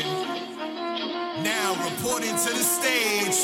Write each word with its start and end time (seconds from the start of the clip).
Now 0.00 1.74
reporting 1.84 2.30
to 2.30 2.50
the 2.50 2.64
stage. 2.64 3.36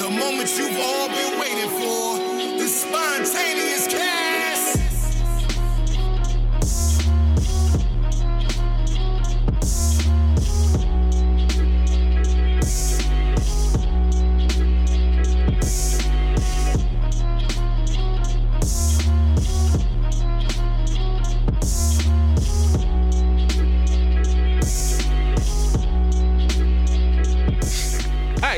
The 0.00 0.08
moment 0.08 0.48
you've 0.56 0.78
all 0.78 1.08
been 1.08 1.38
waiting 1.38 1.68
for. 1.68 2.15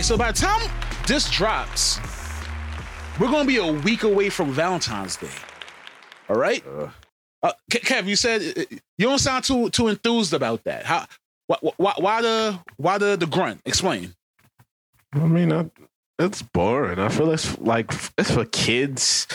So 0.09 0.17
by 0.17 0.33
the 0.33 0.39
time 0.39 0.71
this 1.07 1.31
drops, 1.31 2.01
we're 3.21 3.31
gonna 3.31 3.45
be 3.45 3.59
a 3.59 3.73
week 3.83 4.05
away 4.05 4.31
from 4.31 4.51
Valentine's 4.51 5.17
Day. 5.17 5.29
All 6.31 6.37
right, 6.37 6.65
uh, 7.43 7.53
Ke- 7.71 7.85
Kev, 7.85 8.07
you 8.07 8.17
said 8.17 8.41
uh, 8.57 8.65
you 8.97 9.07
don't 9.07 9.19
sound 9.19 9.45
too 9.45 9.69
too 9.69 9.89
enthused 9.89 10.33
about 10.33 10.65
that. 10.65 10.87
How? 10.87 11.05
Why, 11.47 11.59
why, 11.77 11.93
why 11.99 12.23
the 12.23 12.59
why 12.79 12.97
the 12.97 13.19
the 13.19 13.27
grunt? 13.27 13.61
Explain. 13.67 14.15
I 15.13 15.19
mean, 15.19 15.53
I, 15.53 15.71
it's 16.19 16.41
boring. 16.41 16.99
I 16.99 17.11
feel 17.11 17.31
it's 17.31 17.59
like 17.59 17.93
it's 18.17 18.31
for 18.31 18.47
kids. 18.47 19.27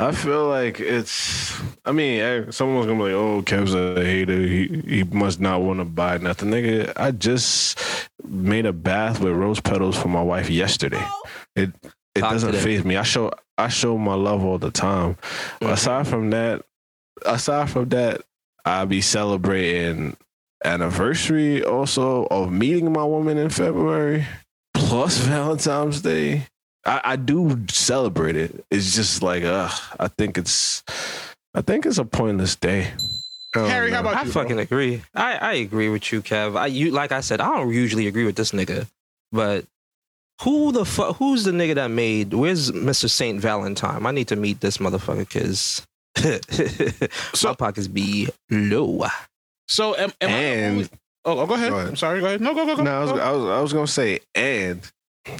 I 0.00 0.12
feel 0.12 0.48
like 0.48 0.80
it's. 0.80 1.60
I 1.84 1.92
mean, 1.92 2.52
someone's 2.52 2.86
gonna 2.86 2.98
be 2.98 3.12
like, 3.12 3.14
"Oh, 3.14 3.42
Kev's 3.42 3.74
a 3.74 4.02
hater. 4.02 4.40
He 4.40 4.82
he 4.86 5.04
must 5.04 5.40
not 5.40 5.62
want 5.62 5.80
to 5.80 5.84
buy 5.84 6.18
nothing." 6.18 6.50
Nigga, 6.50 6.92
I 6.96 7.10
just 7.10 7.78
made 8.24 8.66
a 8.66 8.72
bath 8.72 9.20
with 9.20 9.34
rose 9.34 9.60
petals 9.60 9.96
for 9.96 10.08
my 10.08 10.22
wife 10.22 10.48
yesterday. 10.48 11.02
Oh. 11.02 11.22
It 11.56 11.70
it 12.14 12.20
Talk 12.20 12.32
doesn't 12.32 12.54
phase 12.56 12.84
me. 12.84 12.96
I 12.96 13.02
show 13.02 13.30
I 13.58 13.68
show 13.68 13.98
my 13.98 14.14
love 14.14 14.44
all 14.44 14.58
the 14.58 14.70
time. 14.70 15.16
Mm-hmm. 15.60 15.72
Aside 15.72 16.08
from 16.08 16.30
that, 16.30 16.62
aside 17.24 17.70
from 17.70 17.88
that, 17.90 18.22
I'll 18.64 18.86
be 18.86 19.00
celebrating 19.00 20.16
anniversary 20.64 21.64
also 21.64 22.26
of 22.30 22.52
meeting 22.52 22.92
my 22.92 23.04
woman 23.04 23.38
in 23.38 23.50
February 23.50 24.26
plus 24.74 25.18
Valentine's 25.18 26.00
Day. 26.02 26.46
I, 26.86 27.00
I 27.04 27.16
do 27.16 27.58
celebrate 27.68 28.36
it. 28.36 28.64
It's 28.70 28.94
just 28.94 29.22
like, 29.22 29.44
uh, 29.44 29.68
I 29.98 30.08
think 30.08 30.38
it's, 30.38 30.82
I 31.54 31.60
think 31.60 31.84
it's 31.86 31.98
a 31.98 32.04
pointless 32.04 32.56
day. 32.56 32.86
I 33.54 33.58
don't 33.58 33.68
Harry, 33.68 33.90
how 33.90 34.02
know. 34.02 34.10
about 34.10 34.20
I 34.20 34.26
you? 34.26 34.32
fucking 34.32 34.58
agree. 34.58 35.02
I, 35.14 35.34
I 35.36 35.52
agree 35.54 35.88
with 35.88 36.10
you, 36.12 36.22
Kev. 36.22 36.56
I 36.56 36.66
you 36.66 36.90
like 36.92 37.10
I 37.12 37.20
said, 37.20 37.40
I 37.40 37.56
don't 37.56 37.72
usually 37.72 38.06
agree 38.06 38.24
with 38.24 38.36
this 38.36 38.52
nigga, 38.52 38.86
but 39.32 39.64
who 40.42 40.70
the 40.72 40.84
fuck? 40.84 41.16
Who's 41.16 41.44
the 41.44 41.50
nigga 41.50 41.74
that 41.74 41.90
made? 41.90 42.32
Where's 42.32 42.70
Mr. 42.70 43.10
Saint 43.10 43.40
Valentine? 43.40 44.06
I 44.06 44.12
need 44.12 44.28
to 44.28 44.36
meet 44.36 44.60
this 44.60 44.78
motherfucker 44.78 45.18
because 45.18 45.84
my 47.44 47.54
pockets 47.54 47.88
be 47.88 48.28
low. 48.50 49.04
So 49.68 49.96
am, 49.96 50.12
am 50.20 50.28
I 50.28 50.32
the 50.32 50.36
And- 50.38 50.72
only- 50.76 50.88
oh, 51.24 51.38
oh, 51.40 51.46
go 51.46 51.54
ahead. 51.54 51.70
Go 51.70 51.76
ahead. 51.76 51.88
I'm 51.88 51.96
sorry. 51.96 52.20
Go 52.20 52.26
ahead. 52.26 52.40
No, 52.40 52.54
go 52.54 52.64
go 52.66 52.76
go. 52.76 52.82
No, 52.82 52.98
I 52.98 53.00
was, 53.02 53.12
go. 53.12 53.18
I 53.18 53.30
was, 53.32 53.44
I 53.44 53.60
was 53.60 53.72
gonna 53.72 53.86
say, 53.86 54.20
and 54.34 54.80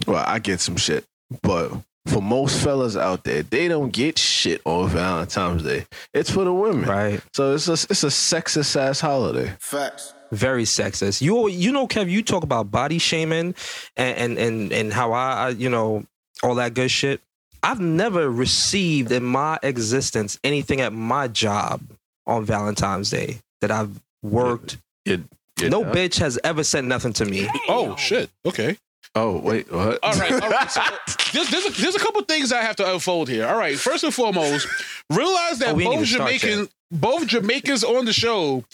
well, 0.07 0.25
I 0.27 0.39
get 0.41 0.61
some 0.61 0.77
shit, 0.77 1.05
but 1.43 1.73
for 2.07 2.21
most 2.23 2.63
fellas 2.63 2.97
out 2.97 3.25
there, 3.25 3.43
they 3.43 3.69
don't 3.69 3.93
get 3.93 4.19
shit 4.19 4.61
on 4.65 4.89
Valentine's 4.89 5.63
Day. 5.63 5.87
It's 6.15 6.31
for 6.31 6.45
the 6.45 6.53
women, 6.53 6.89
Right. 6.89 7.21
So 7.35 7.55
it's 7.55 7.69
a, 7.69 7.73
it's 7.73 8.03
a 8.05 8.09
sexist 8.09 8.75
ass 8.77 9.01
holiday. 9.01 9.55
Facts. 9.61 10.15
Very 10.33 10.65
sexist. 10.65 11.21
You 11.21 11.49
you 11.49 11.73
know, 11.73 11.87
Kev, 11.89 12.09
you 12.09 12.23
talk 12.23 12.45
about 12.45 12.71
body 12.71 12.99
shaming 12.99 13.55
and 13.97 14.17
and 14.17 14.39
and, 14.39 14.73
and 14.73 14.93
how 14.93 15.13
I, 15.13 15.33
I 15.33 15.49
you 15.51 15.69
know 15.69 16.05
all 16.43 16.55
that 16.57 16.75
good 16.75 16.91
shit. 16.91 17.21
I've 17.63 17.81
never 17.81 18.31
received 18.31 19.13
in 19.13 19.23
my 19.25 19.59
existence 19.63 20.39
anything 20.45 20.81
at 20.81 20.93
my 20.93 21.29
job 21.29 21.83
on 22.27 22.45
Valentine's 22.45 23.11
Day 23.11 23.41
that 23.61 23.71
I've 23.71 24.01
worked. 24.23 24.79
You- 25.05 25.25
you 25.61 25.69
no 25.69 25.83
know? 25.83 25.93
bitch 25.93 26.19
has 26.21 26.39
ever 26.43 26.65
said 26.65 26.85
nothing 26.87 27.13
to 27.15 27.25
me. 27.27 27.47
oh 27.69 27.95
shit. 27.97 28.31
Okay. 28.47 28.79
Oh 29.17 29.39
wait, 29.39 29.71
what? 29.73 29.99
All 30.03 30.13
right, 30.15 30.33
all 30.41 30.51
right. 30.51 30.71
So 30.71 30.81
there's, 31.33 31.49
there's, 31.51 31.67
a, 31.67 31.83
there's 31.83 31.97
a 31.97 31.99
couple 31.99 32.23
things 32.23 32.53
I 32.53 32.63
have 32.63 32.77
to 32.77 32.93
unfold 32.93 33.29
here. 33.29 33.47
All 33.47 33.57
right, 33.57 33.77
first 33.79 34.05
and 34.05 34.15
foremost, 34.15 34.69
realize 35.11 35.59
that 35.59 35.75
Oh, 35.75 35.79
both 35.79 36.05
Jamaicans, 36.05 36.69
both 36.93 37.27
Jamaicans 37.27 37.83
on 37.83 38.05
the 38.05 38.13
show 38.13 38.65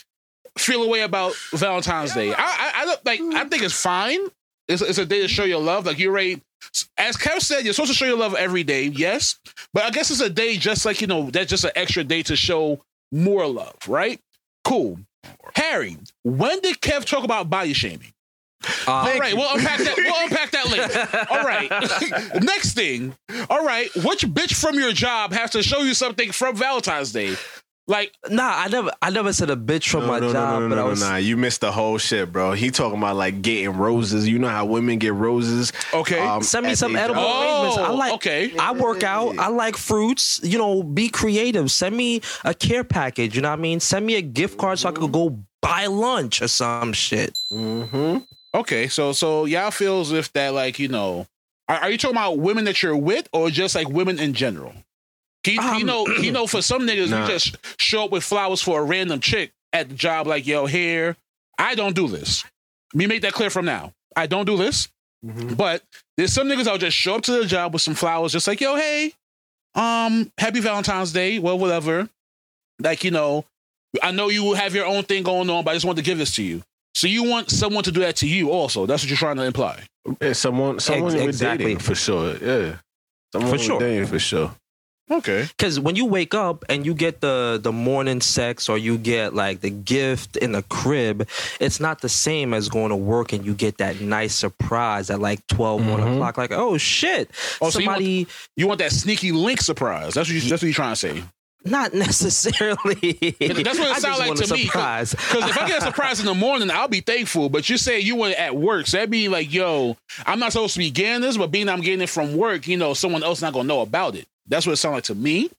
feel 0.58 0.82
a 0.82 0.88
way 0.88 1.00
about 1.00 1.34
Valentine's 1.52 2.12
Day. 2.14 2.32
I, 2.32 2.36
I, 2.36 2.72
I 2.74 2.96
like. 3.04 3.20
I 3.34 3.44
think 3.48 3.62
it's 3.62 3.80
fine. 3.80 4.20
It's, 4.68 4.82
it's 4.82 4.98
a 4.98 5.06
day 5.06 5.22
to 5.22 5.28
show 5.28 5.44
your 5.44 5.60
love. 5.60 5.86
Like 5.86 5.98
you're 5.98 6.12
right. 6.12 6.42
As 6.98 7.16
Kev 7.16 7.40
said, 7.40 7.64
you're 7.64 7.72
supposed 7.72 7.92
to 7.92 7.96
show 7.96 8.06
your 8.06 8.18
love 8.18 8.34
every 8.34 8.62
day. 8.62 8.84
Yes, 8.84 9.38
but 9.72 9.84
I 9.84 9.90
guess 9.90 10.10
it's 10.10 10.20
a 10.20 10.28
day 10.30 10.56
just 10.56 10.84
like 10.84 11.00
you 11.00 11.06
know 11.06 11.30
that's 11.30 11.48
just 11.48 11.64
an 11.64 11.70
extra 11.76 12.04
day 12.04 12.22
to 12.24 12.36
show 12.36 12.82
more 13.10 13.46
love. 13.46 13.76
Right? 13.88 14.20
Cool. 14.64 14.98
Harry, 15.54 15.96
when 16.24 16.60
did 16.60 16.80
Kev 16.80 17.04
talk 17.04 17.24
about 17.24 17.48
body 17.48 17.72
shaming? 17.72 18.12
Uh, 18.86 18.90
All 18.92 19.18
right, 19.18 19.34
we'll 19.34 19.54
unpack 19.54 19.78
that. 19.78 19.94
We'll 19.96 20.24
unpack 20.24 20.50
that 20.50 20.68
later. 20.70 21.26
All 21.30 21.42
right. 21.44 22.42
Next 22.42 22.74
thing. 22.74 23.14
All 23.50 23.64
right. 23.64 23.94
Which 23.96 24.22
bitch 24.26 24.54
from 24.54 24.76
your 24.76 24.92
job 24.92 25.32
has 25.32 25.50
to 25.50 25.62
show 25.62 25.80
you 25.82 25.94
something 25.94 26.32
from 26.32 26.56
Valentine's 26.56 27.12
Day? 27.12 27.36
Like, 27.88 28.12
Nah, 28.28 28.42
I 28.56 28.66
never 28.66 28.90
I 29.00 29.10
never 29.10 29.32
said 29.32 29.48
a 29.48 29.54
bitch 29.54 29.88
from 29.88 30.00
no, 30.00 30.06
my 30.08 30.18
no, 30.18 30.32
job, 30.32 30.54
no, 30.54 30.60
no, 30.60 30.68
but 30.70 30.74
no, 30.74 30.80
I 30.80 30.84
no, 30.86 30.90
was 30.90 31.00
nah. 31.02 31.16
You 31.16 31.36
missed 31.36 31.60
the 31.60 31.70
whole 31.70 31.98
shit, 31.98 32.32
bro. 32.32 32.50
He 32.52 32.72
talking 32.72 32.98
about 32.98 33.14
like 33.14 33.42
getting 33.42 33.76
roses. 33.76 34.26
You 34.26 34.40
know 34.40 34.48
how 34.48 34.64
women 34.64 34.98
get 34.98 35.14
roses. 35.14 35.72
okay. 35.94 36.18
um, 36.18 36.42
Send 36.42 36.66
me 36.66 36.74
some 36.74 36.96
edible 36.96 37.22
job. 37.22 37.42
arrangements. 37.44 37.78
I 37.78 37.92
Oh, 37.92 37.94
like 37.94 38.12
okay. 38.14 38.56
I 38.58 38.72
work 38.72 39.04
out. 39.04 39.38
I 39.38 39.48
like 39.48 39.76
fruits. 39.76 40.40
You 40.42 40.58
know, 40.58 40.82
be 40.82 41.08
creative. 41.10 41.70
Send 41.70 41.96
me 41.96 42.22
a 42.44 42.52
care 42.54 42.82
package. 42.82 43.36
You 43.36 43.42
know 43.42 43.50
what 43.50 43.58
I 43.60 43.62
mean? 43.62 43.78
Send 43.78 44.04
me 44.04 44.16
a 44.16 44.22
gift 44.22 44.58
card 44.58 44.80
so 44.80 44.88
I 44.88 44.92
could 44.92 45.12
go 45.12 45.38
buy 45.62 45.86
lunch 45.86 46.42
or 46.42 46.48
some 46.48 46.92
shit. 46.92 47.38
Mm-hmm. 47.52 48.18
Okay. 48.56 48.88
So, 48.88 49.12
so 49.12 49.44
y'all 49.44 49.70
feel 49.70 50.00
as 50.00 50.12
if 50.12 50.32
that, 50.32 50.52
like, 50.54 50.78
you 50.78 50.88
know, 50.88 51.26
are, 51.68 51.76
are 51.76 51.90
you 51.90 51.98
talking 51.98 52.16
about 52.16 52.38
women 52.38 52.64
that 52.64 52.82
you're 52.82 52.96
with 52.96 53.28
or 53.32 53.50
just 53.50 53.74
like 53.74 53.88
women 53.88 54.18
in 54.18 54.34
general? 54.34 54.74
He, 55.42 55.52
you, 55.52 55.62
you 55.62 55.68
Um, 55.80 55.86
know, 55.86 56.06
you 56.08 56.32
know, 56.32 56.46
for 56.46 56.60
some 56.62 56.82
niggas, 56.82 57.10
Nah. 57.10 57.22
you 57.22 57.28
just 57.28 57.56
show 57.80 58.04
up 58.04 58.10
with 58.10 58.24
flowers 58.24 58.60
for 58.62 58.80
a 58.80 58.82
random 58.84 59.20
chick 59.20 59.52
at 59.72 59.88
the 59.88 59.94
job, 59.94 60.26
like, 60.26 60.46
yo, 60.46 60.66
here, 60.66 61.16
I 61.58 61.74
don't 61.74 61.94
do 61.94 62.08
this. 62.08 62.44
Let 62.94 62.98
me 62.98 63.06
make 63.06 63.22
that 63.22 63.32
clear 63.32 63.50
from 63.50 63.64
now. 63.64 63.92
I 64.16 64.26
don't 64.26 64.46
do 64.46 64.56
this. 64.56 64.88
But 65.22 65.82
there's 66.16 66.32
some 66.32 66.46
niggas 66.48 66.64
that'll 66.64 66.78
just 66.78 66.96
show 66.96 67.16
up 67.16 67.22
to 67.22 67.32
the 67.32 67.46
job 67.46 67.72
with 67.72 67.82
some 67.82 67.94
flowers, 67.94 68.32
just 68.32 68.46
like, 68.46 68.60
yo, 68.60 68.76
hey, 68.76 69.12
um, 69.74 70.30
happy 70.38 70.60
Valentine's 70.60 71.12
Day, 71.12 71.38
well, 71.38 71.58
whatever. 71.58 72.08
Like, 72.80 73.02
you 73.04 73.10
know, 73.10 73.44
I 74.02 74.10
know 74.12 74.28
you 74.28 74.52
have 74.54 74.74
your 74.74 74.86
own 74.86 75.02
thing 75.04 75.22
going 75.22 75.48
on, 75.50 75.64
but 75.64 75.70
I 75.72 75.74
just 75.74 75.84
wanted 75.86 76.02
to 76.04 76.08
give 76.10 76.18
this 76.18 76.34
to 76.36 76.42
you. 76.42 76.62
So 76.96 77.06
you 77.08 77.24
want 77.24 77.50
someone 77.50 77.84
to 77.84 77.92
do 77.92 78.00
that 78.00 78.16
to 78.16 78.26
you 78.26 78.50
also. 78.50 78.86
That's 78.86 79.02
what 79.02 79.10
you're 79.10 79.18
trying 79.18 79.36
to 79.36 79.42
imply. 79.44 79.82
Yeah, 80.22 80.32
someone, 80.32 80.80
someone 80.80 81.14
Ex- 81.14 81.24
exactly. 81.24 81.64
dating 81.66 81.80
for 81.80 81.94
sure. 81.94 82.36
Yeah, 82.38 82.76
someone 83.34 83.52
For 83.52 83.58
sure. 83.58 83.78
dating 83.78 84.06
for 84.06 84.18
sure. 84.18 84.54
Okay. 85.10 85.46
Because 85.56 85.78
when 85.78 85.94
you 85.94 86.06
wake 86.06 86.32
up 86.34 86.64
and 86.70 86.84
you 86.86 86.94
get 86.94 87.20
the 87.20 87.60
the 87.62 87.70
morning 87.70 88.20
sex 88.22 88.68
or 88.68 88.78
you 88.78 88.96
get 88.98 89.34
like 89.34 89.60
the 89.60 89.68
gift 89.70 90.36
in 90.38 90.52
the 90.52 90.62
crib, 90.62 91.28
it's 91.60 91.80
not 91.80 92.00
the 92.00 92.08
same 92.08 92.54
as 92.54 92.68
going 92.70 92.88
to 92.88 92.96
work 92.96 93.32
and 93.34 93.44
you 93.44 93.52
get 93.54 93.76
that 93.78 94.00
nice 94.00 94.34
surprise 94.34 95.10
at 95.10 95.20
like 95.20 95.46
12, 95.48 95.86
1 95.86 96.00
Mhm. 96.00 96.14
o'clock. 96.14 96.38
Like, 96.38 96.50
oh 96.52 96.78
shit, 96.78 97.30
Oh, 97.60 97.68
so 97.70 97.78
you 97.78 97.86
want- 97.86 97.98
somebody. 97.98 98.26
You 98.56 98.66
want 98.68 98.78
that 98.80 98.90
sneaky 98.92 99.32
link 99.32 99.60
surprise. 99.60 100.14
That's 100.14 100.28
what, 100.28 100.34
you, 100.34 100.40
that's 100.40 100.62
what 100.62 100.66
you're 100.66 100.72
trying 100.74 100.92
to 100.92 100.96
say. 100.96 101.22
Not 101.66 101.94
necessarily. 101.94 103.12
That's 103.38 103.78
what 103.78 103.96
it 103.96 104.00
sounds 104.00 104.18
like 104.18 104.34
to 104.36 104.54
me. 104.54 104.64
Because 104.64 105.14
if 105.14 105.58
I 105.58 105.68
get 105.68 105.78
a 105.82 105.86
surprise 105.86 106.20
in 106.20 106.26
the 106.26 106.34
morning, 106.34 106.70
I'll 106.70 106.88
be 106.88 107.00
thankful. 107.00 107.48
But 107.48 107.68
you 107.68 107.76
say 107.78 108.00
you 108.00 108.16
want 108.16 108.32
it 108.32 108.38
at 108.38 108.56
work, 108.56 108.86
so 108.86 108.96
that'd 108.96 109.10
be 109.10 109.28
like, 109.28 109.52
yo, 109.52 109.96
I'm 110.24 110.38
not 110.38 110.52
supposed 110.52 110.74
to 110.74 110.78
be 110.78 110.90
getting 110.90 111.22
this, 111.22 111.36
but 111.36 111.50
being 111.50 111.68
I'm 111.68 111.80
getting 111.80 112.00
it 112.02 112.08
from 112.10 112.36
work, 112.36 112.66
you 112.68 112.76
know, 112.76 112.94
someone 112.94 113.22
else 113.22 113.42
not 113.42 113.52
gonna 113.52 113.68
know 113.68 113.80
about 113.80 114.14
it. 114.14 114.26
That's 114.46 114.66
what 114.66 114.72
it 114.72 114.76
sounds 114.76 114.94
like 114.94 115.04
to 115.04 115.14
me. 115.14 115.50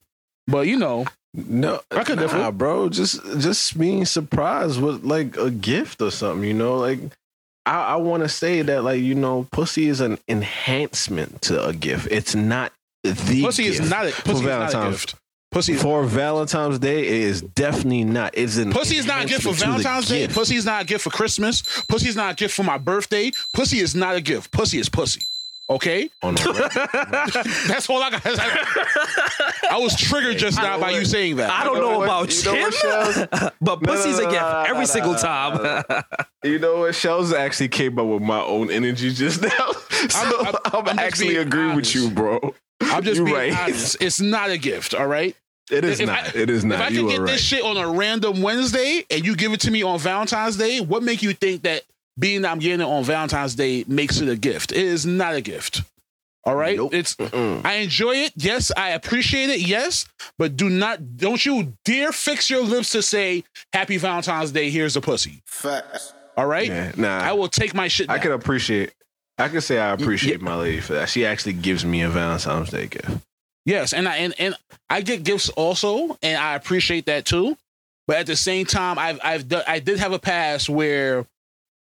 But 0.46 0.66
you 0.66 0.78
know, 0.78 1.04
No, 1.34 1.80
I 1.90 2.04
could 2.04 2.16
nah, 2.16 2.22
differ. 2.22 2.50
bro. 2.52 2.88
Just 2.88 3.22
just 3.38 3.78
being 3.78 4.04
surprised 4.06 4.80
with 4.80 5.04
like 5.04 5.36
a 5.36 5.50
gift 5.50 6.00
or 6.00 6.10
something. 6.10 6.48
You 6.48 6.54
know, 6.54 6.76
like 6.76 7.00
I, 7.66 7.82
I 7.82 7.96
want 7.96 8.22
to 8.22 8.28
say 8.30 8.62
that 8.62 8.82
like 8.82 9.00
you 9.02 9.14
know, 9.14 9.46
pussy 9.52 9.88
is 9.88 10.00
an 10.00 10.18
enhancement 10.28 11.42
to 11.42 11.64
a 11.64 11.72
gift. 11.74 12.08
It's 12.10 12.34
not 12.34 12.72
the 13.04 13.42
pussy 13.42 13.66
is 13.66 13.78
gift 13.78 13.90
not 13.90 14.06
a 14.06 14.10
for 14.12 14.22
pussy 14.22 14.38
is 14.46 14.74
not 14.74 14.74
a 14.74 14.90
gift. 14.90 15.14
Pussy 15.50 15.74
For 15.74 16.04
Valentine's 16.04 16.78
Day, 16.78 17.00
it 17.06 17.12
is 17.12 17.40
definitely 17.40 18.04
not. 18.04 18.32
It's 18.36 18.58
an 18.58 18.70
pussy 18.70 18.96
is 18.96 19.06
not 19.06 19.24
a 19.24 19.26
gift 19.26 19.42
for 19.44 19.48
enhancement 19.48 19.58
to 19.58 19.78
the 19.78 19.82
Valentine's 19.82 20.08
Day. 20.08 20.18
gift. 20.26 20.34
Pussy 20.34 20.56
is 20.56 20.64
not 20.66 20.82
a 20.82 20.84
gift 20.84 21.04
for 21.04 21.10
Christmas. 21.10 21.62
Pussy 21.88 22.08
is 22.08 22.16
not 22.16 22.32
a 22.32 22.34
gift 22.34 22.54
for 22.54 22.64
my 22.64 22.76
birthday. 22.76 23.30
Pussy 23.54 23.78
is 23.78 23.94
not 23.94 24.14
a 24.14 24.20
gift. 24.20 24.50
Pussy 24.52 24.78
is 24.78 24.88
pussy. 24.90 25.22
Okay, 25.70 26.08
On 26.22 26.34
the 26.34 27.64
that's 27.68 27.90
all 27.90 28.02
I 28.02 28.08
got. 28.10 28.22
I 29.70 29.78
was 29.78 29.94
triggered 29.96 30.38
just 30.38 30.56
now 30.56 30.80
by 30.80 30.92
you 30.92 31.04
saying 31.04 31.36
that. 31.36 31.50
I 31.50 31.62
don't 31.64 31.76
You 31.76 31.82
know 31.82 31.90
know 31.92 31.98
what- 31.98 32.04
about 32.04 32.34
you 32.34 32.44
know 32.52 32.60
what, 32.62 32.74
him, 33.16 33.28
but 33.60 33.82
No, 33.82 33.92
no, 33.92 33.98
pussy's 33.98 34.18
no, 34.18 34.28
a 34.28 34.30
gift 34.30 34.42
no, 34.42 34.50
no, 34.52 34.60
every 34.62 34.78
no, 34.78 34.84
single 34.86 35.12
no, 35.12 35.18
time. 35.18 35.82
no, 35.90 36.02
You 36.42 36.58
know 36.58 36.76
what? 36.78 36.92
Shellz 36.94 37.34
actually 37.34 37.68
came 37.68 37.98
up 37.98 38.06
with 38.06 38.22
my 38.22 38.40
own 38.40 38.70
energy 38.70 39.12
just 39.12 39.42
now. 39.42 39.72
So 40.08 40.18
I'm, 40.40 40.46
I'm- 40.46 40.54
I'm 40.74 40.84
just 40.86 40.98
actually 41.00 41.28
being 41.34 41.40
agreeing 41.46 41.70
honest. 41.72 41.94
with 41.94 42.02
you, 42.02 42.10
bro. 42.12 42.54
I'm 42.90 43.02
just 43.04 43.18
You 43.18 43.24
being 43.24 43.36
right. 43.36 43.56
honest. 43.58 43.96
It's 44.00 44.20
not 44.20 44.50
a 44.50 44.58
gift. 44.58 44.94
All 44.94 45.06
right. 45.06 45.34
It 45.70 45.84
is 45.84 46.00
If 46.00 46.06
not. 46.06 46.34
I- 46.34 46.38
it 46.38 46.48
is 46.50 46.64
If 46.64 46.68
not. 46.70 46.80
I 46.80 46.88
You 46.88 47.00
can 47.00 47.06
are 47.06 47.10
get 47.10 47.20
right. 47.20 47.30
this 47.32 47.40
shit 47.42 47.62
on 47.62 47.76
a 47.76 47.90
random 47.90 48.40
Wednesday 48.42 49.04
and 49.10 49.24
you 49.24 49.36
give 49.36 49.52
it 49.52 49.60
to 49.60 49.70
me 49.70 49.82
on 49.82 49.98
Valentine's 49.98 50.56
Day, 50.56 50.80
what 50.80 51.02
make 51.02 51.22
you 51.22 51.34
think 51.34 51.62
that 51.62 51.82
being 52.18 52.42
that 52.42 52.50
I'm 52.52 52.58
getting 52.58 52.80
it 52.80 52.84
on 52.90 53.04
Valentine's 53.04 53.54
Day 53.54 53.84
makes 53.86 54.20
it 54.20 54.28
a 54.28 54.36
gift? 54.36 54.72
It 54.72 54.78
is 54.78 55.04
not 55.04 55.34
a 55.34 55.40
gift. 55.42 55.82
All 56.44 56.54
right. 56.56 56.76
Nope. 56.78 56.94
It's 56.94 57.14
Mm-mm. 57.16 57.62
I 57.66 57.74
enjoy 57.74 58.12
it. 58.16 58.32
Yes, 58.36 58.72
I 58.74 58.90
appreciate 58.90 59.50
it. 59.50 59.60
Yes, 59.60 60.06
but 60.38 60.56
do 60.56 60.70
not 60.70 61.18
don't 61.18 61.44
you 61.44 61.74
dare 61.84 62.12
fix 62.12 62.48
your 62.48 62.62
lips 62.62 62.90
to 62.92 63.02
say 63.02 63.44
Happy 63.74 63.98
Valentine's 63.98 64.52
Day. 64.52 64.70
Here's 64.70 64.96
a 64.96 65.02
pussy. 65.02 65.42
Facts. 65.44 66.14
All 66.38 66.46
right. 66.46 66.68
Yeah, 66.68 66.92
nah. 66.96 67.18
I 67.18 67.32
will 67.32 67.48
take 67.48 67.74
my 67.74 67.88
shit. 67.88 68.08
I 68.08 68.18
can 68.18 68.32
appreciate. 68.32 68.92
I 69.38 69.48
can 69.48 69.60
say 69.60 69.78
I 69.78 69.92
appreciate 69.92 70.40
my 70.40 70.56
lady 70.56 70.80
for 70.80 70.94
that. 70.94 71.08
She 71.08 71.24
actually 71.24 71.52
gives 71.52 71.84
me 71.84 72.02
a 72.02 72.08
Valentine's 72.08 72.70
Day 72.70 72.86
gift. 72.88 73.08
Yes, 73.64 73.92
and 73.92 74.08
I 74.08 74.16
and, 74.16 74.34
and 74.38 74.54
I 74.90 75.02
get 75.02 75.22
gifts 75.22 75.48
also, 75.50 76.18
and 76.22 76.38
I 76.38 76.54
appreciate 76.54 77.06
that 77.06 77.24
too. 77.24 77.56
But 78.06 78.16
at 78.16 78.26
the 78.26 78.34
same 78.34 78.66
time, 78.66 78.98
I've 78.98 79.20
I've 79.22 79.48
done, 79.48 79.62
I 79.68 79.78
did 79.78 79.98
have 79.98 80.12
a 80.12 80.18
past 80.18 80.68
where 80.68 81.26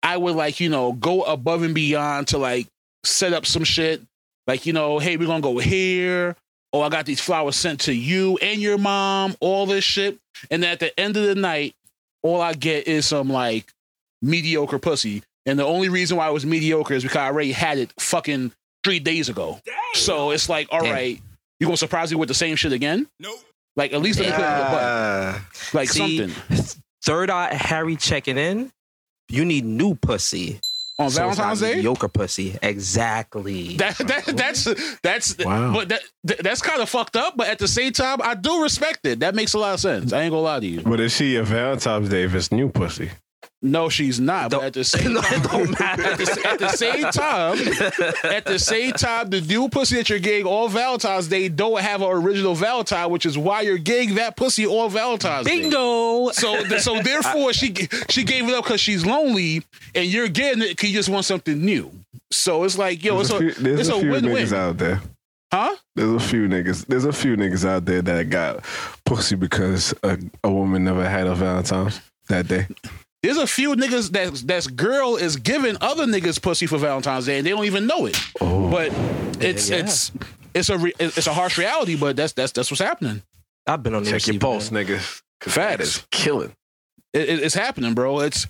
I 0.02 0.16
would 0.18 0.36
like 0.36 0.60
you 0.60 0.70
know 0.70 0.94
go 0.94 1.24
above 1.24 1.64
and 1.64 1.76
beyond 1.76 2.28
to 2.30 2.38
like 2.38 2.68
set 3.04 3.34
up 3.34 3.46
some 3.46 3.64
shit, 3.64 4.02
like 4.48 4.66
you 4.66 4.74
know, 4.74 5.00
hey, 5.00 5.18
we're 5.18 5.28
gonna 5.28 5.42
go 5.42 5.58
here. 5.58 6.36
Oh, 6.72 6.82
I 6.82 6.90
got 6.90 7.06
these 7.06 7.20
flowers 7.20 7.56
sent 7.56 7.82
to 7.82 7.94
you 7.94 8.38
and 8.38 8.62
your 8.62 8.78
mom, 8.78 9.36
all 9.40 9.66
this 9.66 9.84
shit, 9.84 10.18
and 10.50 10.64
then 10.64 10.72
at 10.72 10.80
the 10.80 10.98
end 11.00 11.18
of 11.18 11.24
the 11.24 11.36
night, 11.36 11.76
all 12.22 12.40
I 12.40 12.54
get 12.54 12.88
is 12.88 13.08
some 13.08 13.30
like 13.30 13.74
mediocre 14.22 14.80
pussy. 14.80 15.24
And 15.46 15.60
the 15.60 15.66
only 15.66 15.90
reason 15.90 16.18
why 16.18 16.28
it 16.30 16.34
was 16.34 16.46
mediocre 16.46 16.94
is 16.94 17.04
because 17.04 17.18
I 17.18 17.26
already 17.28 17.52
had 17.52 17.78
it 17.78 17.94
fucking 18.00 18.52
three 18.84 19.00
days 19.00 19.30
ago. 19.30 19.60
So 19.94 20.32
it's 20.32 20.48
like, 20.50 20.68
all 20.72 20.82
Damn. 20.82 20.94
right, 20.94 21.22
you 21.60 21.68
gonna 21.68 21.78
surprise 21.78 22.12
me 22.12 22.18
with 22.18 22.30
the 22.30 22.36
same 22.36 22.56
shit 22.56 22.72
again? 22.72 23.08
Nope. 23.20 23.40
Like 23.76 23.92
at 23.94 24.02
least 24.02 24.20
let 24.20 24.28
me 24.30 24.32
put 24.36 24.42
it 24.42 24.46
in 24.46 24.58
the 24.58 24.64
butt. 24.64 24.82
Ah. 24.84 25.48
Like 25.74 25.90
See, 25.90 26.18
something 26.28 26.82
Third 27.04 27.30
eye 27.30 27.54
Harry 27.54 27.96
checking 27.98 28.38
in. 28.38 28.72
You 29.30 29.44
need 29.46 29.66
new 29.66 29.96
pussy. 29.96 30.60
on 31.00 31.10
So 31.10 31.22
Valentine's 31.22 31.60
Day. 31.62 31.76
Mediocre 31.76 32.08
pussy. 32.08 32.58
Exactly. 32.62 33.76
That, 33.78 33.98
that 33.98 34.26
that's 34.38 35.00
that's 35.02 35.38
Wow. 35.44 35.74
but 35.74 35.90
that, 35.90 36.02
that 36.26 36.44
that's 36.44 36.62
kind 36.62 36.82
of 36.82 36.90
fucked 36.90 37.16
up. 37.16 37.36
But 37.36 37.48
at 37.48 37.60
the 37.60 37.68
same 37.68 37.92
time, 37.94 38.20
I 38.24 38.36
do 38.36 38.62
respect 38.62 39.00
it. 39.06 39.20
That 39.22 39.34
makes 39.36 39.54
a 39.54 39.58
lot 39.60 39.74
of 39.74 39.80
sense. 39.80 40.14
I 40.14 40.22
ain't 40.22 40.32
gonna 40.32 40.42
lie 40.44 40.60
to 40.60 40.66
you. 40.68 40.82
But 40.82 41.00
is 41.00 41.14
she 41.16 41.36
a 41.36 41.44
Valentine's 41.44 42.10
Day 42.10 42.24
if 42.24 42.36
it's 42.36 42.52
new 42.52 42.70
pussy? 42.70 43.10
No, 43.62 43.88
she's 43.90 44.20
not. 44.20 44.50
But 44.52 44.58
Don't- 44.58 44.66
at 44.66 44.74
the 44.74 44.84
same 44.84 45.14
No, 45.14 45.22
time, 45.22 45.42
don't 45.42 45.80
matter. 45.80 46.04
At 46.14 46.18
the, 46.18 46.48
at 46.50 46.60
the 46.60 46.70
same 46.70 47.04
time, 47.12 48.32
at 48.34 48.46
the 48.46 48.60
same 48.60 48.92
time, 48.94 49.30
the 49.30 49.42
new 49.42 49.70
pussy 49.70 49.96
that 49.96 50.10
you're 50.10 50.20
getting 50.20 50.46
on 50.46 50.70
Valentine's 50.70 51.28
Day 51.28 51.48
don't 51.50 51.80
have 51.82 52.02
an 52.02 52.10
original 52.10 52.56
Valentine, 52.56 53.10
which 53.10 53.26
is 53.26 53.38
why 53.38 53.62
you're 53.62 53.78
getting 53.78 54.16
that 54.16 54.36
pussy 54.36 54.66
all 54.68 54.90
Valentine's 54.90 55.48
Day. 55.48 55.62
Bingo. 55.62 56.30
So, 56.32 56.64
so 56.80 57.02
therefore, 57.02 57.54
she 57.54 57.74
she 58.10 58.24
gave 58.24 58.48
it 58.50 58.54
up 58.54 58.66
because 58.66 58.82
she's 58.82 59.06
lonely, 59.06 59.64
and 59.96 60.06
you're 60.08 60.28
getting 60.28 60.62
it 60.62 60.70
because 60.70 60.90
you 60.90 60.96
just 60.96 61.10
want 61.10 61.26
something 61.26 61.64
new. 61.64 61.90
So 62.32 62.64
it's 62.64 62.78
like, 62.78 63.04
yo, 63.04 63.16
There's 63.16 63.30
it's 63.30 63.32
a 63.32 63.36
a, 63.36 63.40
few, 63.40 63.64
there's 63.64 63.80
it's 63.82 63.90
a 63.90 63.96
a 63.96 64.00
few 64.02 64.12
win-win, 64.12 64.36
niggas 64.48 64.54
out 64.54 64.78
there. 64.78 65.02
huh? 65.54 65.76
There's 65.96 66.12
a 66.12 66.28
few 66.28 66.48
niggas. 66.48 66.86
There's 66.88 67.06
a 67.06 67.14
few 67.14 67.38
niggas 67.38 67.64
out 67.66 67.86
there 67.86 68.02
that 68.02 68.30
got 68.30 68.64
pussy 69.06 69.36
because 69.36 69.94
a, 70.04 70.18
a 70.44 70.52
woman 70.52 70.84
never 70.84 71.08
had 71.08 71.28
a 71.28 71.36
Valentine's 71.36 72.02
that 72.28 72.48
day. 72.48 72.68
There's 73.24 73.38
a 73.38 73.48
few 73.48 73.74
niggas 73.76 74.12
that 74.12 74.34
that's 74.46 74.68
girl 74.68 75.16
is 75.16 75.38
giving 75.38 75.78
other 75.82 76.06
niggas 76.06 76.42
pussy 76.42 76.68
for 76.68 76.78
Valentine's 76.78 77.26
Day, 77.26 77.38
and 77.38 77.48
they 77.48 77.52
don't 77.52 77.66
even 77.66 77.88
know 77.88 78.06
it. 78.06 78.18
Oh, 78.42 78.70
But 78.70 78.92
it's 79.42 79.70
Yeah. 79.70 79.78
it's 79.78 80.12
it's 80.54 80.70
a 80.70 80.78
re, 80.78 80.94
it's 81.00 81.26
a 81.28 81.34
harsh 81.34 81.58
reality, 81.58 81.96
but 81.96 82.16
that's 82.18 82.34
that's 82.34 82.52
that's 82.52 82.70
what's 82.70 82.82
happening. 82.82 83.24
I've 83.66 83.82
been 83.82 83.96
on 83.96 84.04
the 84.04 84.12
check 84.12 84.28
your 84.28 84.40
pulse, 84.40 84.72
end. 84.72 84.88
nigga. 84.88 85.22
'Cause 85.40 85.56
that 85.56 85.80
is 85.82 86.04
killing. 86.12 86.54
It, 87.14 87.30
it- 87.30 87.40
it's 87.44 87.56
happening, 87.56 87.94
bro. 87.94 88.20
It's 88.20 88.46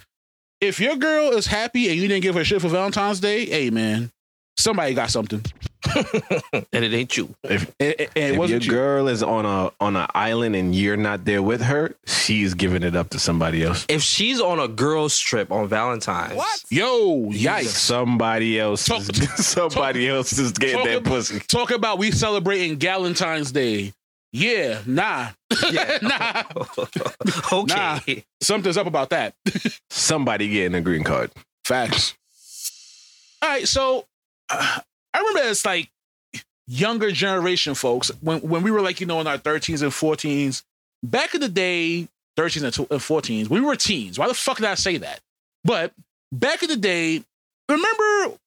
if 0.59 0.79
your 0.79 0.95
girl 0.95 1.31
is 1.31 1.45
happy 1.47 1.89
and 1.89 1.99
you 1.99 2.07
didn't 2.07 2.23
give 2.23 2.35
her 2.35 2.43
shit 2.43 2.61
for 2.61 2.69
Valentine's 2.69 3.19
Day, 3.19 3.45
hey 3.45 3.69
man, 3.69 4.11
somebody 4.57 4.93
got 4.93 5.09
something. 5.09 5.43
and 5.95 6.85
it 6.85 6.93
ain't 6.93 7.17
you. 7.17 7.33
If, 7.43 7.73
And, 7.79 7.93
and 7.99 7.99
it 7.99 8.11
if 8.15 8.27
your 8.29 8.37
wasn't 8.39 8.65
you. 8.65 8.71
girl 8.71 9.07
is 9.09 9.21
on 9.21 9.45
a 9.45 9.71
on 9.81 9.95
an 9.97 10.07
island 10.15 10.55
and 10.55 10.73
you're 10.73 10.95
not 10.97 11.25
there 11.25 11.41
with 11.41 11.61
her, 11.61 11.95
she's 12.05 12.53
giving 12.53 12.83
it 12.83 12.95
up 12.95 13.09
to 13.09 13.19
somebody 13.19 13.63
else. 13.63 13.85
If 13.89 14.01
she's 14.01 14.39
on 14.39 14.59
a 14.59 14.67
girls 14.69 15.19
trip 15.19 15.51
on 15.51 15.67
Valentine's, 15.67 16.35
What? 16.35 16.63
Yo, 16.69 17.25
yikes! 17.31 17.65
Somebody 17.67 18.59
else, 18.59 18.85
Talk- 18.85 19.01
is, 19.01 19.29
somebody 19.45 20.07
else 20.07 20.37
is 20.37 20.53
getting 20.53 20.77
talk 20.77 20.85
that 20.85 20.97
about- 20.99 21.11
pussy. 21.11 21.39
Talk 21.39 21.71
about 21.71 21.97
we 21.97 22.11
celebrating 22.11 22.77
Galentine's 22.79 23.51
Day. 23.51 23.93
Yeah, 24.31 24.79
nah, 24.87 25.27
Yeah. 25.71 25.99
nah. 26.01 26.43
okay. 27.51 28.25
Something's 28.41 28.77
up 28.77 28.87
about 28.87 29.09
that. 29.11 29.35
Somebody 29.89 30.49
getting 30.49 30.75
a 30.75 30.81
green 30.81 31.03
card. 31.03 31.29
Facts. 31.65 32.15
All 33.41 33.49
right, 33.49 33.67
so 33.67 34.05
I 35.13 35.17
remember 35.19 35.41
it's 35.49 35.65
like 35.65 35.89
younger 36.67 37.11
generation 37.11 37.75
folks 37.75 38.09
when 38.21 38.39
when 38.41 38.63
we 38.63 38.71
were 38.71 38.81
like 38.81 39.01
you 39.01 39.05
know 39.07 39.19
in 39.19 39.27
our 39.27 39.37
13s 39.37 39.81
and 39.81 39.91
14s 39.91 40.63
back 41.03 41.35
in 41.35 41.41
the 41.41 41.49
day 41.49 42.07
13s 42.37 42.63
and 42.63 42.73
14s 43.01 43.49
we 43.49 43.59
were 43.59 43.75
teens 43.75 44.17
why 44.17 44.27
the 44.29 44.33
fuck 44.33 44.57
did 44.57 44.65
i 44.67 44.73
say 44.75 44.95
that 44.95 45.19
but 45.65 45.91
back 46.31 46.63
in 46.63 46.69
the 46.69 46.77
day 46.77 47.21
remember 47.67 48.37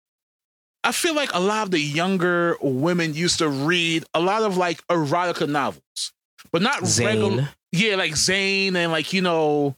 i 0.82 0.92
feel 0.92 1.14
like 1.14 1.28
a 1.34 1.38
lot 1.40 1.64
of 1.64 1.70
the 1.72 1.78
younger 1.78 2.56
women 2.62 3.12
used 3.12 3.36
to 3.38 3.50
read 3.50 4.02
a 4.14 4.20
lot 4.20 4.42
of 4.42 4.56
like 4.56 4.84
erotica 4.86 5.46
novels 5.46 6.12
but 6.52 6.62
not 6.62 6.80
regular 6.80 7.30
Zane. 7.36 7.48
yeah, 7.72 7.96
like 7.96 8.16
Zane 8.16 8.76
and 8.76 8.90
like 8.92 9.12
you 9.12 9.20
know, 9.20 9.76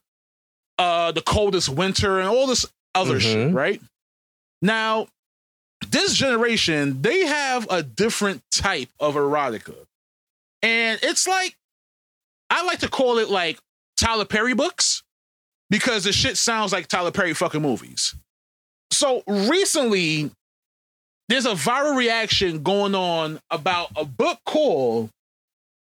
uh, 0.78 1.10
the 1.10 1.22
coldest 1.22 1.68
winter 1.70 2.20
and 2.20 2.28
all 2.28 2.46
this 2.46 2.66
other 2.94 3.18
shit, 3.18 3.48
Mhm. 3.50 3.54
right? 3.54 3.80
Now, 4.62 5.08
this 5.90 6.14
generation 6.14 7.02
they 7.02 7.26
have 7.26 7.66
a 7.70 7.82
different 7.82 8.42
type 8.50 8.88
of 9.00 9.14
erotica, 9.14 9.74
and 10.62 10.98
it's 11.02 11.26
like 11.26 11.56
I 12.50 12.64
like 12.64 12.80
to 12.80 12.88
call 12.88 13.18
it 13.18 13.28
like 13.28 13.58
Tyler 13.98 14.24
Perry 14.24 14.54
books 14.54 15.02
because 15.70 16.04
the 16.04 16.12
shit 16.12 16.36
sounds 16.36 16.72
like 16.72 16.86
Tyler 16.86 17.10
Perry 17.10 17.34
fucking 17.34 17.62
movies. 17.62 18.14
So 18.90 19.22
recently, 19.26 20.30
there's 21.28 21.46
a 21.46 21.52
viral 21.52 21.96
reaction 21.96 22.62
going 22.62 22.94
on 22.94 23.38
about 23.50 23.90
a 23.96 24.04
book 24.04 24.38
called 24.46 25.10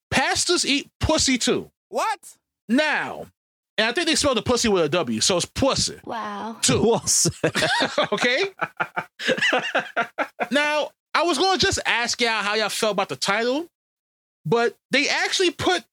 Pastors 0.10 0.66
Eat 0.66 0.90
Pussy 1.00 1.38
Too. 1.38 1.70
What? 1.90 2.20
Now, 2.68 3.28
and 3.78 3.88
I 3.88 3.92
think 3.92 4.08
they 4.08 4.16
spelled 4.16 4.38
the 4.38 4.42
pussy 4.42 4.68
with 4.70 4.84
a 4.84 4.90
W, 4.90 5.22
so 5.22 5.38
it's 5.38 5.46
pussy 5.46 6.00
Wow. 6.06 6.58
too. 6.62 6.82
Was 6.82 7.30
okay. 8.12 8.46
now, 10.52 10.92
I 11.14 11.24
was 11.24 11.38
going 11.38 11.58
to 11.60 11.66
just 11.66 11.80
ask 11.86 12.20
y'all 12.22 12.42
how 12.44 12.54
y'all 12.56 12.70
felt 12.70 12.94
about 12.94 13.10
the 13.10 13.16
title, 13.16 13.68
but 14.46 14.76
they 14.92 15.10
actually 15.10 15.52
put 15.52 15.84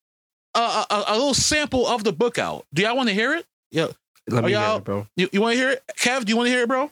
a, 0.54 0.58
a, 0.60 0.86
a- 0.90 1.04
a 1.08 1.12
little 1.14 1.34
sample 1.34 1.86
of 1.86 2.04
the 2.04 2.12
book 2.12 2.38
out. 2.38 2.64
Do 2.72 2.82
y'all 2.82 2.96
want 2.96 3.08
to 3.08 3.14
hear 3.14 3.34
it? 3.34 3.46
Yeah. 3.70 3.88
Let 4.28 4.44
Are 4.44 4.46
me 4.46 4.52
hear 4.54 4.76
it, 4.76 4.84
bro. 4.84 5.06
You, 5.16 5.28
you 5.32 5.40
want 5.42 5.52
to 5.54 5.58
hear 5.58 5.70
it? 5.70 5.82
Kev, 5.98 6.24
do 6.24 6.30
you 6.30 6.36
want 6.36 6.46
to 6.46 6.50
hear 6.52 6.62
it, 6.62 6.68
bro? 6.68 6.90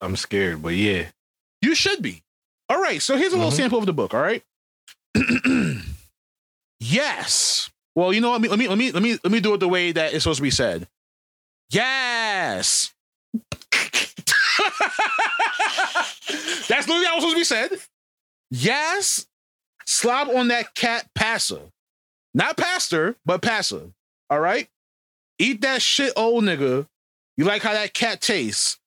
I'm 0.00 0.14
scared, 0.16 0.62
but 0.62 0.74
yeah. 0.74 1.06
You 1.60 1.74
should 1.74 2.02
be. 2.02 2.22
All 2.68 2.80
right. 2.80 3.00
So 3.02 3.16
here's 3.16 3.32
a 3.32 3.36
little 3.36 3.50
Mhm. 3.50 3.56
sample 3.56 3.78
of 3.78 3.86
the 3.86 3.92
book. 3.92 4.14
All 4.14 4.20
right. 4.20 4.42
yes. 6.80 7.70
Well, 7.94 8.12
you 8.12 8.20
know 8.20 8.30
what? 8.30 8.40
Let 8.42 8.58
me 8.58 8.68
let 8.68 8.78
me 8.78 8.90
let 8.90 9.02
me 9.02 9.18
let 9.22 9.32
me 9.32 9.40
do 9.40 9.54
it 9.54 9.58
the 9.58 9.68
way 9.68 9.92
that 9.92 10.14
it's 10.14 10.24
supposed 10.24 10.38
to 10.38 10.42
be 10.42 10.50
said. 10.50 10.88
Yes. 11.70 12.92
That's 16.68 16.88
literally 16.88 17.06
how 17.06 17.16
it's 17.16 17.24
supposed 17.24 17.34
to 17.34 17.40
be 17.40 17.44
said. 17.44 17.70
Yes. 18.50 19.26
Slob 19.86 20.28
on 20.28 20.48
that 20.48 20.74
cat 20.74 21.08
passer. 21.14 21.60
Not 22.34 22.56
pastor, 22.56 23.16
but 23.26 23.42
passer. 23.42 23.90
All 24.30 24.40
right. 24.40 24.68
Eat 25.38 25.60
that 25.62 25.82
shit, 25.82 26.12
old 26.16 26.44
nigga. 26.44 26.86
You 27.36 27.44
like 27.44 27.62
how 27.62 27.72
that 27.72 27.92
cat 27.94 28.20
tastes? 28.20 28.78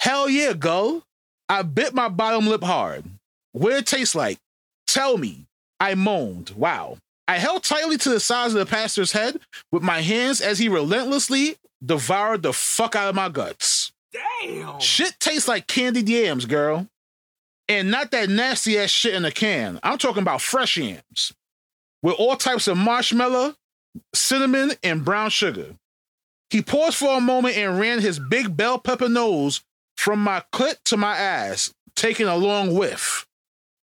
Hell 0.00 0.28
yeah, 0.28 0.52
go. 0.52 1.02
I 1.48 1.62
bit 1.62 1.94
my 1.94 2.08
bottom 2.08 2.46
lip 2.46 2.62
hard. 2.62 3.04
What 3.52 3.72
it 3.72 3.86
tastes 3.86 4.14
like? 4.14 4.38
Tell 4.86 5.16
me. 5.16 5.46
I 5.80 5.94
moaned. 5.94 6.50
Wow. 6.50 6.98
I 7.26 7.38
held 7.38 7.62
tightly 7.62 7.96
to 7.98 8.10
the 8.10 8.20
sides 8.20 8.54
of 8.54 8.60
the 8.60 8.66
pastor's 8.70 9.12
head 9.12 9.40
with 9.72 9.82
my 9.82 10.00
hands 10.00 10.40
as 10.40 10.58
he 10.58 10.68
relentlessly 10.68 11.56
devoured 11.84 12.42
the 12.42 12.52
fuck 12.52 12.94
out 12.94 13.08
of 13.08 13.14
my 13.14 13.28
guts. 13.28 13.92
Damn. 14.12 14.78
Shit 14.80 15.18
tastes 15.20 15.48
like 15.48 15.66
candied 15.66 16.08
yams, 16.08 16.46
girl. 16.46 16.88
And 17.68 17.90
not 17.90 18.10
that 18.10 18.28
nasty 18.28 18.78
ass 18.78 18.90
shit 18.90 19.14
in 19.14 19.24
a 19.24 19.30
can. 19.30 19.80
I'm 19.82 19.98
talking 19.98 20.22
about 20.22 20.42
fresh 20.42 20.76
yams 20.76 21.32
with 22.02 22.14
all 22.18 22.36
types 22.36 22.68
of 22.68 22.76
marshmallow, 22.76 23.54
cinnamon, 24.14 24.72
and 24.82 25.04
brown 25.04 25.30
sugar. 25.30 25.74
He 26.50 26.60
paused 26.60 26.96
for 26.98 27.16
a 27.16 27.20
moment 27.20 27.56
and 27.56 27.78
ran 27.78 28.00
his 28.00 28.18
big 28.18 28.56
bell 28.56 28.78
pepper 28.78 29.08
nose 29.08 29.62
from 29.96 30.22
my 30.22 30.42
clit 30.52 30.76
to 30.84 30.96
my 30.96 31.16
ass, 31.16 31.72
taking 31.96 32.26
a 32.26 32.36
long 32.36 32.74
whiff. 32.74 33.26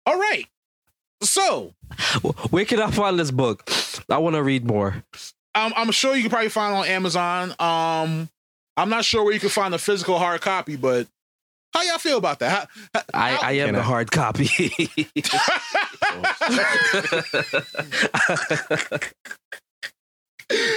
All 0.06 0.18
right. 0.18 0.48
So, 1.26 1.74
Where 2.50 2.66
can 2.66 2.82
I 2.82 2.90
find 2.92 3.20
this 3.20 3.32
book? 3.32 3.70
I 4.10 4.18
want 4.18 4.36
to 4.36 4.44
read 4.44 4.66
more. 4.66 5.04
I'm, 5.54 5.74
I'm 5.76 5.92
sure 5.92 6.16
you 6.16 6.22
can 6.22 6.32
probably 6.32 6.50
find 6.50 6.76
it 6.76 6.78
on 6.78 6.86
Amazon. 6.88 7.50
Um, 7.60 8.30
I'm 8.78 8.90
not 8.90 9.06
sure 9.06 9.24
where 9.24 9.34
you 9.34 9.40
can 9.40 9.50
find 9.50 9.74
a 9.74 9.78
physical 9.78 10.18
hard 10.18 10.42
copy, 10.42 10.76
but 10.76 11.08
how 11.74 11.82
y'all 11.84 11.98
feel 11.98 12.18
about 12.18 12.40
that? 12.40 12.70
How, 12.94 12.96
how- 13.00 13.04
I, 13.14 13.40
I 13.42 13.52
am 13.54 13.68
Can 13.68 13.76
the 13.76 13.82
I- 13.82 13.84
hard 13.84 14.12
copy. 14.12 14.50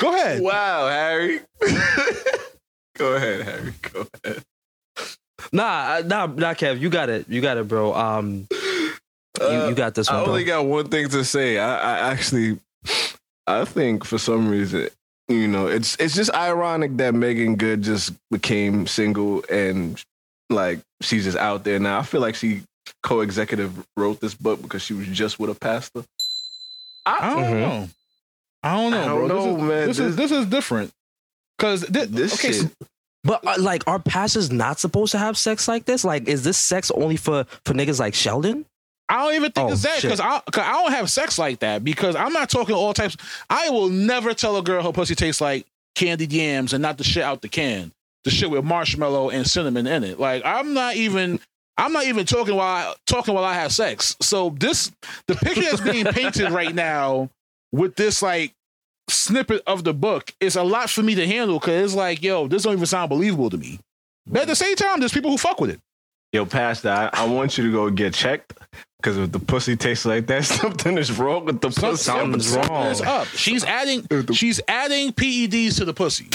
go 0.01 0.15
ahead. 0.15 0.43
Wow, 0.43 0.89
Harry. 0.89 1.41
go 2.97 3.15
ahead, 3.17 3.43
Harry. 3.43 3.73
Go 3.93 4.07
ahead. 4.25 4.43
nah, 5.53 6.01
nah, 6.05 6.27
nah, 6.27 6.55
Kev, 6.55 6.81
you 6.81 6.91
got 6.91 7.09
it. 7.09 7.29
You 7.29 7.41
got 7.41 7.57
it, 7.59 7.69
bro. 7.69 7.95
Um, 7.95 8.47
you, 9.41 9.69
you 9.71 9.75
got 9.75 9.95
this 9.95 10.09
I 10.09 10.15
one, 10.17 10.25
bro. 10.25 10.33
only 10.33 10.45
got 10.45 10.65
one 10.67 10.89
thing 10.89 11.09
to 11.11 11.25
say. 11.25 11.59
I, 11.59 11.75
I 11.75 12.11
actually, 12.13 12.59
I 13.47 13.65
think 13.65 14.05
for 14.05 14.19
some 14.19 14.49
reason, 14.49 14.89
you 15.29 15.49
know, 15.49 15.67
it's 15.67 15.97
it's 15.97 16.15
just 16.15 16.33
ironic 16.35 16.97
that 16.99 17.15
Meagan 17.15 17.57
Good 17.57 17.83
just 17.83 18.13
became 18.31 18.87
single 18.87 19.45
and 19.51 20.03
like 20.51 20.81
she's 21.03 21.25
just 21.25 21.37
out 21.37 21.65
there 21.65 21.79
now. 21.79 21.99
I 21.99 22.03
feel 22.03 22.21
like 22.21 22.35
she 22.35 22.63
co-executive 23.03 23.87
wrote 23.97 24.21
this 24.21 24.35
book 24.35 24.63
because 24.63 24.83
she 24.83 24.95
was 24.95 25.07
just 25.09 25.39
with 25.39 25.51
a 25.51 25.55
pastor. 25.55 26.05
I 27.05 27.31
don't 27.31 27.43
Mhm. 27.45 27.61
know. 27.61 27.89
I 28.63 28.75
don't 28.77 28.91
know, 28.91 29.01
I 29.01 29.05
don't 29.05 29.19
bro. 29.19 29.27
know, 29.29 29.37
this 29.37 29.47
is, 29.47 29.63
man. 29.63 29.87
This, 29.87 29.99
is 29.99 30.17
This- 30.17 30.31
this 30.31 30.41
is 30.41 30.47
different. 30.47 30.91
Cause 31.59 31.85
thi- 31.85 32.05
This 32.07 32.35
okay, 32.35 32.53
shit. 32.53 32.63
so 32.63 32.69
But 33.25 33.47
uh, 33.47 33.57
like, 33.59 33.83
are 33.87 33.99
pastors 33.99 34.51
not 34.51 34.79
supposed 34.79 35.13
to 35.13 35.19
have 35.19 35.37
sex 35.37 35.69
like 35.69 35.85
this? 35.85 36.05
Like, 36.05 36.29
is 36.29 36.45
this 36.45 36.57
sex 36.57 36.91
only 36.93 37.17
for 37.17 37.45
for 37.65 37.75
niggas 37.75 37.99
like 38.01 38.15
Sheldon? 38.15 38.65
I 39.09 39.23
don't 39.25 39.35
even 39.35 39.53
think 39.53 39.69
Oh, 39.69 39.73
it's 39.73 39.83
that 39.83 40.03
because 40.03 40.21
I, 40.21 40.41
cause 40.53 40.65
I 40.65 40.73
don't 40.73 40.93
have 40.93 41.11
sex 41.11 41.39
like 41.39 41.61
that 41.61 41.83
because 41.83 42.15
I'm 42.15 42.33
not 42.33 42.51
talking 42.51 42.75
all 42.75 42.93
types. 42.95 43.17
I 43.49 43.71
will 43.71 43.89
never 43.89 44.35
tell 44.35 44.57
a 44.57 44.63
girl 44.63 44.83
her 44.83 44.93
pussy 44.93 45.15
tastes 45.15 45.41
like 45.41 45.67
candied 45.95 46.33
yams 46.33 46.73
and 46.73 46.83
not 46.83 46.99
the 46.99 47.05
shit 47.05 47.23
out 47.23 47.41
the 47.43 47.49
can, 47.49 47.93
the 48.25 48.31
shit 48.31 48.51
with 48.51 48.65
marshmallow 48.65 49.31
and 49.31 49.47
cinnamon 49.47 49.87
in 49.87 50.05
it. 50.05 50.19
Like 50.21 50.43
I'm 50.45 50.75
not 50.75 50.97
even. 50.97 51.41
I'm 51.81 51.93
not 51.93 52.07
even 52.07 52.27
talking 52.27 52.57
while 52.57 52.89
I, 52.89 52.95
talking 53.07 53.35
while 53.35 53.45
I 53.45 53.55
have 53.55 53.71
sex. 53.71 54.17
So 54.21 54.51
this 54.59 54.91
the 55.29 55.37
picture 55.37 55.63
that's 55.63 55.81
being 55.81 56.07
painted 56.13 56.51
right 56.51 56.75
now 56.75 57.31
with 57.71 57.95
this 57.95 58.21
like 58.21 58.53
snippet 59.09 59.63
of 59.65 59.85
the 59.85 59.95
book 59.95 60.33
is 60.41 60.57
a 60.57 60.63
lot 60.65 60.91
for 60.91 61.05
me 61.05 61.15
to 61.15 61.25
handle 61.25 61.61
because 61.61 61.85
it's 61.85 61.95
like, 61.95 62.21
yo, 62.21 62.49
this 62.49 62.65
don't 62.65 62.73
even 62.73 62.85
sound 62.85 63.09
believable 63.09 63.49
to 63.51 63.57
me. 63.57 63.79
But 64.27 64.43
at 64.43 64.49
the 64.49 64.57
same 64.57 64.75
time, 64.75 64.99
there's 64.99 65.13
people 65.13 65.31
who 65.31 65.39
fuck 65.39 65.61
with 65.61 65.71
it. 65.71 65.81
Yo, 66.33 66.45
pastor, 66.45 66.91
I, 66.91 67.11
I 67.13 67.27
want 67.27 67.57
you 67.57 67.65
to 67.65 67.73
go 67.73 67.89
get 67.91 68.13
checked 68.13 68.55
because 69.01 69.17
if 69.17 69.33
the 69.33 69.39
pussy 69.39 69.77
tastes 69.77 70.05
like 70.05 70.27
that, 70.27 70.45
something 70.45 70.99
is 70.99 71.17
wrong 71.19 71.45
with 71.45 71.61
the 71.61 71.69
pussy. 71.69 71.97
something's 71.97 72.49
something 72.49 72.73
wrong. 72.73 72.87
is 72.89 73.01
up. 73.01 73.27
She's 73.29 73.65
adding 73.65 74.07
she's 74.33 74.61
adding 74.69 75.13
PEDs 75.13 75.77
to 75.77 75.85
the 75.85 75.95
pussy. 75.95 76.29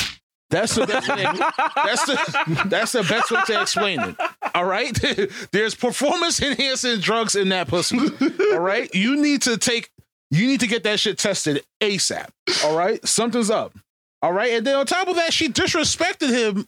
That's 0.50 0.76
the 0.76 0.86
best 0.86 1.10
way, 1.10 1.24
that's 1.24 2.06
the 2.06 2.68
that's 2.68 2.92
the 2.92 3.02
best 3.02 3.32
way 3.32 3.42
to 3.48 3.62
explain 3.62 4.00
it. 4.00 4.16
All 4.54 4.66
right? 4.66 4.94
There's 5.52 5.74
performance 5.74 6.42
enhancing 6.42 7.00
drugs 7.00 7.36
in 7.36 7.50
that 7.50 7.68
pussy. 7.68 7.98
All 8.52 8.60
right? 8.60 8.94
You 8.94 9.16
need 9.16 9.42
to 9.44 9.58
take 9.58 9.90
you 10.30 10.48
need 10.48 10.60
to 10.60 10.68
get 10.68 10.84
that 10.84 11.00
shit 11.00 11.18
tested 11.18 11.64
ASAP. 11.82 12.30
All 12.64 12.78
right? 12.78 13.06
Something's 13.08 13.50
up. 13.50 13.76
All 14.22 14.32
right? 14.32 14.54
And 14.54 14.66
then 14.66 14.76
on 14.76 14.86
top 14.86 15.08
of 15.08 15.16
that, 15.16 15.34
she 15.34 15.50
disrespected 15.50 16.30
him 16.30 16.68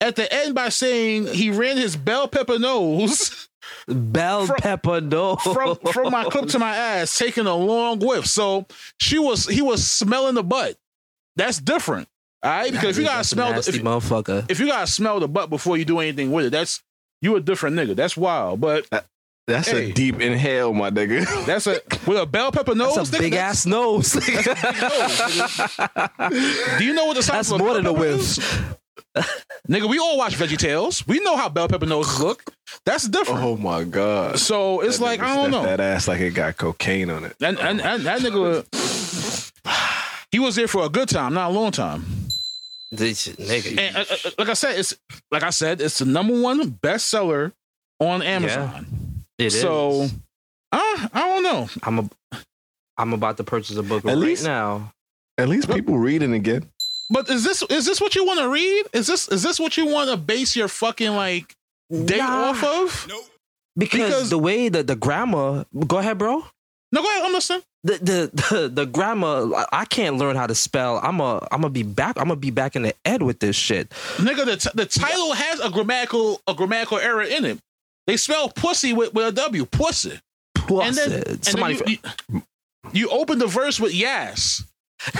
at 0.00 0.16
the 0.16 0.32
end 0.32 0.54
by 0.54 0.70
saying 0.70 1.26
he 1.26 1.50
ran 1.50 1.76
his 1.76 1.94
bell 1.96 2.28
pepper 2.28 2.58
nose 2.58 3.48
Bell 3.88 4.46
From- 4.46 4.56
pepper, 4.56 5.00
no. 5.00 5.36
from 5.36 5.76
from 5.92 6.12
my 6.12 6.24
clip 6.24 6.48
to 6.50 6.58
my 6.58 6.76
ass, 6.76 7.16
taking 7.16 7.46
a 7.46 7.54
long 7.54 7.98
whiff. 8.00 8.26
So 8.26 8.66
she 9.00 9.18
was 9.18 9.46
he 9.46 9.62
was 9.62 9.88
smelling 9.88 10.34
the 10.34 10.42
butt. 10.44 10.76
That's 11.36 11.58
different. 11.58 12.08
All 12.42 12.50
right, 12.50 12.70
because 12.72 12.98
if 12.98 13.02
you 13.02 13.08
gotta 13.08 13.24
smell 13.24 13.52
the, 13.52 13.58
if, 13.58 13.66
motherfucker. 13.82 14.50
if 14.50 14.60
you 14.60 14.66
gotta 14.66 14.86
smell 14.86 15.20
the 15.20 15.28
butt 15.28 15.50
before 15.50 15.76
you 15.76 15.84
do 15.84 16.00
anything 16.00 16.32
with 16.32 16.46
it, 16.46 16.50
that's 16.50 16.82
you 17.22 17.34
a 17.36 17.40
different 17.40 17.76
nigga. 17.76 17.94
That's 17.96 18.16
wild. 18.16 18.60
But 18.60 18.86
That's 19.48 19.68
Hey. 19.68 19.90
a 19.90 19.92
deep 19.92 20.20
inhale, 20.20 20.72
my 20.72 20.90
nigga. 20.90 21.24
that's 21.46 21.66
a 21.68 21.80
with 22.06 22.18
a 22.18 22.26
bell 22.26 22.50
pepper 22.52 22.74
nose. 22.74 22.96
That's 22.96 23.10
a 23.10 23.12
nigga, 23.12 23.18
big 23.20 23.32
that's- 23.32 23.64
ass 23.64 23.66
nose. 23.66 24.12
Do 26.78 26.84
you 26.84 26.92
know 26.94 27.06
what 27.06 27.16
the 27.16 27.22
size 27.22 27.48
That's 27.48 27.50
of 27.52 27.60
a 27.60 27.64
more 27.64 27.68
bell 27.68 27.74
than 27.76 27.86
a 27.86 27.92
whiff. 27.92 28.20
is? 28.20 28.38
Nigga, 29.68 29.88
we 29.88 29.98
all 29.98 30.16
watch 30.18 30.34
Veggie 30.36 30.56
Tales. 30.58 31.06
We 31.06 31.18
know 31.20 31.36
how 31.36 31.48
bell 31.48 31.68
pepper 31.68 31.86
noses 31.86 32.20
look. 32.20 32.44
That's 32.84 33.08
different. 33.08 33.42
oh 33.42 33.56
my 33.56 33.84
god. 33.84 34.38
So 34.38 34.80
it's 34.80 34.98
That 34.98 35.04
like 35.04 35.20
I 35.20 35.34
don't 35.34 35.50
know. 35.50 35.62
That 35.64 35.80
ass 35.80 36.06
like 36.08 36.20
it 36.20 36.34
got 36.34 36.56
cocaine 36.56 37.10
on 37.10 37.24
it. 37.24 37.34
And 37.42 37.58
and, 37.58 37.80
and 37.80 38.04
that 38.04 38.20
nigga, 38.20 38.64
he 40.30 40.38
was 40.38 40.54
there 40.56 40.68
for 40.68 40.84
a 40.84 40.88
good 40.88 41.08
time, 41.08 41.34
not 41.34 41.50
a 41.50 41.54
long 41.54 41.72
time. 41.72 42.04
This 42.92 43.26
nigga. 43.28 43.78
And 43.78 43.96
uh, 43.96 44.00
uh, 44.10 44.30
like 44.38 44.48
I 44.48 44.54
said, 44.54 44.78
it's 44.78 44.94
like 45.30 45.42
I 45.42 45.50
said, 45.50 45.80
it's 45.80 45.98
the 45.98 46.04
number 46.04 46.40
one 46.40 46.70
bestseller 46.70 47.52
on 47.98 48.22
Amazon. 48.22 49.24
It 49.38 49.46
is. 49.46 49.60
so, 49.60 50.02
uh, 50.02 50.08
I 50.72 51.08
don't 51.14 51.42
know. 51.42 51.68
I'm 51.82 51.98
a, 51.98 52.08
I'm 52.96 53.12
about 53.12 53.36
to 53.38 53.44
purchase 53.44 53.76
a 53.76 53.82
book 53.82 54.04
At 54.04 54.08
right 54.10 54.16
least- 54.16 54.44
now. 54.44 54.92
At 55.38 55.48
least 55.48 55.68
people 55.70 55.98
reading 55.98 56.32
again. 56.32 56.70
But 57.10 57.28
is 57.30 57.44
this 57.44 57.62
is 57.70 57.86
this 57.86 58.00
what 58.00 58.14
you 58.14 58.24
want 58.24 58.40
to 58.40 58.48
read? 58.48 58.86
Is 58.92 59.06
this 59.06 59.28
is 59.28 59.42
this 59.42 59.60
what 59.60 59.76
you 59.76 59.86
want 59.86 60.10
to 60.10 60.16
base 60.16 60.56
your 60.56 60.68
fucking 60.68 61.10
like 61.12 61.54
day 61.90 62.18
Nah. 62.18 62.50
off 62.50 62.64
of? 62.64 63.06
Nope. 63.08 63.24
Because, 63.78 64.00
Because- 64.00 64.30
the 64.30 64.38
way 64.38 64.68
that 64.68 64.86
the 64.86 64.96
grammar. 64.96 65.66
Go 65.86 65.98
ahead, 65.98 66.18
bro. 66.18 66.44
No, 66.92 67.02
go 67.02 67.08
ahead. 67.08 67.22
I'm 67.24 67.32
listening. 67.32 67.62
The, 67.84 67.92
the 67.98 68.30
the 68.50 68.68
the 68.68 68.86
grammar. 68.86 69.54
I- 69.54 69.66
I 69.72 69.84
can't 69.84 70.16
learn 70.16 70.34
how 70.34 70.46
to 70.46 70.54
spell. 70.54 70.98
I'm 71.02 71.20
a 71.20 71.38
I'm 71.52 71.60
gonna 71.60 71.70
be 71.70 71.82
back. 71.84 72.16
I'm 72.16 72.24
gonna 72.28 72.36
be 72.36 72.50
back 72.50 72.74
in 72.74 72.82
the 72.82 72.94
ed 73.04 73.22
with 73.22 73.38
this 73.38 73.54
shit. 73.54 73.90
Nigga, 74.16 74.44
the, 74.44 74.56
t- 74.56 74.70
the 74.74 74.86
title 74.86 75.32
has 75.34 75.60
a 75.60 75.70
grammatical 75.70 76.40
a 76.48 76.54
grammatical 76.54 76.98
error 76.98 77.22
in 77.22 77.44
it. 77.44 77.58
They 78.08 78.16
spell 78.16 78.48
pussy 78.48 78.92
with, 78.92 79.14
with 79.14 79.26
a 79.26 79.32
W, 79.32 79.64
pussy. 79.66 80.10
Pussy. 80.10 80.20
Plus, 80.66 80.98
And 80.98 81.12
then, 81.12 81.22
and 81.28 81.44
somebody. 81.44 81.74
then 81.74 81.88
you, 81.88 81.98
you, 82.32 82.42
you 82.92 83.08
open 83.10 83.38
the 83.40 83.46
verse 83.48 83.78
with 83.80 83.92
yes. 83.94 84.64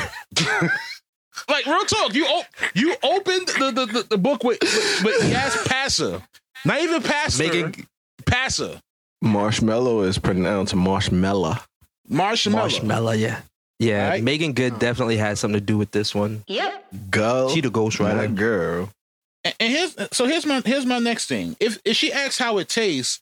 like 1.48 1.66
real 1.66 1.84
talk, 1.84 2.14
you 2.14 2.24
op- 2.26 2.46
you 2.74 2.94
opened 3.02 3.48
the, 3.48 3.70
the, 3.74 3.86
the, 3.86 4.06
the 4.10 4.18
book 4.18 4.44
with, 4.44 4.58
with, 4.62 5.04
with 5.04 5.28
yes 5.30 5.66
passer. 5.68 6.22
Not 6.64 6.80
even 6.80 7.02
passer. 7.02 7.44
Making- 7.44 7.86
passer. 8.26 8.80
Marshmallow 9.22 10.02
is 10.02 10.18
pronounced 10.18 10.74
marshmallow. 10.74 11.56
Marshmallow. 12.08 12.62
Marshmallow, 12.62 13.12
yeah. 13.12 13.40
Yeah, 13.78 14.04
Alright. 14.04 14.22
Meagan 14.22 14.52
Good 14.52 14.78
definitely 14.78 15.16
had 15.16 15.36
something 15.38 15.58
to 15.60 15.64
do 15.64 15.76
with 15.76 15.90
this 15.90 16.14
one. 16.14 16.44
Yep. 16.46 16.84
Go. 17.10 17.50
She 17.52 17.60
the 17.60 17.68
my 17.70 17.74
ghostwriter. 17.74 18.34
girl. 18.34 18.90
And, 19.44 19.54
and 19.60 19.72
here's 19.72 19.96
so 20.12 20.26
here's 20.26 20.46
my 20.46 20.62
here's 20.64 20.86
my 20.86 20.98
next 20.98 21.26
thing. 21.26 21.56
If 21.60 21.78
if 21.84 21.96
she 21.96 22.12
asks 22.12 22.38
how 22.38 22.58
it 22.58 22.68
tastes, 22.68 23.20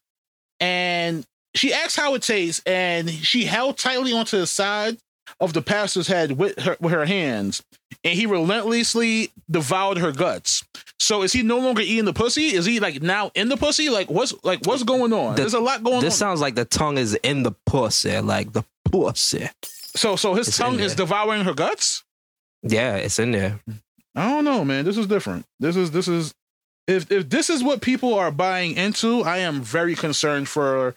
and 0.60 1.26
she 1.54 1.72
asks 1.72 1.96
how 1.96 2.14
it 2.14 2.22
tastes, 2.22 2.62
and 2.66 3.10
she 3.10 3.44
held 3.44 3.78
tightly 3.78 4.12
onto 4.12 4.38
the 4.38 4.46
side 4.46 4.96
of 5.40 5.52
the 5.52 5.62
pastor's 5.62 6.06
head 6.06 6.32
with 6.32 6.58
her 6.60 6.76
with 6.80 6.92
her 6.92 7.06
hands, 7.06 7.62
and 8.02 8.14
he 8.14 8.26
relentlessly 8.26 9.30
devoured 9.50 9.98
her 9.98 10.12
guts. 10.12 10.62
So 10.98 11.22
is 11.22 11.32
he 11.32 11.42
no 11.42 11.58
longer 11.58 11.82
eating 11.82 12.04
the 12.04 12.12
pussy? 12.12 12.54
Is 12.54 12.64
he 12.66 12.80
like 12.80 13.02
now 13.02 13.30
in 13.34 13.48
the 13.48 13.56
pussy? 13.56 13.88
Like 13.90 14.10
what's 14.10 14.32
like 14.44 14.60
what's 14.64 14.82
going 14.84 15.12
on? 15.12 15.34
The- 15.34 15.42
There's 15.42 15.54
a 15.54 15.60
lot 15.60 15.82
going 15.82 15.96
on. 15.96 16.02
This 16.02 16.14
on. 16.14 16.18
sounds 16.18 16.40
like 16.40 16.54
the 16.54 16.64
tongue 16.64 16.98
is 16.98 17.14
in 17.22 17.42
the 17.42 17.52
pussy, 17.66 18.18
like 18.20 18.52
the 18.52 18.64
pussy. 18.90 19.48
so 19.96 20.16
so 20.16 20.34
his 20.34 20.48
It's 20.48 20.56
tongue 20.58 20.80
is 20.80 20.94
devouring 20.94 21.44
her 21.44 21.54
guts. 21.54 22.04
Yeah, 22.62 22.96
it's 22.96 23.18
in 23.18 23.32
there. 23.32 23.60
I 24.16 24.30
don't 24.30 24.44
know, 24.44 24.64
man. 24.64 24.84
This 24.84 24.96
is 24.96 25.06
different. 25.06 25.44
This 25.60 25.76
is 25.76 25.90
this 25.90 26.08
is 26.08 26.32
if 26.86 27.10
if 27.10 27.28
this 27.28 27.50
is 27.50 27.62
what 27.64 27.80
people 27.82 28.14
are 28.14 28.30
buying 28.30 28.76
into, 28.76 29.22
I 29.22 29.38
am 29.38 29.62
very 29.62 29.94
concerned 29.94 30.48
for 30.48 30.94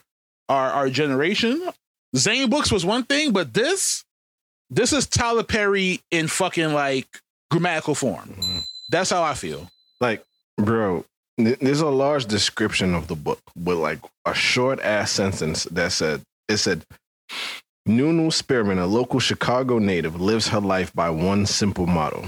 our 0.48 0.70
our 0.70 0.88
generation. 0.90 1.62
Zane 2.16 2.48
Books 2.48 2.72
was 2.72 2.86
one 2.86 3.02
thing, 3.04 3.32
but 3.32 3.52
this 3.52 4.04
this 4.70 4.92
is 4.92 5.06
Tyler 5.06 5.42
Perry 5.44 6.00
in 6.10 6.28
fucking 6.28 6.72
like 6.72 7.06
grammatical 7.50 7.94
form. 7.94 8.34
That's 8.90 9.10
how 9.10 9.22
I 9.22 9.34
feel. 9.34 9.68
Like, 10.00 10.24
bro, 10.56 11.04
th- 11.38 11.58
there's 11.60 11.80
a 11.80 11.88
large 11.88 12.26
description 12.26 12.94
of 12.94 13.06
the 13.08 13.14
book 13.16 13.40
with 13.56 13.78
like 13.78 13.98
a 14.24 14.34
short 14.34 14.80
ass 14.80 15.10
sentence 15.10 15.64
that 15.64 15.92
said, 15.92 16.22
it 16.48 16.56
said, 16.58 16.84
Nunu 17.86 18.30
Spearman, 18.30 18.78
a 18.78 18.86
local 18.86 19.18
Chicago 19.20 19.78
native, 19.78 20.20
lives 20.20 20.48
her 20.48 20.60
life 20.60 20.92
by 20.94 21.10
one 21.10 21.46
simple 21.46 21.86
motto 21.86 22.24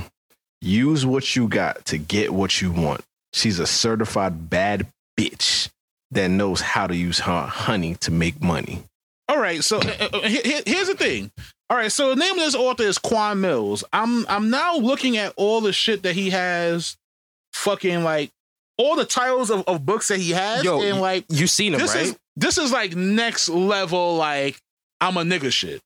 use 0.62 1.06
what 1.06 1.34
you 1.34 1.48
got 1.48 1.82
to 1.86 1.96
get 1.96 2.34
what 2.34 2.60
you 2.60 2.70
want. 2.70 3.00
She's 3.32 3.58
a 3.58 3.66
certified 3.66 4.50
bad 4.50 4.86
bitch. 5.18 5.70
that 6.10 6.28
knows 6.28 6.60
how 6.60 6.86
to 6.86 6.94
use 6.96 7.20
her 7.20 7.46
honey 7.46 7.94
to 7.94 8.10
make 8.10 8.42
money. 8.42 8.82
All 9.28 9.38
right, 9.38 9.62
so 9.64 9.78
uh, 9.78 10.08
uh, 10.12 10.20
he- 10.22 10.40
he- 10.42 10.62
here's 10.66 10.88
the 10.88 10.94
thing. 10.96 11.30
All 11.70 11.76
right, 11.76 11.92
so 11.92 12.10
the 12.10 12.16
name 12.16 12.32
of 12.32 12.40
this 12.40 12.56
author 12.56 12.82
is 12.82 12.98
Quan 12.98 13.40
Millz. 13.40 13.84
I'm 13.92 14.26
I'm 14.28 14.50
now 14.50 14.76
looking 14.76 15.16
at 15.16 15.32
all 15.36 15.60
the 15.60 15.72
shit 15.72 16.02
that 16.02 16.16
he 16.16 16.30
has, 16.30 16.96
fucking 17.52 18.02
like 18.02 18.32
all 18.76 18.96
the 18.96 19.04
titles 19.04 19.50
of, 19.52 19.62
of 19.68 19.86
books 19.86 20.08
that 20.08 20.18
he 20.18 20.32
has, 20.32 20.64
Yo, 20.64 20.82
and 20.82 21.00
like 21.00 21.26
You 21.28 21.46
seen 21.46 21.72
him, 21.72 21.78
this 21.78 21.94
right? 21.94 22.06
is 22.06 22.18
this 22.34 22.58
is 22.58 22.72
like 22.72 22.96
next 22.96 23.48
level. 23.48 24.16
Like 24.16 24.60
I'm 25.00 25.16
a 25.16 25.22
nigga 25.22 25.52
shit. 25.52 25.80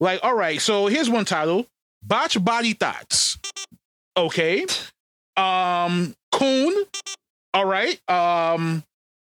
Like 0.00 0.20
all 0.22 0.34
right, 0.34 0.60
so 0.60 0.86
here's 0.88 1.08
one 1.08 1.24
title: 1.24 1.66
Botch 2.02 2.42
Body 2.44 2.74
Thoughts. 2.74 3.38
Okay, 4.14 4.66
um, 5.38 6.14
Coon. 6.30 6.84
All 7.54 7.64
right, 7.64 7.98
um, 8.10 8.84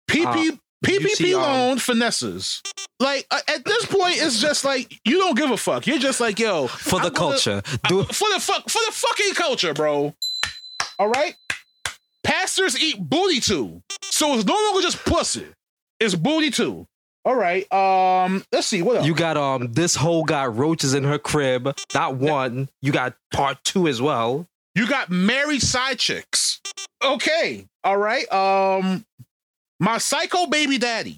PP 0.10 0.60
PPP 0.84 1.10
see, 1.10 1.34
um, 1.36 1.42
loan 1.42 1.80
finesses. 1.80 2.62
Like 3.00 3.26
uh, 3.32 3.40
at 3.48 3.66
this 3.66 3.86
point, 3.86 4.16
it's 4.18 4.40
just 4.40 4.64
like 4.66 5.00
you 5.06 5.18
don't 5.18 5.36
give 5.38 5.52
a 5.52 5.58
fuck. 5.58 5.88
You're 5.88 5.98
just 6.00 6.20
like 6.22 6.40
yo 6.40 6.68
for 6.68 7.00
the 7.00 7.12
culture. 7.12 7.62
I- 7.66 7.90
for 7.90 8.28
the 8.34 8.40
fuck 8.40 8.70
for 8.70 8.80
the 8.86 8.92
fucking 8.92 9.34
culture, 9.36 9.74
bro. 9.74 10.14
All 11.00 11.10
right. 11.10 11.36
Pastors 12.24 12.80
eat 12.82 12.98
booty 13.00 13.40
too, 13.42 13.82
so 14.04 14.34
it's 14.36 14.46
no 14.46 14.54
longer 14.54 14.82
just 14.82 15.04
pussy. 15.04 15.46
It's 16.00 16.16
booty 16.16 16.52
too. 16.52 16.88
All 17.26 17.36
right. 17.36 17.72
Um. 17.74 18.44
Let's 18.52 18.68
see 18.68 18.82
what 18.82 18.98
else. 18.98 19.06
you 19.06 19.14
got 19.16 19.36
um 19.38 19.72
this 19.74 19.96
whole 19.96 20.24
got 20.24 20.56
roaches 20.56 20.94
in 20.94 21.04
her 21.04 21.18
crib. 21.20 21.76
Not 21.94 22.16
one. 22.16 22.70
You 22.82 22.92
got 22.94 23.16
part 23.34 23.62
two 23.64 23.88
as 23.88 24.02
well. 24.02 24.48
You 24.76 24.88
got 24.88 25.10
married 25.10 25.62
side 25.62 26.00
chicks. 26.00 26.62
Okay. 27.04 27.66
All 27.84 27.98
right. 27.98 28.32
Um, 28.32 29.06
my 29.84 29.98
psycho 29.98 30.48
baby 30.48 30.78
daddy. 30.78 31.18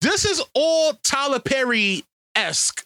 This 0.00 0.24
is 0.24 0.42
all 0.54 0.92
Tyler 1.02 1.40
Perry 1.40 2.04
esque 2.34 2.84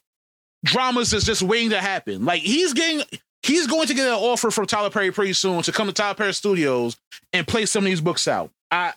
dramas 0.64 1.12
is 1.12 1.24
just 1.24 1.42
waiting 1.42 1.70
to 1.70 1.80
happen. 1.80 2.24
Like 2.24 2.40
he's 2.42 2.72
getting, 2.72 3.02
he's 3.42 3.66
going 3.66 3.88
to 3.88 3.94
get 3.94 4.06
an 4.06 4.14
offer 4.14 4.50
from 4.50 4.66
Tyler 4.66 4.90
Perry 4.90 5.10
pretty 5.10 5.32
soon 5.34 5.62
to 5.62 5.72
come 5.72 5.86
to 5.88 5.92
Tyler 5.92 6.14
Perry 6.14 6.32
Studios 6.34 6.96
and 7.32 7.46
play 7.46 7.66
some 7.66 7.84
of 7.84 7.90
these 7.90 8.00
books 8.00 8.26
out. 8.26 8.50
I, 8.70 8.92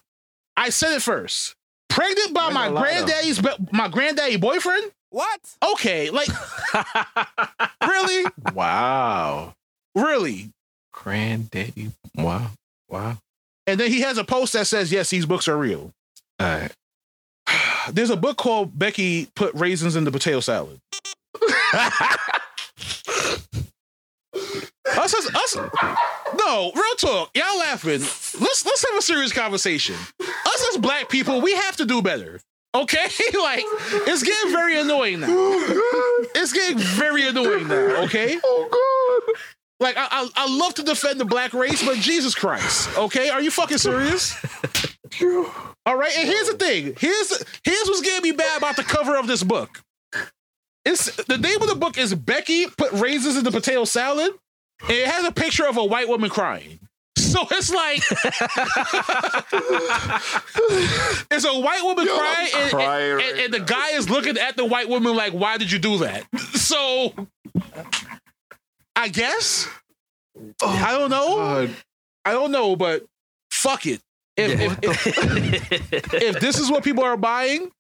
I 0.55 0.69
said 0.69 0.93
it 0.93 1.01
first. 1.01 1.55
Pregnant 1.89 2.33
by 2.33 2.49
my 2.51 2.65
gonna 2.67 2.75
lie, 2.75 2.81
though. 2.81 2.81
granddaddy's, 3.05 3.39
be- 3.39 3.67
my 3.71 3.87
granddaddy 3.87 4.37
boyfriend. 4.37 4.91
What? 5.09 5.39
Okay, 5.73 6.09
like 6.09 6.29
really, 7.87 8.25
Wow. 8.53 9.53
really. 9.95 10.49
Granddaddy. 10.91 11.91
Wow. 12.15 12.51
Wow. 12.89 13.17
And 13.67 13.79
then 13.79 13.91
he 13.91 14.01
has 14.01 14.17
a 14.17 14.23
post 14.23 14.53
that 14.53 14.65
says, 14.67 14.91
"Yes, 14.91 15.09
these 15.11 15.25
books 15.25 15.47
are 15.47 15.57
real." 15.57 15.91
All 16.43 16.49
right. 16.49 16.71
There's 17.93 18.09
a 18.09 18.17
book 18.17 18.37
called 18.37 18.77
Becky 18.77 19.27
Put 19.35 19.53
Raisins 19.55 19.95
in 19.95 20.03
the 20.03 20.11
Potato 20.11 20.41
Salad. 20.41 20.79
us, 24.97 25.13
us, 25.13 25.35
us, 25.35 25.55
no, 25.55 26.71
real 26.75 26.95
talk. 26.97 27.31
Y'all 27.35 27.57
laughing. 27.59 28.01
Let's 28.01 28.65
let's 28.65 28.85
have 28.89 28.97
a 28.97 29.01
serious 29.01 29.31
conversation. 29.31 29.95
Us 30.21 30.67
as 30.71 30.77
black 30.77 31.09
people, 31.09 31.41
we 31.41 31.53
have 31.53 31.77
to 31.77 31.85
do 31.85 32.01
better. 32.01 32.39
Okay? 32.75 33.05
like, 33.39 33.63
it's 34.07 34.23
getting 34.23 34.51
very 34.51 34.79
annoying 34.79 35.21
now. 35.21 35.27
Oh, 35.29 36.25
it's 36.35 36.53
getting 36.53 36.77
very 36.77 37.27
annoying 37.27 37.67
now, 37.67 38.03
okay? 38.03 38.39
Oh 38.43 39.23
God. 39.27 39.35
Like, 39.79 39.97
I, 39.97 40.07
I, 40.09 40.29
I 40.35 40.57
love 40.57 40.75
to 40.75 40.83
defend 40.83 41.19
the 41.19 41.25
black 41.25 41.53
race, 41.53 41.85
but 41.85 41.97
Jesus 41.97 42.35
Christ, 42.35 42.95
okay? 42.97 43.29
Are 43.29 43.41
you 43.41 43.51
fucking 43.51 43.79
serious? 43.79 44.35
All 45.85 45.97
right, 45.97 46.11
and 46.17 46.27
here's 46.27 46.47
the 46.49 46.55
thing. 46.57 46.95
Here's 46.99 47.43
here's 47.63 47.87
what's 47.87 48.01
getting 48.01 48.23
me 48.29 48.31
bad 48.35 48.57
about 48.57 48.75
the 48.75 48.83
cover 48.83 49.17
of 49.17 49.27
this 49.27 49.43
book. 49.43 49.81
It's 50.85 51.15
the 51.25 51.37
name 51.37 51.61
of 51.61 51.67
the 51.67 51.75
book 51.75 51.97
is 51.97 52.13
Becky 52.15 52.67
put 52.67 52.91
raisins 52.93 53.37
in 53.37 53.43
the 53.43 53.51
potato 53.51 53.85
salad. 53.85 54.31
And 54.81 54.91
it 54.91 55.07
has 55.07 55.25
a 55.25 55.31
picture 55.31 55.65
of 55.65 55.77
a 55.77 55.85
white 55.85 56.09
woman 56.09 56.29
crying. 56.29 56.79
So 57.17 57.39
it's 57.51 57.71
like 57.71 57.99
it's 61.31 61.45
a 61.45 61.59
white 61.59 61.83
woman 61.83 62.05
Yo, 62.05 62.17
crying, 62.17 62.49
and, 62.55 62.63
and- 62.63 62.73
right 62.73 63.39
and- 63.45 63.53
the 63.53 63.59
guy 63.59 63.91
is 63.91 64.09
looking 64.09 64.37
at 64.37 64.55
the 64.57 64.65
white 64.65 64.89
woman 64.89 65.15
like, 65.15 65.33
"Why 65.33 65.57
did 65.57 65.71
you 65.71 65.79
do 65.79 65.97
that?" 65.99 66.25
So 66.53 67.13
I 68.95 69.07
guess 69.09 69.67
oh 70.61 70.67
I 70.67 70.97
don't 70.97 71.09
know. 71.09 71.35
God. 71.37 71.69
I 72.25 72.31
don't 72.33 72.51
know, 72.51 72.75
but 72.75 73.03
fuck 73.51 73.85
it. 73.85 74.01
If, 74.35 74.81
if, 74.83 75.07
if, 75.07 76.13
if 76.13 76.39
this 76.39 76.57
is 76.57 76.71
what 76.71 76.83
people 76.83 77.03
are 77.03 77.17
buying, 77.17 77.71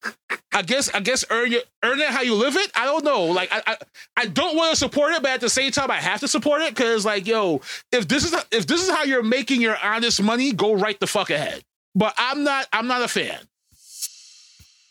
I 0.53 0.61
guess 0.61 0.93
I 0.93 0.99
guess 0.99 1.25
earn 1.31 1.51
your 1.51 1.61
earn 1.83 1.99
it 1.99 2.07
how 2.09 2.21
you 2.21 2.35
live 2.35 2.55
it. 2.55 2.71
I 2.75 2.85
don't 2.85 3.03
know. 3.03 3.23
Like 3.25 3.51
I 3.51 3.61
I, 3.65 3.77
I 4.17 4.25
don't 4.27 4.55
want 4.55 4.71
to 4.71 4.75
support 4.75 5.13
it, 5.13 5.21
but 5.23 5.31
at 5.31 5.41
the 5.41 5.49
same 5.49 5.71
time 5.71 5.89
I 5.89 5.95
have 5.95 6.19
to 6.19 6.27
support 6.27 6.61
it 6.61 6.75
because 6.75 7.05
like 7.05 7.25
yo, 7.25 7.61
if 7.91 8.07
this 8.07 8.23
is 8.23 8.35
if 8.51 8.67
this 8.67 8.83
is 8.83 8.89
how 8.89 9.03
you're 9.03 9.23
making 9.23 9.61
your 9.61 9.77
honest 9.83 10.21
money, 10.21 10.53
go 10.53 10.73
right 10.73 10.99
the 10.99 11.07
fuck 11.07 11.31
ahead. 11.31 11.63
But 11.95 12.13
I'm 12.17 12.43
not 12.43 12.67
I'm 12.71 12.87
not 12.87 13.01
a 13.01 13.07
fan. 13.07 13.39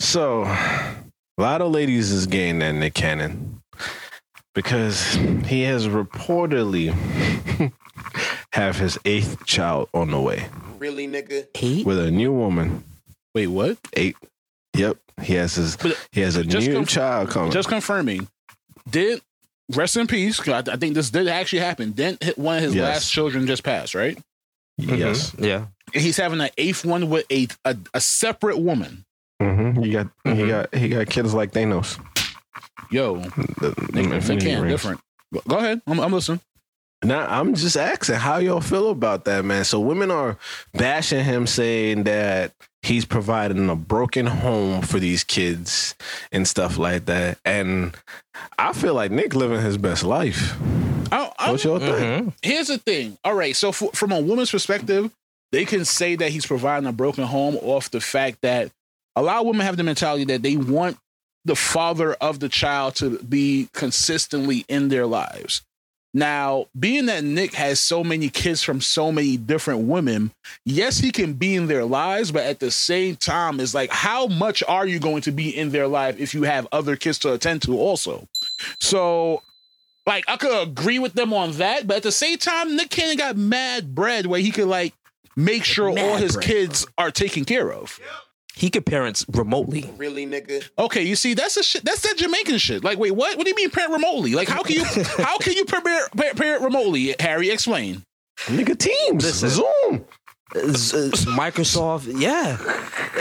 So, 0.00 0.42
a 0.42 1.04
lot 1.38 1.62
of 1.62 1.70
ladies 1.70 2.10
is 2.10 2.26
getting 2.26 2.58
that 2.58 2.72
Nick 2.72 2.94
Cannon 2.94 3.62
because 4.52 5.14
he 5.46 5.62
has 5.62 5.86
reportedly 5.86 6.92
have 8.52 8.76
his 8.78 8.98
eighth 9.04 9.44
child 9.46 9.88
on 9.94 10.10
the 10.10 10.20
way 10.20 10.46
Really, 10.78 11.06
nigga? 11.08 11.46
Eight? 11.54 11.86
with 11.86 11.98
a 11.98 12.10
new 12.10 12.32
woman. 12.32 12.84
Wait, 13.34 13.46
what? 13.46 13.78
Eight. 13.94 14.16
Yep, 14.76 14.96
he 15.22 15.34
has 15.34 15.54
his. 15.54 15.76
But 15.76 15.96
He 16.12 16.20
has 16.22 16.36
a 16.36 16.44
new 16.44 16.72
conf- 16.74 16.88
child 16.88 17.30
coming. 17.30 17.50
Just 17.52 17.68
confirming. 17.68 18.28
Did 18.90 19.20
rest 19.74 19.96
in 19.96 20.06
peace? 20.06 20.38
'cause 20.40 20.68
I, 20.68 20.72
I 20.72 20.76
think 20.76 20.94
this 20.94 21.10
did 21.10 21.28
actually 21.28 21.60
happen. 21.60 21.92
Didn't 21.92 22.22
hit 22.22 22.36
one 22.38 22.56
of 22.58 22.62
his 22.62 22.74
Yes. 22.74 22.82
last 22.94 23.10
children 23.12 23.46
just 23.46 23.62
passed, 23.62 23.94
right? 23.94 24.18
yes. 24.76 25.30
Mhm. 25.32 25.46
Yeah. 25.46 25.66
And 25.94 26.02
he's 26.02 26.16
having 26.16 26.40
an 26.40 26.50
eighth 26.58 26.84
one 26.84 27.08
with 27.10 27.24
a 27.30 27.46
a, 27.64 27.76
a 27.94 28.00
separate 28.00 28.58
woman. 28.58 29.04
hmm 29.40 29.80
He 29.82 29.90
got. 29.92 30.08
He 30.24 30.30
Mhm. 30.30 30.48
got. 30.48 30.74
He 30.74 30.88
got 30.88 31.06
kids 31.08 31.32
like 31.34 31.52
Thanos. 31.52 31.98
Yo, 32.90 33.16
The- 33.20 33.70
the 33.70 33.88
Nick 33.92 34.10
Infinity 34.12 34.46
can 34.46 34.62
Rings. 34.62 34.72
different. 34.72 35.00
Go- 35.32 35.42
Go 35.48 35.56
ahead. 35.58 35.80
I'm, 35.86 36.00
I'm 36.00 36.12
listening. 36.12 36.40
Now 37.04 37.26
I'm 37.28 37.54
just 37.54 37.76
asking 37.76 38.16
how 38.16 38.38
y'all 38.38 38.60
feel 38.60 38.90
about 38.90 39.24
that, 39.24 39.44
man. 39.44 39.64
So 39.64 39.80
women 39.80 40.10
are 40.10 40.36
bashing 40.72 41.24
him, 41.24 41.46
saying 41.46 42.04
that 42.04 42.52
he's 42.82 43.04
providing 43.04 43.68
a 43.68 43.76
broken 43.76 44.26
home 44.26 44.82
for 44.82 44.98
these 44.98 45.24
kids 45.24 45.94
and 46.30 46.46
stuff 46.46 46.78
like 46.78 47.06
that. 47.06 47.38
And 47.44 47.96
I 48.58 48.72
feel 48.72 48.94
like 48.94 49.10
Nick 49.10 49.34
living 49.34 49.60
his 49.60 49.78
best 49.78 50.04
life. 50.04 50.56
I, 51.10 51.30
I, 51.38 51.50
What 51.52 51.64
y'all 51.64 51.78
think? 51.78 51.96
Mhm. 51.96 52.32
here's 52.42 52.68
the 52.68 52.78
thing. 52.78 53.18
All 53.24 53.34
right. 53.34 53.54
So 53.56 53.68
f 53.70 53.82
from 53.94 54.12
a 54.12 54.20
woman's 54.20 54.50
perspective, 54.50 55.10
they 55.50 55.64
can 55.64 55.84
say 55.84 56.16
that 56.16 56.30
he's 56.30 56.46
providing 56.46 56.88
a 56.88 56.92
broken 56.92 57.24
home 57.24 57.56
off 57.56 57.90
the 57.90 58.00
fact 58.00 58.38
that 58.42 58.70
a 59.16 59.22
lot 59.22 59.40
of 59.40 59.46
women 59.46 59.66
have 59.66 59.76
the 59.76 59.82
mentality 59.82 60.24
that 60.24 60.42
they 60.42 60.56
want 60.56 60.96
the 61.44 61.56
father 61.56 62.14
of 62.14 62.38
the 62.40 62.48
child 62.48 62.94
to 62.96 63.18
be 63.18 63.68
consistently 63.74 64.64
in 64.68 64.88
their 64.88 65.06
lives. 65.06 65.62
Now, 66.14 66.66
being 66.78 67.06
that 67.06 67.24
Nick 67.24 67.54
has 67.54 67.80
so 67.80 68.04
many 68.04 68.28
kids 68.28 68.62
from 68.62 68.82
so 68.82 69.10
many 69.10 69.38
different 69.38 69.86
women, 69.86 70.32
yes, 70.64 70.98
he 70.98 71.10
can 71.10 71.32
be 71.32 71.54
in 71.54 71.68
their 71.68 71.84
lives, 71.84 72.30
but 72.30 72.44
at 72.44 72.60
the 72.60 72.70
same 72.70 73.16
time, 73.16 73.60
it's 73.60 73.72
like, 73.72 73.90
how 73.90 74.26
much 74.26 74.62
are 74.68 74.86
you 74.86 74.98
going 74.98 75.22
to 75.22 75.32
be 75.32 75.56
in 75.56 75.70
their 75.70 75.88
life 75.88 76.20
if 76.20 76.34
you 76.34 76.42
have 76.42 76.68
other 76.70 76.96
kids 76.96 77.18
to 77.20 77.32
attend 77.32 77.62
to 77.62 77.78
also? 77.78 78.28
So, 78.78 79.42
like, 80.06 80.24
I 80.28 80.36
could 80.36 80.68
agree 80.68 80.98
with 80.98 81.14
them 81.14 81.32
on 81.32 81.52
that, 81.52 81.86
but 81.86 81.98
at 81.98 82.02
the 82.02 82.12
same 82.12 82.36
time, 82.36 82.76
Nick 82.76 82.90
Cannon 82.90 83.16
got 83.16 83.36
mad 83.38 83.94
bread 83.94 84.26
where 84.26 84.40
he 84.40 84.50
could, 84.50 84.68
like, 84.68 84.92
make 85.34 85.64
sure 85.64 85.88
all 85.88 86.16
his 86.16 86.34
bread. 86.34 86.44
kids 86.44 86.86
are 86.98 87.10
taken 87.10 87.46
care 87.46 87.72
of. 87.72 87.98
He 88.54 88.68
could 88.70 88.84
parents 88.86 89.24
remotely. 89.32 89.90
Really, 89.96 90.26
nigga? 90.26 90.68
Okay, 90.78 91.02
you 91.02 91.16
see, 91.16 91.34
that's 91.34 91.56
a 91.56 91.62
shit. 91.62 91.84
That's 91.84 92.02
that 92.02 92.16
Jamaican 92.18 92.58
shit. 92.58 92.84
Like, 92.84 92.98
wait, 92.98 93.12
what? 93.12 93.36
What 93.36 93.44
do 93.44 93.50
you 93.50 93.56
mean 93.56 93.70
parent 93.70 93.92
remotely? 93.92 94.34
Like, 94.34 94.48
how 94.48 94.62
can 94.62 94.76
you 94.76 94.84
how 95.18 95.38
can 95.38 95.54
you 95.54 95.64
parent, 95.64 95.86
parent, 96.16 96.36
parent 96.36 96.62
remotely? 96.62 97.14
Harry, 97.18 97.50
explain. 97.50 98.02
Nigga, 98.46 98.76
Teams, 98.78 99.24
Listen. 99.24 99.48
Zoom. 99.48 100.04
Z- 100.54 101.16
z- 101.16 101.26
Microsoft, 101.30 102.12
yeah. 102.20 102.58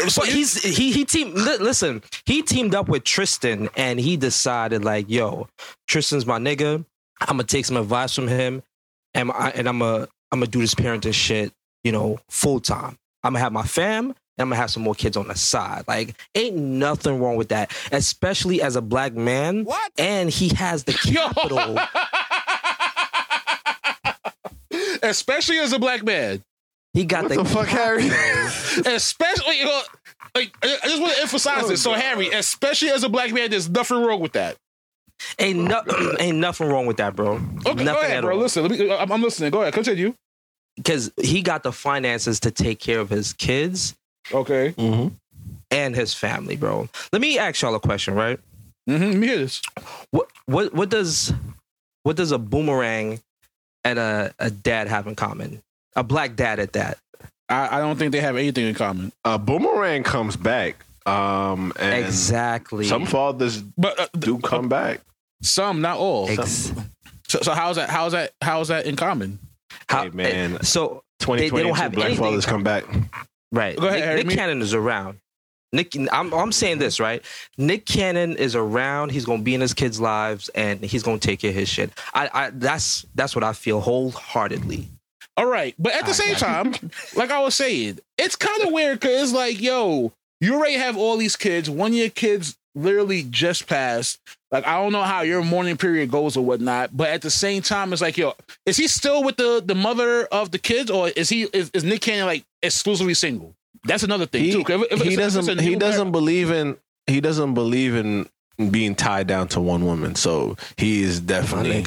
So 0.10 0.22
But 0.22 0.30
he's 0.30 0.62
he 0.62 0.92
he 0.92 1.06
teamed. 1.06 1.34
li- 1.36 1.58
Listen, 1.60 2.04
he 2.26 2.42
teamed 2.42 2.76
up 2.76 2.90
with 2.90 3.06
Tristan, 3.06 3.70
and 3.78 4.00
he 4.02 4.18
decided 4.18 4.84
like, 4.84 5.10
yo, 5.10 5.48
Tristan's 5.88 6.26
my 6.26 6.40
nigga. 6.40 6.84
I'm 7.22 7.28
gonna 7.38 7.44
take 7.46 7.66
some 7.66 7.78
advice 7.78 8.14
from 8.14 8.28
him, 8.28 8.64
and 9.14 9.32
I, 9.32 9.52
and 9.52 9.70
I'm 9.70 9.80
gonna 9.80 10.10
I'm 10.32 10.40
gonna 10.40 10.48
do 10.48 10.60
this 10.60 10.76
parenting 10.76 11.14
shit, 11.14 11.54
you 11.86 11.94
know, 11.94 12.20
full 12.30 12.60
time. 12.60 12.98
I'm 13.24 13.32
gonna 13.34 13.40
have 13.44 13.54
my 13.54 13.64
fam, 13.64 14.14
and 14.38 14.44
I'm 14.44 14.50
gonna 14.50 14.56
have 14.62 14.72
some 14.72 14.84
more 14.84 14.96
kids 14.96 15.18
on 15.18 15.28
the 15.28 15.36
side. 15.36 15.84
Like, 15.88 16.16
ain't 16.36 16.56
nothing 16.56 17.20
wrong 17.20 17.36
with 17.36 17.50
that, 17.50 17.72
especially 17.92 18.62
as 18.62 18.76
a 18.76 18.82
black 18.82 19.14
man. 19.14 19.64
What? 19.66 19.92
And 19.98 20.30
he 20.30 20.50
has 20.56 20.84
the 20.86 20.94
capital. 20.94 21.78
Especially 25.04 25.58
as 25.58 25.74
a 25.74 25.80
black 25.80 26.04
man. 26.04 26.44
He 26.94 27.06
got 27.06 27.24
What 27.24 27.30
the, 27.36 27.44
the 27.44 27.50
fuck, 27.50 27.68
Harry? 27.68 28.08
Especially, 28.96 29.58
you 29.60 29.66
know, 29.66 29.82
like 30.36 30.54
I 30.64 30.78
I 30.84 30.88
just 30.88 31.02
want 31.02 31.14
to 31.16 31.22
emphasize 31.22 31.64
Oh, 31.64 31.68
this. 31.70 31.82
So, 31.82 31.92
God. 31.92 32.02
Harry, 32.02 32.30
especially 32.30 32.90
as 32.90 33.04
a 33.04 33.10
black 33.10 33.32
man, 33.34 33.50
there's 33.50 33.70
nothing 33.70 34.02
wrong 34.04 34.20
with 34.20 34.34
that. 34.34 34.58
ain't 35.40 35.60
no, 35.60 35.82
ain't 36.20 36.38
nothing 36.38 36.68
wrong 36.68 36.86
with 36.86 36.98
that, 36.98 37.16
bro. 37.16 37.34
Okay, 37.36 37.44
nothing 37.64 37.86
go 37.86 38.00
ahead, 38.00 38.12
at 38.18 38.22
bro. 38.22 38.36
all. 38.36 38.42
Listen, 38.42 38.64
let 38.64 38.72
me, 38.72 38.92
I'm, 38.92 39.12
I'm 39.12 39.22
listening. 39.22 39.52
Go 39.52 39.62
ahead, 39.62 39.74
continue. 39.74 40.14
Because 40.76 41.12
he 41.22 41.42
got 41.42 41.64
the 41.64 41.72
finances 41.72 42.40
to 42.42 42.52
take 42.52 42.80
care 42.80 43.00
of 43.00 43.10
his 43.10 43.34
kids 43.34 43.96
Okay. 44.32 44.72
mm-hmm. 44.78 45.08
and 45.72 45.96
his 45.96 46.14
family, 46.14 46.56
bro. 46.56 46.88
Let 47.12 47.22
me 47.22 47.38
ask 47.38 47.62
y'all 47.62 47.76
a 47.76 47.80
question, 47.80 48.14
right? 48.14 48.40
Mm-hmm. 48.90 49.04
Let 49.04 49.16
me 49.18 49.28
hear 49.28 49.38
this. 49.38 49.62
What 50.12 50.28
what 50.46 50.74
what 50.74 50.90
does 50.90 51.34
what 52.04 52.16
does 52.16 52.32
a 52.32 52.38
boomerang 52.38 53.20
and 53.84 54.00
a, 54.00 54.34
a 54.40 54.50
dad 54.50 54.88
have 54.88 55.08
in 55.08 55.16
common? 55.16 55.62
A 55.96 56.04
black 56.04 56.36
dad 56.36 56.60
at 56.60 56.74
that. 56.74 56.98
I, 57.50 57.78
I 57.78 57.80
don't 57.82 57.98
think 57.98 58.12
they 58.14 58.22
have 58.22 58.38
anything 58.38 58.66
in 58.66 58.74
common. 58.76 59.12
Uh, 59.26 59.38
Boomerang 59.38 60.04
comes 60.04 60.38
back. 60.38 60.86
Um, 61.06 61.74
and 61.80 62.06
exactly. 62.06 62.86
some 62.86 63.06
fathers 63.06 63.62
But 63.62 64.00
uh, 64.00 64.08
do 64.18 64.38
come 64.40 64.70
back. 64.70 65.02
some, 65.42 65.82
not 65.82 65.98
all. 65.98 66.30
Ex- 66.30 66.72
So, 67.28 67.40
so 67.42 67.54
how's 67.54 67.76
that? 67.78 67.90
How's 67.90 68.12
that? 68.12 68.32
How's 68.42 68.68
that 68.70 68.86
in 68.86 68.96
common? 68.96 69.40
how, 69.90 70.04
Hey, 70.04 70.10
man. 70.10 70.64
So 70.64 71.04
they 71.20 71.50
2022 71.50 71.64
don't 71.64 71.78
have 71.78 71.92
black 71.94 72.06
anything 72.08 72.24
fathers 72.24 72.46
come 72.46 72.64
back. 72.64 72.84
Right. 73.52 73.78
Go 73.78 73.88
ahead, 73.88 74.16
Nick, 74.16 74.18
Nick 74.18 74.28
me- 74.28 74.36
Cannon 74.36 74.62
is 74.62 74.74
around. 74.74 75.20
Nick, 75.74 75.96
I'm 76.12 76.34
I'm 76.34 76.52
saying 76.52 76.80
this 76.80 77.00
right. 77.00 77.24
Nick 77.58 77.86
Cannon 77.86 78.36
is 78.36 78.56
around. 78.56 79.12
He's 79.12 79.24
gonna 79.26 79.42
be 79.42 79.56
in 79.56 79.62
his 79.62 79.74
kids' 79.74 80.02
lives, 80.02 80.50
and 80.50 80.82
he's 80.82 81.02
gonna 81.04 81.18
take 81.18 81.40
care 81.40 81.52
of 81.52 81.56
his 81.56 81.70
shit. 81.70 81.92
I, 82.14 82.30
I 82.34 82.50
that's 82.50 83.06
that's 83.16 83.36
what 83.36 83.44
I 83.44 83.54
feel 83.54 83.80
wholeheartedly. 83.80 84.90
All 85.38 85.46
right, 85.46 85.74
but 85.80 85.94
at 85.94 86.02
the 86.04 86.10
I 86.10 86.14
same 86.14 86.36
time, 86.36 86.74
like 87.16 87.32
I 87.32 87.40
was 87.40 87.56
saying, 87.56 88.00
it's 88.18 88.36
kind 88.36 88.64
of 88.64 88.74
weird 88.74 89.00
because 89.00 89.24
it's 89.24 89.32
like, 89.34 89.62
yo, 89.62 90.12
you 90.42 90.56
already 90.56 90.76
have 90.76 90.98
all 90.98 91.16
these 91.16 91.38
kids. 91.38 91.70
One 91.70 91.92
of 91.92 91.98
your 91.98 92.10
kids 92.10 92.58
literally 92.76 93.24
just 93.24 93.66
passed. 93.68 94.20
Like 94.52 94.68
I 94.68 94.78
don't 94.82 94.92
know 94.92 95.04
how 95.04 95.22
your 95.22 95.44
mourning 95.44 95.78
period 95.78 96.12
goes 96.12 96.36
or 96.36 96.44
whatnot, 96.44 96.96
but 96.96 97.10
at 97.10 97.22
the 97.22 97.30
same 97.30 97.62
time, 97.62 97.94
it's 97.94 98.02
like, 98.02 98.18
yo, 98.18 98.34
is 98.66 98.76
he 98.78 98.88
still 98.88 99.24
with 99.24 99.38
the 99.38 99.62
the 99.66 99.76
mother 99.76 100.26
of 100.26 100.52
the 100.52 100.60
kids, 100.60 100.92
or 100.92 101.10
is 101.10 101.30
he 101.30 101.44
is, 101.54 101.72
is 101.74 101.84
Nick 101.84 102.02
Cannon 102.02 102.26
like 102.26 102.44
exclusively 102.62 103.14
single? 103.14 103.56
That's 103.86 104.04
another 104.04 104.26
thing 104.26 104.44
He, 104.44 104.52
too. 104.52 104.64
'cause 104.64 104.82
if- 104.84 104.92
if 104.92 105.02
he 105.02 105.14
it's- 105.14 105.34
if 105.36 105.40
it's 105.40 105.48
doesn't. 105.48 105.60
He 105.62 105.76
doesn't 105.76 106.12
believe 106.12 106.52
in. 106.52 106.78
He 107.08 107.22
doesn't 107.22 107.54
believe 107.54 107.96
in 107.96 108.28
being 108.70 108.94
tied 108.94 109.26
down 109.28 109.48
to 109.50 109.60
one 109.62 109.86
woman. 109.86 110.14
So 110.16 110.56
he 110.78 111.02
is 111.02 111.20
definitely 111.20 111.84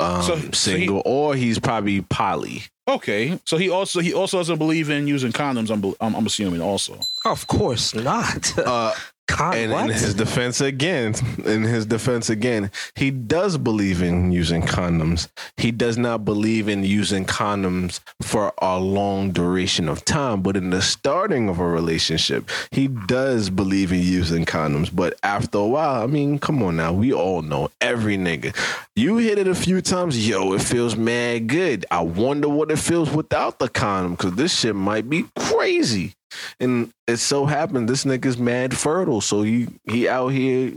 um, 0.00 0.22
So- 0.22 0.36
so 0.36 0.36
he- 0.36 0.52
single, 0.52 1.02
or 1.04 1.34
he's 1.34 1.58
probably 1.58 2.00
poly. 2.02 2.64
Okay, 2.88 3.38
so 3.44 3.58
he 3.58 3.68
also 3.68 4.00
he 4.00 4.14
also 4.14 4.38
doesn't 4.38 4.56
believe 4.58 4.88
in 4.88 5.06
using 5.06 5.30
condoms. 5.30 5.68
I'm 5.70 5.84
I'm, 6.00 6.14
I'm 6.16 6.26
assuming 6.26 6.62
also. 6.62 6.98
Of 7.26 7.46
course 7.46 7.94
not. 7.94 8.56
Uh, 8.58 8.94
Con- 9.28 9.54
and 9.54 9.72
what? 9.72 9.84
in 9.84 9.92
his 9.92 10.14
defense 10.14 10.60
again, 10.60 11.14
in 11.44 11.62
his 11.62 11.86
defense 11.86 12.30
again, 12.30 12.70
he 12.96 13.10
does 13.10 13.58
believe 13.58 14.02
in 14.02 14.32
using 14.32 14.62
condoms. 14.62 15.28
He 15.58 15.70
does 15.70 15.98
not 15.98 16.24
believe 16.24 16.68
in 16.68 16.82
using 16.82 17.26
condoms 17.26 18.00
for 18.22 18.52
a 18.60 18.80
long 18.80 19.30
duration 19.30 19.88
of 19.88 20.04
time. 20.04 20.42
But 20.42 20.56
in 20.56 20.70
the 20.70 20.82
starting 20.82 21.48
of 21.48 21.60
a 21.60 21.66
relationship, 21.66 22.48
he 22.72 22.88
does 22.88 23.50
believe 23.50 23.92
in 23.92 24.00
using 24.00 24.46
condoms. 24.46 24.94
But 24.94 25.18
after 25.22 25.58
a 25.58 25.66
while, 25.66 26.02
I 26.02 26.06
mean, 26.06 26.38
come 26.38 26.62
on 26.62 26.76
now, 26.76 26.92
we 26.94 27.12
all 27.12 27.42
know 27.42 27.70
every 27.80 28.16
nigga. 28.16 28.56
You 28.96 29.18
hit 29.18 29.38
it 29.38 29.46
a 29.46 29.54
few 29.54 29.82
times, 29.82 30.26
yo, 30.26 30.54
it 30.54 30.62
feels 30.62 30.96
mad 30.96 31.46
good. 31.48 31.84
I 31.90 32.00
wonder 32.00 32.48
what 32.48 32.70
it 32.70 32.78
feels 32.78 33.10
without 33.10 33.58
the 33.58 33.68
condom 33.68 34.12
because 34.12 34.34
this 34.34 34.58
shit 34.58 34.74
might 34.74 35.08
be 35.08 35.26
crazy. 35.36 36.14
And 36.60 36.90
it 37.06 37.16
so 37.18 37.46
happened 37.46 37.88
this 37.88 38.04
nigga's 38.04 38.38
mad 38.38 38.76
fertile, 38.76 39.20
so 39.20 39.42
he 39.42 39.68
he 39.90 40.08
out 40.08 40.28
here 40.28 40.72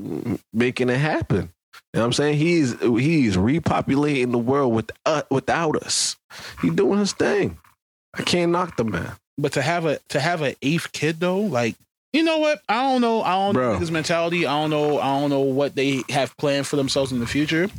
making 0.53 0.89
it 0.89 0.97
happen. 0.97 1.51
You 1.93 1.97
know 1.97 2.01
what 2.01 2.05
I'm 2.07 2.13
saying? 2.13 2.37
He's 2.37 2.71
he's 2.81 3.35
repopulating 3.37 4.31
the 4.31 4.37
world 4.37 4.73
with 4.73 4.91
uh, 5.05 5.23
without 5.29 5.75
us. 5.77 6.15
He 6.61 6.69
doing 6.69 6.99
his 6.99 7.13
thing. 7.13 7.57
I 8.13 8.23
can't 8.23 8.51
knock 8.51 8.77
the 8.77 8.83
man. 8.85 9.13
But 9.37 9.53
to 9.53 9.61
have 9.61 9.85
a 9.85 9.99
to 10.09 10.19
have 10.19 10.41
an 10.41 10.55
eighth 10.61 10.91
kid 10.91 11.19
though, 11.19 11.39
like 11.39 11.75
you 12.13 12.23
know 12.23 12.39
what? 12.39 12.61
I 12.69 12.83
don't 12.83 13.01
know. 13.01 13.21
I 13.23 13.33
don't 13.35 13.53
Bro. 13.53 13.73
know 13.73 13.79
his 13.79 13.91
mentality. 13.91 14.45
I 14.45 14.51
don't 14.61 14.69
know. 14.69 14.99
I 14.99 15.19
don't 15.19 15.29
know 15.29 15.41
what 15.41 15.75
they 15.75 16.03
have 16.09 16.35
planned 16.37 16.67
for 16.67 16.75
themselves 16.75 17.11
in 17.11 17.19
the 17.19 17.27
future. 17.27 17.69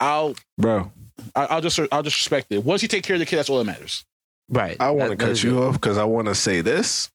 I'll 0.00 0.34
Bro, 0.58 0.92
I- 1.34 1.46
I'll 1.46 1.60
just 1.60 1.78
I'll 1.92 2.02
just 2.02 2.16
respect 2.16 2.46
it. 2.52 2.64
Once 2.64 2.80
he 2.82 2.88
take 2.88 3.02
care 3.02 3.14
of 3.16 3.20
the 3.20 3.26
kid, 3.26 3.36
that's 3.36 3.50
all 3.50 3.58
that 3.58 3.64
matters. 3.64 4.04
right. 4.48 4.76
I 4.80 4.90
want 4.90 5.10
to 5.12 5.16
That- 5.16 5.18
that 5.18 5.26
cut 5.34 5.42
you 5.42 5.62
it. 5.62 5.66
off 5.66 5.74
because 5.74 5.98
I 5.98 6.04
want 6.04 6.28
to 6.28 6.34
say 6.34 6.60
this. 6.60 7.10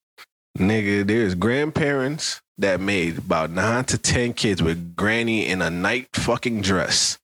Nigga, 0.57 1.05
there's 1.07 1.33
grandparents 1.35 2.41
that 2.59 2.79
made 2.79 3.17
about 3.17 3.49
nine 3.49 3.85
to 3.85 3.97
ten 3.97 4.33
kids 4.33 4.61
with 4.61 4.95
granny 4.95 5.47
in 5.47 5.61
a 5.61 5.69
night 5.69 6.07
fucking 6.13 6.61
dress. 6.61 7.17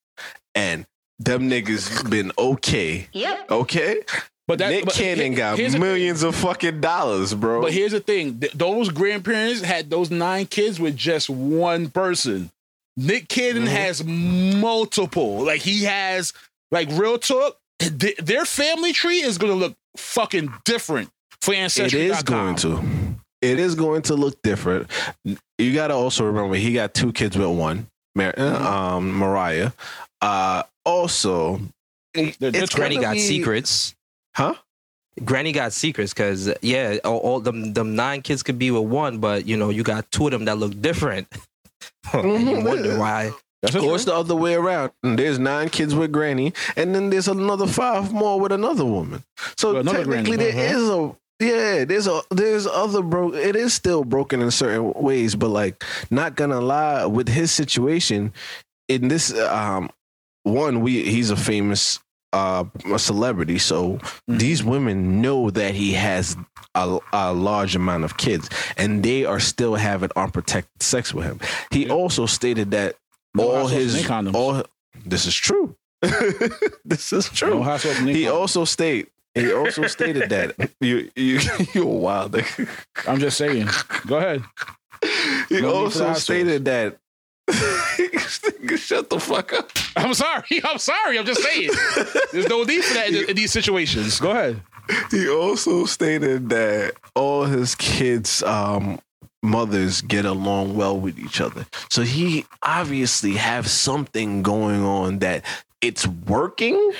And 0.55 0.85
them 1.19 1.49
niggas 1.49 2.09
been 2.09 2.31
okay. 2.37 3.07
Yep. 3.13 3.51
Okay? 3.51 4.01
But 4.47 4.57
that 4.57 4.71
Nick 4.71 4.85
but 4.85 4.95
Cannon 4.95 5.35
got 5.35 5.59
here's 5.59 5.73
the- 5.73 5.79
millions 5.79 6.23
of 6.23 6.35
fucking 6.35 6.81
dollars, 6.81 7.35
bro. 7.35 7.61
But 7.61 7.71
here's 7.71 7.91
the 7.91 7.99
thing: 7.99 8.39
Th- 8.39 8.51
those 8.53 8.89
grandparents 8.89 9.61
had 9.61 9.91
those 9.91 10.09
nine 10.09 10.47
kids 10.47 10.79
with 10.79 10.95
just 10.97 11.29
one 11.29 11.89
person. 11.89 12.49
Nick 12.97 13.27
Cannon 13.29 13.65
Mhm. 13.65 13.67
has 13.67 14.03
multiple. 14.03 15.43
Like 15.45 15.61
he 15.61 15.83
has, 15.83 16.33
like 16.71 16.89
real 16.93 17.19
talk. 17.19 17.57
th- 17.79 18.17
their 18.17 18.43
family 18.43 18.91
tree 18.91 19.21
is 19.21 19.37
gonna 19.37 19.53
look 19.53 19.75
fucking 19.95 20.51
different 20.65 21.09
for 21.41 21.53
it 21.53 21.57
ancestry. 21.57 22.07
is 22.07 22.23
going 22.23 22.55
to. 22.57 22.81
It 23.41 23.59
is 23.59 23.75
going 23.75 24.01
to 24.03 24.15
look 24.15 24.41
different. 24.41 24.89
You 25.57 25.73
got 25.73 25.87
to 25.87 25.93
also 25.93 26.25
remember 26.25 26.55
he 26.55 26.73
got 26.73 26.93
two 26.93 27.11
kids 27.13 27.37
with 27.37 27.47
one, 27.49 27.87
Mar- 28.15 28.33
Mm-hmm. 28.33 28.65
um, 28.65 29.11
Mariah. 29.11 29.71
Uh, 30.21 30.63
also, 30.85 31.61
They're- 32.13 32.33
they're 32.39 32.63
it's 32.63 32.73
Granny 32.75 32.97
got 32.97 33.13
be- 33.13 33.19
secrets. 33.19 33.95
huh? 34.35 34.55
Granny 35.25 35.51
got 35.51 35.73
secrets 35.73 36.13
because 36.13 36.49
yeah, 36.61 36.97
all, 37.03 37.17
all 37.17 37.39
them 37.41 37.73
them 37.73 37.95
nine 37.95 38.21
kids 38.21 38.41
could 38.41 38.57
be 38.57 38.71
with 38.71 38.83
one, 38.89 39.17
but 39.19 39.45
you 39.45 39.57
know 39.57 39.69
you 39.69 39.83
got 39.83 40.09
two 40.11 40.25
of 40.25 40.31
them 40.31 40.45
that 40.45 40.57
look 40.57 40.79
different. 40.81 41.27
and 42.13 42.23
you 42.47 42.55
Mhm. 42.57 42.65
wonder 42.65 42.97
why. 42.97 43.31
That's 43.61 43.75
Or 43.75 43.95
it's 43.95 44.05
the 44.05 44.13
other 44.15 44.35
way 44.35 44.53
around. 44.55 44.91
There's 45.03 45.37
nine 45.37 45.67
kids 45.69 45.93
with 45.93 46.13
Granny, 46.13 46.53
and 46.77 46.95
then 46.95 47.09
there's 47.09 47.27
another 47.27 47.67
five 47.67 48.13
more 48.13 48.39
with 48.39 48.53
another 48.53 48.85
woman. 48.85 49.23
So 49.57 49.73
With 49.73 49.81
another 49.81 50.05
technically, 50.05 50.37
Granny. 50.37 50.51
there 50.53 50.75
is 50.77 50.83
a 50.89 51.13
yeah. 51.39 51.85
There's 51.85 52.07
a 52.07 52.21
there's 52.31 52.67
other 52.67 53.01
bro. 53.01 53.33
It 53.33 53.55
is 53.55 53.73
still 53.73 54.03
broken 54.03 54.41
in 54.41 54.51
certain 54.51 54.93
ways, 54.93 55.35
but 55.35 55.49
like 55.49 55.83
not 56.09 56.35
gonna 56.35 56.61
lie, 56.61 57.05
with 57.05 57.27
his 57.29 57.51
situation 57.51 58.33
in 58.87 59.07
this 59.07 59.33
um 59.39 59.89
one, 60.43 60.81
we 60.81 61.03
he's 61.09 61.29
a 61.29 61.35
famous 61.37 61.99
uh 62.33 62.63
a 62.91 62.99
celebrity, 62.99 63.57
so 63.59 63.99
Mm-hmm. 64.29 64.37
these 64.37 64.63
women 64.63 65.21
know 65.21 65.49
that 65.49 65.73
he 65.73 65.93
has 65.93 66.35
a, 66.75 66.99
a 67.11 67.33
large 67.33 67.75
amount 67.75 68.03
of 68.03 68.17
kids, 68.17 68.49
and 68.77 69.01
they 69.03 69.25
are 69.25 69.39
still 69.39 69.75
having 69.75 70.11
unprotected 70.15 70.81
sex 70.83 71.13
with 71.13 71.25
him. 71.25 71.39
He 71.71 71.87
Yeah. 71.87 71.93
also 71.93 72.25
stated 72.27 72.71
that 72.71 72.95
No 73.33 73.49
all 73.49 73.67
his 73.67 74.07
all 74.33 74.63
this 75.05 75.25
is 75.25 75.35
true. 75.35 75.75
this 76.85 77.11
is 77.13 77.27
true. 77.29 77.63
and 77.63 78.09
he 78.09 78.27
also 78.27 78.65
state 78.65 79.09
he 79.33 79.53
also 79.53 79.87
stated 79.87 80.29
that 80.29 80.55
you 80.81 81.09
you 81.15 81.39
you're 81.73 81.85
wild. 81.85 82.33
nigga. 82.33 82.69
I'm 83.07 83.19
just 83.19 83.37
saying. 83.37 83.67
Go 84.07 84.17
ahead. 84.17 84.43
He 85.49 85.61
No 85.61 85.83
need 85.83 85.91
for 85.93 85.99
the 85.99 86.07
also 86.07 86.13
stated 86.13 86.65
that. 86.65 86.97
Shut 88.77 89.09
the 89.09 89.19
fuck 89.19 89.53
up. 89.53 89.71
I'm 89.95 90.13
sorry. 90.13 90.61
I'm 90.63 90.77
sorry. 90.77 91.17
I'm 91.17 91.25
just 91.25 91.41
saying. 91.41 91.71
There's 92.31 92.47
no 92.47 92.63
need 92.63 92.83
for 92.83 92.93
that 92.93 93.07
in, 93.09 93.29
in 93.29 93.35
these 93.35 93.51
situations. 93.51 94.19
Go 94.19 94.31
ahead. 94.31 94.61
He 95.11 95.27
also 95.29 95.85
stated 95.85 96.49
that 96.49 96.93
all 97.15 97.45
his 97.45 97.75
kids' 97.75 98.43
um, 98.43 98.99
mothers 99.41 100.01
get 100.01 100.25
along 100.25 100.75
well 100.75 100.99
with 100.99 101.17
each 101.19 101.41
other. 101.41 101.65
So 101.89 102.01
he 102.03 102.45
obviously 102.61 103.33
have 103.33 103.67
something 103.67 104.43
going 104.43 104.83
on 104.83 105.19
that 105.19 105.43
it's 105.81 106.07
working. 106.07 106.91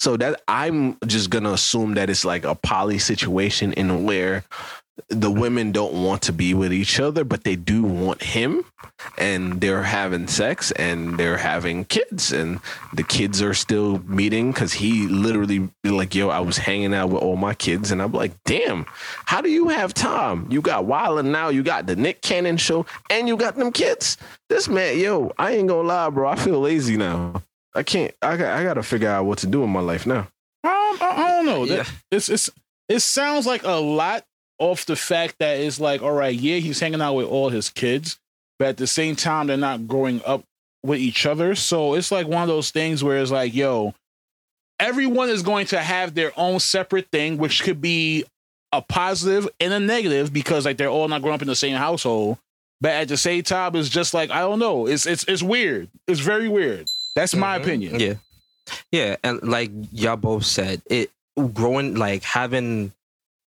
So 0.00 0.16
that 0.16 0.42
I'm 0.46 0.96
just 1.06 1.30
gonna 1.30 1.52
assume 1.52 1.94
that 1.94 2.10
it's 2.10 2.24
like 2.24 2.44
a 2.44 2.54
poly 2.54 2.98
situation 2.98 3.72
in 3.72 4.04
where 4.04 4.44
the 5.08 5.30
women 5.30 5.72
don't 5.72 6.04
want 6.04 6.22
to 6.22 6.32
be 6.32 6.54
with 6.54 6.72
each 6.72 6.98
other, 7.00 7.24
but 7.24 7.44
they 7.44 7.56
do 7.56 7.82
want 7.82 8.22
him, 8.22 8.64
and 9.16 9.60
they're 9.60 9.84
having 9.84 10.26
sex 10.26 10.72
and 10.72 11.16
they're 11.16 11.36
having 11.36 11.84
kids, 11.84 12.32
and 12.32 12.60
the 12.92 13.04
kids 13.04 13.40
are 13.40 13.54
still 13.54 14.00
meeting 14.06 14.50
because 14.50 14.72
he 14.72 15.06
literally 15.06 15.68
like, 15.84 16.14
"Yo, 16.14 16.28
I 16.28 16.40
was 16.40 16.58
hanging 16.58 16.94
out 16.94 17.10
with 17.10 17.22
all 17.22 17.36
my 17.36 17.54
kids," 17.54 17.90
and 17.90 18.02
I'm 18.02 18.12
like, 18.12 18.32
"Damn, 18.44 18.86
how 19.24 19.40
do 19.40 19.48
you 19.48 19.68
have 19.68 19.94
time? 19.94 20.46
You 20.50 20.60
got 20.60 20.84
Wild 20.84 21.20
and 21.20 21.32
now 21.32 21.48
you 21.48 21.62
got 21.62 21.86
the 21.86 21.96
Nick 21.96 22.20
Cannon 22.20 22.56
show, 22.56 22.84
and 23.08 23.28
you 23.28 23.36
got 23.36 23.56
them 23.56 23.72
kids. 23.72 24.16
This 24.48 24.68
man, 24.68 24.98
yo, 24.98 25.32
I 25.38 25.52
ain't 25.52 25.68
gonna 25.68 25.86
lie, 25.86 26.10
bro. 26.10 26.28
I 26.28 26.36
feel 26.36 26.60
lazy 26.60 26.96
now. 26.96 27.42
I 27.74 27.82
can't. 27.82 28.14
I 28.22 28.36
got. 28.36 28.58
I 28.58 28.64
got 28.64 28.74
to 28.74 28.82
figure 28.82 29.08
out 29.08 29.24
what 29.24 29.38
to 29.38 29.46
do 29.46 29.62
in 29.64 29.70
my 29.70 29.80
life 29.80 30.06
now. 30.06 30.28
Um, 30.64 30.98
I, 31.00 31.14
I 31.16 31.28
don't 31.30 31.46
know. 31.46 31.64
Yeah. 31.64 31.84
It's 32.10 32.28
it's 32.28 32.50
it 32.88 33.00
sounds 33.00 33.46
like 33.46 33.62
a 33.64 33.72
lot 33.72 34.24
off 34.58 34.86
the 34.86 34.96
fact 34.96 35.36
that 35.38 35.58
it's 35.58 35.78
like, 35.78 36.02
all 36.02 36.12
right, 36.12 36.34
yeah, 36.34 36.56
he's 36.56 36.80
hanging 36.80 37.00
out 37.00 37.14
with 37.14 37.26
all 37.26 37.48
his 37.48 37.70
kids, 37.70 38.18
but 38.58 38.68
at 38.68 38.76
the 38.76 38.86
same 38.86 39.14
time, 39.14 39.46
they're 39.46 39.56
not 39.56 39.86
growing 39.86 40.20
up 40.26 40.42
with 40.82 40.98
each 40.98 41.26
other. 41.26 41.54
So 41.54 41.94
it's 41.94 42.10
like 42.10 42.26
one 42.26 42.42
of 42.42 42.48
those 42.48 42.70
things 42.70 43.04
where 43.04 43.18
it's 43.18 43.30
like, 43.30 43.54
yo, 43.54 43.94
everyone 44.80 45.28
is 45.28 45.42
going 45.42 45.66
to 45.66 45.78
have 45.78 46.14
their 46.14 46.32
own 46.36 46.60
separate 46.60 47.08
thing, 47.10 47.38
which 47.38 47.62
could 47.62 47.80
be 47.80 48.24
a 48.72 48.82
positive 48.82 49.48
and 49.60 49.72
a 49.72 49.80
negative 49.80 50.32
because 50.32 50.64
like 50.64 50.76
they're 50.76 50.88
all 50.88 51.08
not 51.08 51.22
growing 51.22 51.34
up 51.34 51.42
in 51.42 51.48
the 51.48 51.56
same 51.56 51.76
household. 51.76 52.38
But 52.80 52.92
at 52.92 53.08
the 53.08 53.16
same 53.16 53.42
time, 53.42 53.74
it's 53.74 53.88
just 53.88 54.14
like 54.14 54.30
I 54.30 54.40
don't 54.40 54.60
know. 54.60 54.86
It's 54.86 55.04
it's 55.04 55.24
it's 55.24 55.42
weird. 55.42 55.88
It's 56.06 56.20
very 56.20 56.48
weird. 56.48 56.86
That's 57.14 57.34
my 57.34 57.58
Mhm. 57.58 57.62
opinion. 57.62 58.00
Yeah. 58.00 58.14
Yeah. 58.92 59.16
And 59.24 59.42
like 59.42 59.70
y'all 59.92 60.16
both 60.16 60.44
said, 60.44 60.82
it 60.86 61.10
growing 61.52 61.94
like 61.96 62.22
having 62.22 62.92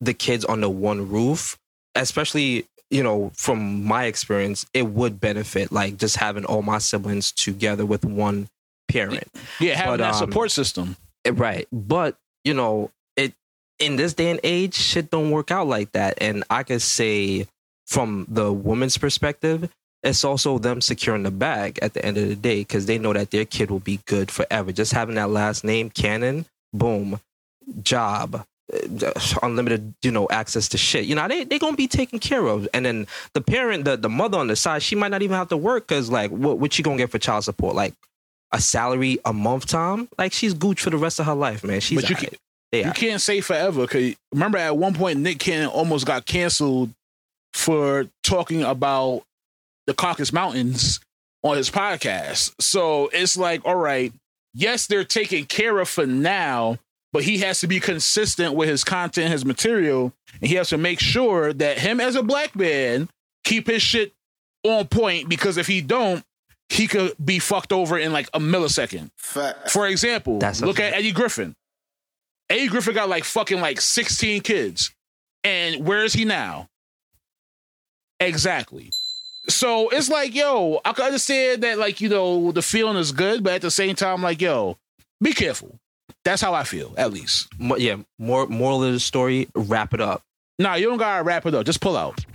the 0.02 0.14
kids 0.14 0.46
under 0.48 0.70
one 0.70 1.10
roof, 1.10 1.58
especially, 1.96 2.66
you 2.92 3.02
know, 3.04 3.32
from 3.36 3.84
my 3.84 4.06
experience, 4.06 4.66
it 4.74 4.84
would 4.88 5.20
benefit 5.20 5.72
like 5.72 5.98
just 5.98 6.18
having 6.18 6.46
all 6.46 6.62
my 6.62 6.78
siblings 6.78 7.32
together 7.32 7.86
with 7.86 8.06
one 8.06 8.48
parent. 8.88 9.28
Yeah, 9.60 9.76
having 9.76 9.94
But, 9.94 9.98
that 9.98 10.14
um, 10.14 10.20
support 10.20 10.52
system. 10.52 10.96
Eh, 11.26 11.32
Right. 11.34 11.68
But, 11.72 12.16
you 12.44 12.54
know, 12.54 12.92
it 13.16 13.34
in 13.80 13.96
this 13.96 14.14
day 14.14 14.30
and 14.30 14.40
age, 14.44 14.76
shit 14.76 15.10
don't 15.12 15.32
work 15.32 15.50
out 15.52 15.68
like 15.68 15.92
that. 15.94 16.18
And 16.22 16.44
I 16.50 16.64
could 16.64 16.82
say 16.82 17.48
from 17.88 18.26
the 18.30 18.52
woman's 18.54 18.98
perspective, 18.98 19.70
it's 20.04 20.24
also 20.24 20.58
them 20.60 20.82
securing 20.82 21.24
the 21.24 21.32
bag 21.32 21.80
at 21.82 21.94
the 21.94 22.06
end 22.06 22.18
of 22.18 22.28
the 22.28 22.36
day 22.36 22.60
because 22.62 22.86
they 22.86 22.98
know 23.00 23.14
that 23.14 23.32
their 23.32 23.46
kid 23.46 23.72
will 23.72 23.80
be 23.80 24.00
good 24.06 24.30
forever. 24.32 24.72
Just 24.72 24.94
having 24.94 25.16
that 25.16 25.30
last 25.30 25.64
name, 25.64 25.90
Cannon, 25.90 26.46
boom, 26.74 27.20
job, 27.82 28.46
uh, 28.74 29.12
unlimited, 29.44 29.94
you 30.02 30.12
know, 30.12 30.28
access 30.30 30.68
to 30.70 30.78
shit. 30.78 31.06
You 31.06 31.16
know, 31.16 31.28
they 31.28 31.44
they 31.44 31.58
gonna 31.60 31.76
be 31.76 31.88
taken 31.88 32.20
care 32.20 32.46
of. 32.48 32.68
And 32.74 32.86
then 32.86 33.08
the 33.34 33.42
parent, 33.42 33.86
the 33.86 33.98
the 33.98 34.10
mother 34.10 34.38
on 34.38 34.48
the 34.48 34.56
side, 34.56 34.84
she 34.84 34.96
might 34.96 35.10
not 35.12 35.22
even 35.22 35.36
have 35.36 35.50
to 35.50 35.58
work 35.58 35.88
because 35.88 36.10
like, 36.10 36.32
what 36.32 36.60
what 36.60 36.74
she 36.74 36.84
gonna 36.84 36.98
get 36.98 37.10
for 37.10 37.20
child 37.20 37.44
support? 37.44 37.76
Like 37.76 37.94
a 38.52 38.62
salary 38.62 39.20
a 39.26 39.34
month 39.34 39.66
time? 39.66 40.08
Like 40.18 40.32
she's 40.32 40.54
gooch 40.54 40.82
for 40.82 40.90
the 40.90 40.98
rest 40.98 41.20
of 41.20 41.26
her 41.26 41.34
life, 41.36 41.64
man. 41.64 41.80
She's 41.82 42.00
But 42.02 42.10
you 42.10 42.16
can- 42.16 42.30
They 42.72 42.86
You 42.86 42.92
can't 42.92 43.22
say 43.22 43.42
forever 43.42 43.82
because 43.82 44.16
remember 44.32 44.58
at 44.58 44.78
one 44.78 44.94
point 44.94 45.20
Nick 45.20 45.40
Cannon 45.40 45.68
almost 45.70 46.06
got 46.06 46.26
canceled 46.26 46.92
for 47.54 48.08
talking 48.24 48.64
about 48.64 49.24
the 49.88 49.94
Caucasus 49.94 50.32
Mountains 50.32 51.00
on 51.44 51.58
his 51.58 51.70
podcast. 51.70 52.54
So 52.60 53.10
it's 53.12 53.38
like, 53.38 53.62
all 53.66 53.76
right, 53.76 54.14
yes, 54.54 54.88
they're 54.88 55.04
taken 55.04 55.46
care 55.46 55.80
of 55.80 55.90
for 55.90 56.06
now, 56.06 56.78
but 57.14 57.24
he 57.24 57.40
has 57.40 57.60
to 57.62 57.68
be 57.68 57.80
consistent 57.80 58.54
with 58.54 58.70
his 58.70 58.84
content, 58.84 59.32
his 59.32 59.46
material, 59.46 60.14
and 60.42 60.50
he 60.50 60.56
has 60.56 60.70
to 60.70 60.78
make 60.78 61.00
sure 61.00 61.54
that 61.54 61.80
him 61.80 62.00
as 62.00 62.16
a 62.16 62.24
black 62.24 62.56
man 62.56 63.10
keep 63.44 63.68
his 63.68 63.82
shit 63.82 64.14
on 64.64 64.88
point 64.88 65.30
because 65.30 65.58
if 65.58 65.68
he 65.68 65.82
don't, 65.82 66.24
he 66.70 66.86
could 66.86 67.14
be 67.24 67.40
fucked 67.40 67.72
over 67.72 67.98
in 67.98 68.12
like 68.12 68.28
a 68.34 68.40
millisecond. 68.40 69.10
Fact. 69.16 69.72
For 69.72 69.88
example, 69.88 70.40
That's 70.40 70.62
a 70.62 70.66
look 70.66 70.82
at. 70.82 70.94
Eddie 70.94 71.14
Griffin. 71.14 71.56
Eddie 72.50 72.68
Griffin 72.68 72.94
got 72.94 73.08
like 73.08 73.24
fucking 73.24 73.62
like 73.62 73.80
16 73.80 74.42
kids. 74.42 74.94
And 75.46 75.86
where 75.86 76.04
is 76.04 76.12
he 76.12 76.26
now? 76.26 76.68
Exactly. 78.20 78.90
So 79.50 79.90
it's 79.90 80.10
like, 80.10 80.36
yo, 80.36 80.80
I 80.84 80.92
can 80.94 81.06
understand 81.06 81.64
that, 81.64 81.78
like, 81.78 82.02
you 82.02 82.10
know, 82.10 82.52
the 82.52 82.62
feeling 82.62 82.98
is 82.98 83.12
good, 83.12 83.44
but 83.44 83.54
at 83.54 83.62
the 83.62 83.72
same 83.72 83.96
time, 83.96 84.22
like, 84.22 84.42
yo, 84.42 84.78
be 85.22 85.34
careful. 85.34 85.80
That's 86.26 86.42
how 86.42 86.54
I 86.54 86.64
feel, 86.64 86.94
at 86.98 87.14
least. 87.14 87.48
Mo- 87.58 87.78
yeah, 87.78 87.98
more 88.20 88.48
moral 88.48 88.84
of 88.84 88.92
the 88.94 89.00
story, 89.00 89.48
wrap 89.56 89.94
it 89.94 90.02
up. 90.02 90.22
Nah, 90.60 90.76
you 90.76 90.88
don't 90.88 90.98
gotta 90.98 91.24
wrap 91.24 91.46
it 91.46 91.56
up. 91.56 91.66
Just 91.66 91.80
pull 91.80 91.96
out. 91.96 92.26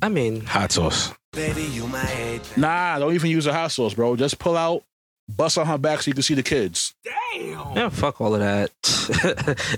I 0.00 0.08
mean, 0.08 0.42
Hot 0.42 0.70
sauce. 0.70 1.12
Nah, 2.56 2.98
don't 2.98 3.14
even 3.14 3.30
use 3.30 3.46
a 3.46 3.52
hot 3.52 3.72
sauce, 3.72 3.94
bro. 3.94 4.14
Just 4.16 4.38
pull 4.38 4.56
out, 4.56 4.84
bust 5.28 5.58
on 5.58 5.66
her 5.66 5.78
back 5.78 6.02
so 6.02 6.08
you 6.08 6.14
can 6.14 6.22
see 6.22 6.34
the 6.34 6.42
kids. 6.42 6.94
Damn. 7.04 7.76
Yeah, 7.76 7.88
fuck 7.90 8.20
all 8.20 8.34
of 8.34 8.40
that. 8.40 8.70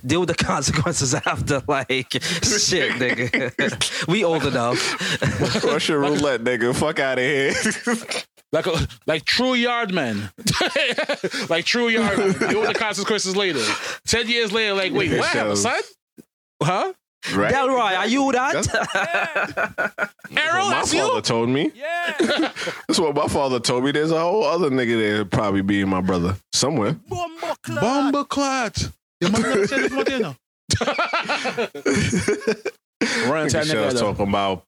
Deal 0.07 0.21
with 0.21 0.29
the 0.29 0.35
consequences 0.35 1.15
after, 1.27 1.63
like 1.67 2.13
shit, 2.13 2.93
nigga. 2.93 4.07
we 4.09 4.25
old 4.25 4.47
enough. 4.47 5.63
Russian 5.65 5.97
roulette, 5.97 6.43
nigga. 6.43 6.75
Fuck 6.75 6.99
out 7.01 7.19
of 7.19 7.25
here. 7.25 7.53
Like 8.53 8.67
a, 8.67 8.89
like 9.07 9.25
true 9.25 9.53
yardmen. 9.55 10.31
like 11.51 11.65
true 11.65 11.89
yardmen. 11.89 12.49
Deal 12.51 12.61
with 12.61 12.73
the 12.73 12.79
consequences 12.79 13.37
later. 13.37 13.63
Ten 14.07 14.29
years 14.29 14.51
later, 14.53 14.75
like, 14.75 14.93
wait, 14.93 15.17
what 15.17 15.29
happened, 15.29 15.59
Shows. 15.59 15.63
son? 15.63 15.81
Huh? 16.63 16.93
Right? 17.35 17.53
Delroy, 17.53 17.97
are 17.99 18.07
you 18.07 18.33
that? 18.33 18.55
Arrow, 20.37 20.65
my 20.69 20.71
that's 20.71 20.93
father 20.95 21.15
you? 21.17 21.21
told 21.23 21.49
me. 21.49 21.71
Yeah. 21.75 22.15
That's 22.89 22.99
what 22.99 23.15
my 23.15 23.29
father 23.29 23.61
told 23.61 23.85
me. 23.85 23.93
There's 23.93 24.11
a 24.11 24.19
whole 24.21 24.45
other 24.45 24.71
nigga 24.71 24.99
there 24.99 25.25
probably 25.25 25.63
being 25.63 25.89
my 25.89 26.01
brother 26.01 26.37
somewhere. 26.53 26.97
Bomba 27.09 28.25
clot. 28.25 28.91
Your 29.21 29.31
mother 29.31 29.49
never 29.49 29.67
said 29.67 29.81
this 29.83 29.93
one 29.93 30.05
thing, 30.05 30.23
no. 30.23 30.35
Run 33.29 33.47
Nigga 33.47 33.53
that 33.53 33.67
shit 33.67 33.77
nigga 33.77 33.85
was 33.87 33.95
up. 33.95 34.01
talking 34.01 34.29
about 34.29 34.65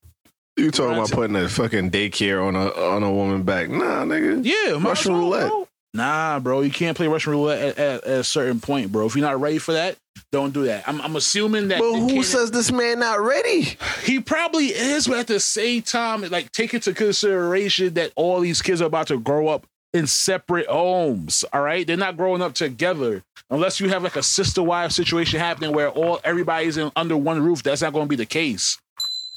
you 0.56 0.70
talking 0.70 0.90
Run 0.90 0.98
about 0.98 1.10
putting 1.12 1.36
a 1.36 1.48
fucking 1.48 1.90
daycare 1.90 2.46
on 2.46 2.54
a 2.56 2.68
on 2.70 3.02
a 3.02 3.10
woman 3.12 3.42
back. 3.42 3.68
Nah, 3.70 4.04
nigga. 4.04 4.44
Yeah, 4.44 4.74
might 4.78 4.90
Russian 4.90 5.12
as 5.12 5.16
well, 5.16 5.18
roulette. 5.20 5.48
bro. 5.48 5.68
Nah, 5.94 6.38
bro, 6.40 6.62
you 6.62 6.70
can't 6.70 6.96
play 6.96 7.06
Russian 7.06 7.32
roulette 7.32 7.60
at, 7.60 7.78
at, 7.78 8.04
at 8.04 8.20
a 8.20 8.24
certain 8.24 8.60
point, 8.60 8.90
bro. 8.90 9.06
If 9.06 9.14
you're 9.14 9.26
not 9.26 9.40
ready 9.40 9.58
for 9.58 9.72
that, 9.72 9.96
don't 10.30 10.54
do 10.54 10.64
that. 10.64 10.88
I'm, 10.88 11.00
I'm 11.02 11.16
assuming 11.16 11.68
that. 11.68 11.80
But 11.80 11.92
who 11.92 12.08
Cannon- 12.08 12.22
says 12.22 12.50
this 12.50 12.72
man 12.72 13.00
not 13.00 13.20
ready? 13.20 13.76
he 14.02 14.20
probably 14.20 14.66
is, 14.66 15.06
but 15.06 15.18
at 15.18 15.26
the 15.26 15.40
same 15.40 15.82
time, 15.82 16.22
like 16.30 16.50
take 16.52 16.72
into 16.72 16.94
consideration 16.94 17.94
that 17.94 18.12
all 18.16 18.40
these 18.40 18.62
kids 18.62 18.80
are 18.80 18.86
about 18.86 19.08
to 19.08 19.18
grow 19.18 19.48
up 19.48 19.66
in 19.92 20.06
separate 20.06 20.66
homes. 20.66 21.44
All 21.52 21.60
right, 21.60 21.86
they're 21.86 21.98
not 21.98 22.16
growing 22.16 22.40
up 22.40 22.54
together 22.54 23.22
unless 23.50 23.78
you 23.78 23.90
have 23.90 24.02
like 24.02 24.16
a 24.16 24.22
sister 24.22 24.62
wife 24.62 24.92
situation 24.92 25.38
happening 25.38 25.74
where 25.74 25.90
all 25.90 26.20
everybody's 26.24 26.78
in 26.78 26.90
under 26.96 27.16
one 27.18 27.42
roof. 27.42 27.62
That's 27.62 27.82
not 27.82 27.92
going 27.92 28.06
to 28.06 28.08
be 28.10 28.16
the 28.16 28.24
case. 28.24 28.78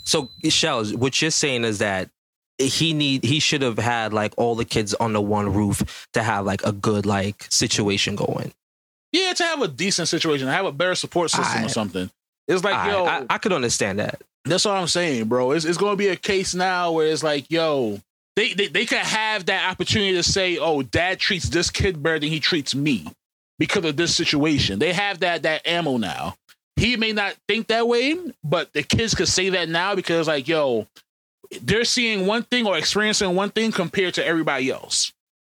So, 0.06 0.30
Shellz, 0.46 0.96
what 0.96 1.22
you're 1.22 1.32
saying 1.32 1.66
is 1.66 1.80
that 1.80 2.10
he 2.58 2.94
need 2.94 3.24
he 3.24 3.40
should 3.40 3.62
have 3.62 3.78
had 3.78 4.14
like 4.14 4.34
all 4.38 4.56
the 4.56 4.66
kids 4.66 4.96
under 5.00 5.22
one 5.22 5.54
roof 5.54 6.08
to 6.14 6.24
have 6.24 6.46
like 6.46 6.64
a 6.64 6.72
good 6.72 7.06
like 7.06 7.46
situation 7.50 8.16
going. 8.16 8.54
Yeah, 9.12 9.34
to 9.34 9.44
have 9.44 9.62
a 9.62 9.68
decent 9.68 10.08
situation, 10.08 10.48
have 10.48 10.66
a 10.66 10.72
better 10.72 10.96
support 10.96 11.32
system 11.32 11.66
or 11.66 11.70
something. 11.70 12.10
It's 12.48 12.64
like, 12.64 12.76
I, 12.76 12.92
yo, 12.92 13.06
I, 13.06 13.26
I 13.30 13.38
could 13.38 13.54
understand 13.54 14.00
that. 14.00 14.22
That's 14.44 14.66
what 14.66 14.76
I'm 14.76 14.88
saying, 14.88 15.26
bro. 15.26 15.52
It's, 15.52 15.66
it's 15.66 15.78
going 15.78 15.94
to 15.94 15.98
be 15.98 16.10
a 16.10 16.16
case 16.16 16.54
now 16.54 16.92
where 16.92 17.08
it's 17.08 17.24
like, 17.24 17.50
yo, 17.50 18.00
they, 18.36 18.54
they 18.54 18.68
they 18.68 18.86
could 18.86 19.00
have 19.00 19.46
that 19.46 19.72
opportunity 19.72 20.14
to 20.14 20.24
say, 20.24 20.58
oh, 20.58 20.82
dad 20.84 21.20
treats 21.20 21.50
this 21.50 21.72
kid 21.72 22.04
better 22.04 22.20
than 22.20 22.30
he 22.30 22.40
treats 22.40 22.76
me 22.76 23.08
because 23.58 23.86
of 23.86 23.96
this 23.96 24.16
situation. 24.16 24.80
They 24.80 24.94
have 24.94 25.22
that 25.22 25.44
that 25.44 25.66
ammo 25.66 25.98
now. 25.98 26.36
He 26.76 26.98
may 26.98 27.14
not 27.14 27.36
think 27.48 27.68
that 27.68 27.88
way, 27.88 28.18
but 28.44 28.74
the 28.74 28.84
kids 28.84 29.16
could 29.16 29.30
say 29.30 29.50
that 29.50 29.70
now 29.70 29.96
because, 29.96 30.28
like, 30.28 30.48
yo, 30.48 30.88
they're 31.62 31.84
seeing 31.86 32.26
one 32.28 32.44
thing 32.44 32.66
or 32.68 32.78
experiencing 32.78 33.36
one 33.36 33.50
thing 33.50 33.72
compared 33.72 34.14
to 34.16 34.26
everybody 34.26 34.70
else. 34.72 35.12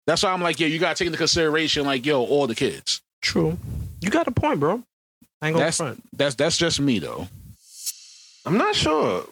That's 0.07 0.23
why 0.23 0.31
I'm 0.31 0.43
like, 0.43 0.61
yeah, 0.61 0.69
you 0.69 0.79
got 0.79 0.97
to 0.97 0.99
take 0.99 1.07
into 1.07 1.19
consideration, 1.19 1.85
like, 1.85 2.07
yo, 2.07 2.23
all 2.23 2.47
the 2.47 2.55
kids. 2.55 3.01
True. 3.21 3.59
You 4.01 4.11
got 4.11 4.29
a 4.29 4.31
point, 4.31 4.61
bro. 4.61 4.83
I 5.43 5.49
ain't 5.49 5.55
gonna 5.55 5.65
That's 5.67 5.77
front. 5.79 6.03
that's 6.13 6.35
that's 6.35 6.57
just 6.57 6.81
me 6.81 6.99
though. 6.99 7.29
I'm 8.47 8.57
not 8.57 8.75
sure. 8.75 9.27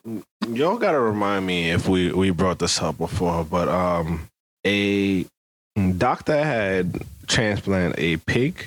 Y'all 0.49 0.77
gotta 0.77 0.99
remind 1.01 1.47
me 1.47 1.71
if 1.71 1.89
we 1.89 2.13
we 2.13 2.31
brought 2.31 2.59
this 2.59 2.81
up 2.83 2.99
before, 2.99 3.45
but 3.45 3.69
um, 3.69 4.29
a 4.67 5.25
doctor 5.97 6.43
had 6.43 7.03
transplant 7.27 7.95
a 7.97 8.17
pig 8.19 8.67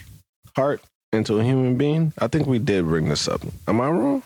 heart 0.56 0.82
into 1.14 1.40
a 1.40 1.44
human 1.44 1.76
being. 1.76 2.14
I 2.18 2.28
think 2.28 2.48
we 2.48 2.60
did 2.60 2.86
bring 2.86 3.10
this 3.10 3.28
up. 3.28 3.42
Am 3.68 3.82
I 3.82 3.90
wrong? 3.90 4.24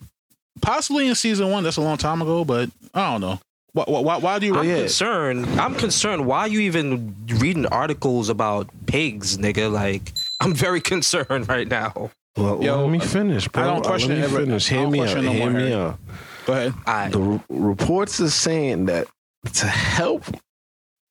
Possibly 0.62 1.08
in 1.08 1.15
season 1.15 1.50
one. 1.50 1.63
That's 1.63 1.78
a 1.78 1.82
long 1.82 1.97
time 1.97 2.21
ago, 2.21 2.45
but 2.45 2.69
I 2.93 3.12
don't 3.12 3.21
know. 3.21 3.39
Why, 3.73 3.86
why, 3.88 4.17
why 4.17 4.39
do 4.39 4.45
you? 4.47 4.55
I'm 4.57 4.67
yeah. 4.67 4.79
concerned. 4.79 5.45
I'm 5.60 5.75
concerned. 5.75 6.25
Why 6.25 6.39
are 6.41 6.47
you 6.49 6.60
even 6.62 7.15
reading 7.38 7.65
articles 7.67 8.27
about 8.29 8.69
pigs, 8.86 9.38
nigga? 9.38 9.71
Like, 9.71 10.12
I'm 10.41 10.53
very 10.53 10.81
concerned 10.93 11.47
right 11.47 11.67
now. 11.67 12.12
Well, 12.36 12.62
Yo, 12.63 12.81
let 12.81 12.89
me 12.91 12.99
finish, 12.99 13.47
bro. 13.47 13.63
I 13.63 13.65
don't 13.67 13.84
question 13.86 14.10
let 14.10 14.17
me 14.17 14.21
it 14.23 14.25
ever- 14.25 14.39
finish. 14.45 14.71
I 14.71 14.75
Hear 14.75 14.84
don't 14.84 14.91
me 14.91 14.99
out. 14.99 15.01
question 15.03 15.25
no 15.25 15.31
Hear 15.31 15.49
me 15.49 15.60
Harry. 15.62 15.73
out. 15.73 15.99
Go 16.45 16.53
ahead. 16.53 16.73
I 16.86 17.10
The 17.10 17.19
re- 17.19 17.39
reports 17.49 18.19
are 18.19 18.29
saying 18.29 18.86
that 18.86 19.07
to 19.53 19.67
help 19.67 20.23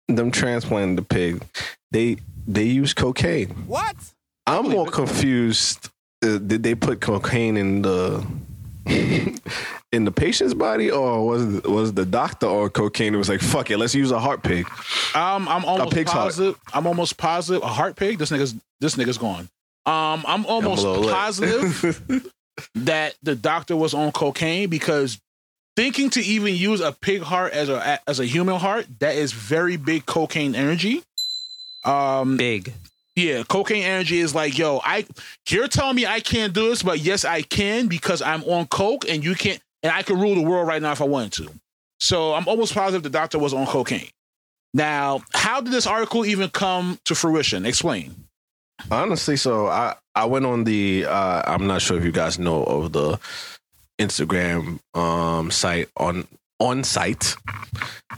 them 0.09 0.31
transplant 0.31 0.97
the 0.97 1.03
pig, 1.03 1.43
they 1.93 2.17
they 2.47 2.65
use 2.65 2.93
cocaine. 2.95 3.49
What? 3.67 3.97
I'm 4.47 4.69
more 4.69 4.87
confused. 4.87 5.89
Uh, 6.23 6.39
did 6.39 6.63
they 6.63 6.75
put 6.75 7.01
cocaine 7.01 7.57
in 7.57 7.83
the 7.83 8.27
in 9.93 10.05
the 10.05 10.13
patient's 10.13 10.55
body, 10.55 10.91
or 10.91 11.27
was 11.27 11.63
was 11.63 11.93
the 11.95 12.07
doctor 12.07 12.47
on 12.47 12.71
cocaine? 12.71 13.15
It 13.15 13.19
was 13.19 13.29
like, 13.29 13.41
fuck 13.41 13.71
it, 13.71 13.79
let's 13.79 13.95
use 13.95 14.11
a 14.11 14.19
heart 14.19 14.43
pig. 14.43 14.67
Um, 15.15 15.49
I'm 15.49 15.65
almost 15.65 15.93
pig's 15.93 16.11
heart. 16.11 16.27
positive. 16.27 16.59
I'm 16.73 16.87
almost 16.87 17.17
positive. 17.17 17.63
A 17.63 17.69
heart 17.69 17.97
pig. 17.97 18.19
This 18.19 18.31
nigga's 18.31 18.55
this 18.81 18.97
nigga's 18.97 19.19
gone. 19.19 19.49
Um, 19.87 20.25
I'm 20.27 20.47
almost 20.47 20.83
little 20.83 21.05
lit. 21.05 21.15
positive. 21.15 22.33
that 22.75 23.15
the 23.23 23.35
doctor 23.35 23.77
was 23.77 23.95
on 23.95 24.13
cocaine 24.13 24.69
because 24.69 25.19
thinking 25.77 26.11
to 26.11 26.21
even 26.21 26.55
use 26.55 26.81
a 26.81 26.93
pig 26.93 27.23
heart 27.23 27.53
as 27.53 27.69
a 27.69 28.01
as 28.07 28.21
a 28.21 28.27
human 28.27 28.59
heart 28.59 28.87
that 28.99 29.15
is 29.15 29.33
very 29.33 29.77
big 29.77 30.07
cocaine 30.07 30.55
energy. 30.55 31.03
Um, 31.85 32.37
Big. 32.37 32.75
Yeah, 33.17 33.43
cocaine 33.43 33.83
energy 33.83 34.19
is 34.21 34.35
like, 34.35 34.57
yo, 34.57 34.81
I 34.85 35.07
you're 35.49 35.69
telling 35.69 35.97
me 35.97 36.07
I 36.07 36.21
can't 36.21 36.53
do 36.53 36.69
this, 36.69 36.83
but 36.83 37.01
yes, 37.01 37.25
I 37.25 37.43
can 37.43 37.89
because 37.89 38.23
I'm 38.23 38.45
on 38.45 38.67
coke 38.67 39.09
and 39.09 39.25
you 39.25 39.35
can't, 39.35 39.61
and 39.83 39.93
I 39.93 40.03
can 40.03 40.21
rule 40.21 40.35
the 40.35 40.43
world 40.43 40.69
right 40.69 40.81
now 40.81 40.93
if 40.93 41.01
I 41.01 41.05
wanted 41.05 41.33
to. 41.45 41.53
So 41.99 42.35
I'm 42.35 42.49
almost 42.49 42.75
positive 42.75 43.03
the 43.03 43.11
doctor 43.11 43.39
was 43.39 43.53
on 43.53 43.67
cocaine. 43.67 44.09
Now, 44.73 45.23
how 45.35 45.61
did 45.61 45.73
this 45.73 45.87
article 45.87 46.25
even 46.25 46.49
come 46.49 46.99
to 47.05 47.15
fruition? 47.15 47.67
Explain. 47.67 48.15
Honestly, 48.91 49.37
so 49.37 49.67
I 49.67 49.97
I 50.15 50.25
went 50.25 50.47
on 50.47 50.65
the 50.65 51.07
uh 51.07 51.43
I'm 51.45 51.67
not 51.67 51.83
sure 51.83 51.99
if 51.99 52.05
you 52.05 52.13
guys 52.13 52.39
know 52.39 52.63
of 52.65 52.93
the 52.93 53.19
Instagram 53.99 54.79
um 54.95 55.51
site 55.51 55.89
on 55.97 56.27
on 56.59 56.85
site. 56.85 57.37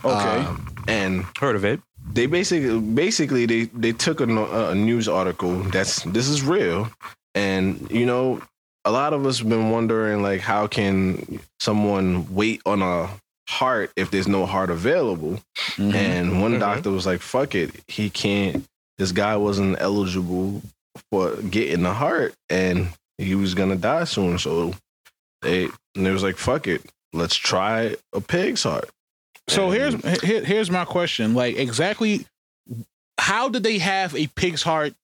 Okay. 0.05 0.15
Um, 0.15 0.75
and 0.87 1.25
Heard 1.39 1.57
of 1.57 1.65
it? 1.65 1.81
They 2.11 2.27
basically 2.27 2.81
basically 2.81 3.47
they 3.47 3.65
they 3.67 3.93
took 3.93 4.21
a, 4.21 4.25
a 4.71 4.75
news 4.75 5.09
article 5.09 5.55
that's 5.65 6.03
this 6.05 6.29
is 6.29 6.43
real 6.43 6.89
and 7.35 7.91
you 7.91 8.05
know 8.07 8.41
a 8.85 8.91
lot 8.91 9.13
of 9.13 9.25
us 9.27 9.39
have 9.39 9.49
been 9.49 9.71
wondering 9.71 10.23
like 10.23 10.41
how 10.41 10.67
can 10.67 11.39
someone 11.61 12.27
wait 12.35 12.61
on 12.67 12.83
a 12.83 13.09
heart 13.49 13.91
if 13.97 14.11
there's 14.11 14.29
no 14.29 14.47
heart 14.47 14.71
available 14.71 15.41
Mhm. 15.77 15.95
and 15.95 16.43
one 16.43 16.55
Mhm. 16.55 16.61
doctor 16.61 16.91
was 16.91 17.07
like 17.07 17.21
fuck 17.21 17.55
it 17.55 17.71
he 17.89 18.11
can't 18.11 18.65
this 18.99 19.13
guy 19.13 19.37
wasn't 19.37 19.77
eligible 19.81 20.63
for 21.11 21.37
getting 21.37 21.85
a 21.87 21.95
heart 21.95 22.35
and 22.51 22.89
he 23.19 23.35
was 23.35 23.55
gonna 23.55 23.77
die 23.77 24.05
soon 24.05 24.39
so 24.39 24.75
they 25.43 25.65
and 25.95 26.07
they 26.07 26.11
was 26.11 26.23
like 26.23 26.37
fuck 26.37 26.67
it 26.67 26.83
let's 27.13 27.37
try 27.37 27.97
a 28.13 28.21
pig's 28.21 28.63
heart 28.63 28.89
So 29.49 29.71
here's 29.71 29.95
here, 30.23 30.45
here's 30.45 30.71
my 30.71 30.85
question. 30.85 31.35
Like 31.35 31.57
exactly 31.57 32.27
how 33.19 33.49
did 33.49 33.63
they 33.63 33.79
have 33.79 34.15
a 34.17 34.27
pig's 34.29 34.63
heart 34.63 34.95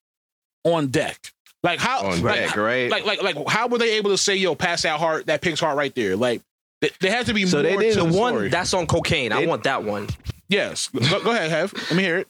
on 0.65 0.89
deck? 0.89 1.33
Like 1.63 1.81
how 1.81 2.07
on 2.07 2.23
like, 2.23 2.37
deck 2.37 2.57
right 2.57 2.91
like 2.91 3.05
like 3.05 3.23
like 3.23 3.37
how 3.49 3.67
were 3.69 3.79
they 3.79 3.97
able 3.97 4.11
to 4.11 4.19
say 4.19 4.37
yo 4.37 4.55
pass 4.55 4.83
that 4.83 4.99
heart 5.01 5.27
that 5.27 5.41
pig's 5.41 5.61
heart 5.61 5.77
right 5.77 5.95
there? 5.95 6.17
Like 6.17 6.41
th- 6.81 6.97
there 7.01 7.11
has 7.13 7.27
to 7.27 7.35
be 7.35 7.47
So 7.47 7.63
they 7.63 7.73
more 7.73 7.81
did 7.83 7.95
to 7.95 8.01
The 8.05 8.07
the 8.11 8.19
one 8.19 8.33
story. 8.35 8.49
that's 8.49 8.73
on 8.75 8.87
cocaine. 8.87 9.33
I 9.33 9.41
They- 9.41 9.47
want 9.47 9.65
that 9.65 9.83
one. 9.85 10.09
yes. 10.49 10.89
Go, 10.89 11.21
go 11.23 11.31
ahead, 11.33 11.51
Hev. 11.51 11.73
Let 11.75 11.95
me 11.95 12.03
hear 12.05 12.19
it. 12.19 12.29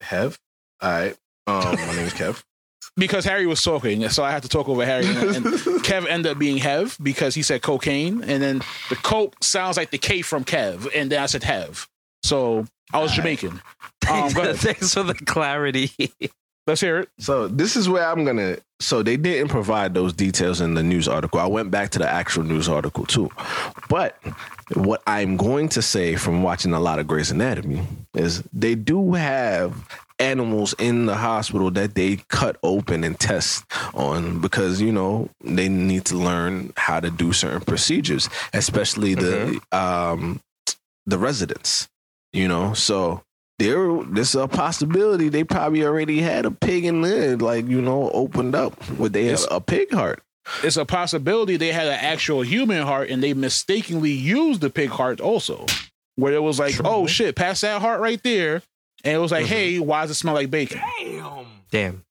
Hev. 0.00 0.38
All 0.80 0.90
right. 0.90 1.16
Um, 1.46 1.64
my 1.64 1.74
name 1.94 2.06
is 2.06 2.14
Kev. 2.14 2.42
Because 2.96 3.24
Harry 3.24 3.46
was 3.46 3.62
talking, 3.62 4.08
so 4.08 4.22
I 4.22 4.30
had 4.30 4.42
to 4.42 4.48
talk 4.48 4.68
over 4.68 4.84
Harry. 4.84 5.06
And 5.06 5.16
Kev 5.84 6.06
ended 6.06 6.32
up 6.32 6.38
being 6.38 6.58
Hev 6.58 6.98
because 7.02 7.34
he 7.34 7.42
said 7.42 7.62
cocaine, 7.62 8.22
and 8.22 8.42
then 8.42 8.62
the 8.88 8.96
coke 8.96 9.36
sounds 9.42 9.76
like 9.76 9.90
the 9.90 9.98
K 9.98 10.22
from 10.22 10.44
Kev, 10.44 10.88
and 10.94 11.10
then 11.10 11.22
I 11.22 11.26
said 11.26 11.42
Hev. 11.42 11.88
So 12.22 12.66
I 12.92 13.00
was 13.00 13.12
Jamaican. 13.12 13.60
Um. 14.10 14.30
Thanks 14.30 14.94
for 14.94 15.02
the 15.02 15.14
clarity. 15.14 15.92
Let's 16.66 16.80
hear 16.80 16.98
it. 16.98 17.08
So 17.18 17.48
this 17.48 17.74
is 17.74 17.88
where 17.88 18.06
I'm 18.06 18.24
gonna. 18.24 18.58
So 18.80 19.02
they 19.02 19.16
didn't 19.16 19.48
provide 19.48 19.94
those 19.94 20.12
details 20.12 20.60
in 20.60 20.74
the 20.74 20.82
news 20.82 21.08
article. 21.08 21.40
I 21.40 21.46
went 21.46 21.70
back 21.70 21.90
to 21.90 21.98
the 21.98 22.08
actual 22.08 22.44
news 22.44 22.68
article 22.68 23.06
too, 23.06 23.30
but 23.88 24.18
what 24.74 25.02
I'm 25.06 25.36
going 25.36 25.68
to 25.70 25.82
say 25.82 26.16
from 26.16 26.42
watching 26.42 26.72
a 26.72 26.80
lot 26.80 26.98
of 26.98 27.06
Grey's 27.06 27.30
Anatomy 27.30 27.82
is 28.14 28.42
they 28.52 28.74
do 28.74 29.14
have 29.14 29.74
animals 30.20 30.74
in 30.78 31.06
the 31.06 31.16
hospital 31.16 31.70
that 31.72 31.94
they 31.94 32.16
cut 32.28 32.56
open 32.62 33.02
and 33.02 33.18
test 33.18 33.64
on 33.94 34.40
because 34.40 34.80
you 34.80 34.92
know 34.92 35.28
they 35.42 35.68
need 35.68 36.04
to 36.06 36.16
learn 36.16 36.72
how 36.76 37.00
to 37.00 37.10
do 37.10 37.32
certain 37.32 37.62
procedures, 37.62 38.28
especially 38.52 39.14
the 39.14 39.60
um 39.72 40.40
the 41.06 41.18
residents. 41.18 41.88
You 42.32 42.46
know, 42.46 42.74
so 42.74 43.22
there 43.58 44.02
there's 44.04 44.34
a 44.34 44.46
possibility 44.48 45.28
they 45.28 45.44
probably 45.44 45.84
already 45.84 46.20
had 46.20 46.46
a 46.46 46.50
pig 46.50 46.84
in 46.84 47.02
there, 47.02 47.36
like 47.36 47.66
you 47.66 47.80
know, 47.80 48.10
opened 48.10 48.54
up 48.54 48.88
with 48.92 49.12
they 49.12 49.34
a 49.50 49.60
pig 49.60 49.92
heart. 49.92 50.22
It's 50.64 50.76
a 50.76 50.84
possibility 50.84 51.56
they 51.56 51.72
had 51.72 51.86
an 51.86 51.98
actual 52.00 52.42
human 52.42 52.82
heart, 52.82 53.10
and 53.10 53.22
they 53.22 53.34
mistakenly 53.34 54.10
used 54.10 54.60
the 54.60 54.70
pig 54.70 54.90
heart 54.90 55.20
also, 55.20 55.66
where 56.16 56.32
it 56.32 56.42
was 56.42 56.58
like, 56.58 56.74
True. 56.74 56.86
oh 56.86 57.06
shit, 57.06 57.36
pass 57.36 57.60
that 57.60 57.80
heart 57.80 58.00
right 58.00 58.22
there, 58.22 58.62
and 59.04 59.14
it 59.14 59.18
was 59.18 59.32
like, 59.32 59.44
Mhm. 59.46 59.48
hey, 59.48 59.78
why 59.78 60.02
does 60.02 60.10
it 60.12 60.14
smell 60.14 60.34
like 60.34 60.50
bacon? 60.50 60.80
Damn. 61.00 61.46
Damn. 61.70 62.04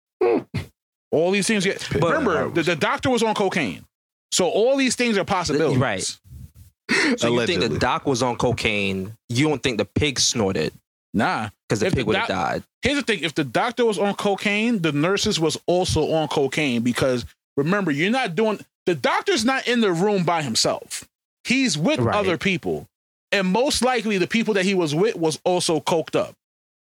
All 1.12 1.32
these 1.32 1.48
things 1.48 1.64
get. 1.66 1.80
Pig 1.82 2.04
remember, 2.04 2.38
heart 2.38 2.56
the, 2.56 2.64
the 2.64 2.76
doctor 2.76 3.10
was 3.10 3.24
on 3.24 3.34
cocaine, 3.34 3.84
so 4.32 4.48
all 4.48 4.78
these 4.78 4.96
things 4.96 5.18
are 5.18 5.26
possibilities. 5.26 5.78
Right. 5.80 6.02
So 6.02 6.96
you 6.96 7.16
think 7.18 7.24
Allegedly. 7.24 7.68
the 7.70 7.80
doc 7.80 8.06
was 8.06 8.22
on 8.24 8.36
cocaine? 8.36 9.14
You 9.30 9.48
don't 9.50 9.62
think 9.62 9.78
the 9.78 9.86
pig 9.86 10.20
snorted 10.20 10.74
Nah. 11.14 11.50
because 11.68 11.80
the 11.82 11.88
If 11.88 11.94
pig 11.96 12.06
would 12.06 12.16
have 12.16 12.28
doc- 12.28 12.38
died? 12.38 12.64
Here's 12.84 12.98
the 12.98 13.04
thing: 13.04 13.20
if 13.24 13.34
the 13.36 13.44
doctor 13.44 13.86
was 13.86 13.98
on 13.98 14.14
cocaine, 14.16 14.82
the 14.82 14.92
nurses 14.92 15.40
was 15.40 15.58
also 15.66 16.12
on 16.14 16.28
cocaine 16.28 16.82
because 16.82 17.26
remember, 17.58 17.92
you're 17.92 18.12
not 18.12 18.36
doing. 18.36 18.60
The 18.86 18.96
doctor's 18.96 19.44
not 19.46 19.68
in 19.68 19.82
the 19.82 19.92
room 19.92 20.24
by 20.24 20.42
himself. 20.44 21.08
He's 21.44 21.78
with 21.78 22.00
Right. 22.00 22.16
other 22.16 22.38
people, 22.38 22.88
and 23.32 23.48
most 23.48 23.84
likely 23.84 24.18
the 24.20 24.28
people 24.28 24.54
that 24.56 24.66
he 24.66 24.74
was 24.76 24.94
with 24.94 25.16
was 25.16 25.40
also 25.44 25.80
coked 25.80 26.16
up. 26.16 26.36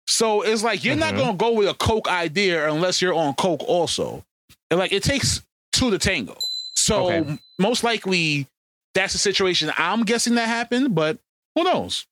So 0.06 0.42
it's 0.42 0.62
like 0.62 0.84
you're 0.84 0.96
not 0.96 1.14
Mhm. 1.14 1.18
gonna 1.18 1.34
go 1.34 1.52
with 1.52 1.68
a 1.68 1.74
coke 1.74 2.08
idea 2.08 2.70
unless 2.70 3.00
you're 3.00 3.14
on 3.14 3.34
coke 3.34 3.62
also. 3.66 4.24
And 4.70 4.78
like 4.78 4.92
it 4.92 5.02
takes 5.02 5.40
two 5.72 5.90
to 5.90 5.98
tango. 5.98 6.36
So 6.76 7.06
Okay. 7.10 7.38
most 7.58 7.82
likely 7.84 8.46
that's 8.94 9.12
the 9.12 9.18
situation. 9.18 9.72
I'm 9.76 10.04
guessing 10.04 10.34
that 10.36 10.46
happened, 10.48 10.94
but 10.94 11.18
who 11.54 11.64
knows? 11.64 12.06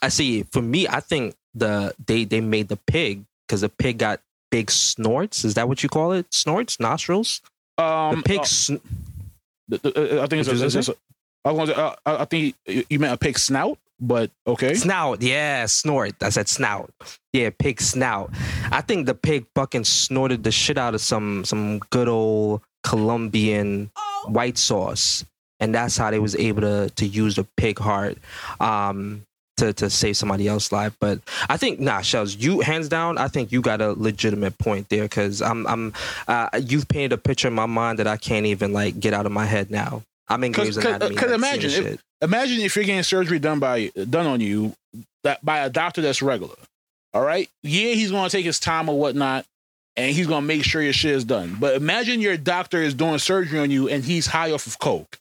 I 0.00 0.08
see. 0.08 0.44
For 0.44 0.62
me, 0.62 0.88
I 0.88 1.00
think 1.00 1.34
the 1.54 1.94
they 2.06 2.24
they 2.24 2.40
made 2.40 2.68
the 2.68 2.76
pig 2.76 3.24
because 3.46 3.60
the 3.62 3.68
pig 3.68 3.98
got 3.98 4.20
big 4.50 4.70
snorts. 4.70 5.44
Is 5.44 5.54
that 5.54 5.68
what 5.68 5.82
you 5.82 5.88
call 5.88 6.12
it? 6.12 6.32
Snorts, 6.32 6.80
nostrils. 6.80 7.40
Um, 7.76 8.16
the 8.16 8.22
pig. 8.22 8.40
uh, 8.40 8.44
sn- 8.44 8.80
uh, 9.72 9.76
I 10.22 10.26
think 10.26 10.40
it's, 10.40 10.48
a, 10.48 10.64
it's, 10.64 10.74
it's 10.74 10.88
a- 10.88 10.94
I 11.44 11.52
was 11.52 11.70
uh, 11.70 11.94
I 12.06 12.24
think 12.24 12.54
you 12.66 12.98
meant 12.98 13.12
a 13.12 13.16
pig 13.16 13.38
snout, 13.38 13.78
but 14.00 14.30
okay. 14.46 14.74
Snout, 14.74 15.22
yeah, 15.22 15.66
snort. 15.66 16.14
I 16.22 16.30
said 16.30 16.48
snout. 16.48 16.92
Yeah, 17.32 17.50
pig 17.50 17.80
snout. 17.80 18.30
I 18.72 18.80
think 18.80 19.06
the 19.06 19.14
pig 19.14 19.46
fucking 19.54 19.84
snorted 19.84 20.44
the 20.44 20.52
shit 20.52 20.78
out 20.78 20.94
of 20.94 21.00
some 21.00 21.44
some 21.44 21.78
good 21.90 22.08
old 22.08 22.62
Colombian 22.84 23.90
white 24.26 24.58
sauce, 24.58 25.24
and 25.60 25.74
that's 25.74 25.96
how 25.96 26.10
they 26.10 26.18
was 26.18 26.36
able 26.36 26.60
to 26.62 26.90
to 26.96 27.06
use 27.06 27.36
the 27.36 27.44
pig 27.56 27.78
heart 27.78 28.18
um, 28.60 29.22
to 29.56 29.72
to 29.72 29.88
save 29.90 30.16
somebody 30.16 30.46
else's 30.48 30.72
life. 30.72 30.96
But 31.00 31.20
I 31.48 31.56
think 31.56 31.80
nah, 31.80 32.00
Shellz. 32.00 32.40
You 32.40 32.60
hands 32.60 32.88
down. 32.88 33.18
I 33.18 33.28
think 33.28 33.50
you 33.52 33.60
got 33.60 33.80
a 33.80 33.92
legitimate 33.92 34.58
point 34.58 34.88
there 34.90 35.02
because 35.02 35.40
I'm 35.42 35.66
I'm 35.66 35.92
uh, 36.28 36.48
you've 36.62 36.88
painted 36.88 37.12
a 37.12 37.18
picture 37.18 37.48
in 37.48 37.54
my 37.54 37.66
mind 37.66 37.98
that 37.98 38.06
I 38.06 38.16
can't 38.16 38.46
even 38.46 38.72
like 38.72 39.00
get 39.00 39.12
out 39.14 39.26
of 39.26 39.32
my 39.32 39.46
head 39.46 39.70
now. 39.70 40.02
I'm 40.28 40.44
in 40.44 40.52
'Cause- 40.52 40.64
Grey's 40.64 40.76
'cause- 40.76 40.84
Anatomy. 40.86 41.14
'cause 41.16 41.24
and 41.24 41.32
I've 41.32 41.38
imagine 41.38 41.70
seen 41.70 41.84
if- 41.84 41.90
shit. 41.92 42.00
Imagine 42.20 42.60
if 42.60 42.74
you're 42.74 42.84
getting 42.84 43.02
surgery 43.02 43.38
done 43.38 43.60
by 43.60 43.92
done 44.10 44.26
on 44.26 44.40
you 44.40 44.74
that 45.24 45.44
by 45.44 45.58
a 45.60 45.70
doctor 45.70 46.00
that's 46.00 46.22
regular. 46.22 46.56
All 47.14 47.22
right, 47.22 47.48
yeah, 47.62 47.92
he's 47.94 48.10
gonna 48.10 48.28
take 48.30 48.44
his 48.44 48.60
time 48.60 48.88
or 48.88 48.98
whatnot, 48.98 49.46
and 49.96 50.14
he's 50.14 50.26
gonna 50.26 50.46
make 50.46 50.64
sure 50.64 50.82
your 50.82 50.92
shit 50.92 51.14
is 51.14 51.24
done. 51.24 51.56
But 51.58 51.74
imagine 51.76 52.20
your 52.20 52.36
doctor 52.36 52.82
is 52.82 52.94
doing 52.94 53.18
surgery 53.18 53.58
on 53.58 53.70
you 53.70 53.88
and 53.88 54.04
he's 54.04 54.26
high 54.26 54.52
off 54.52 54.66
of 54.66 54.78
coke. 54.78 55.18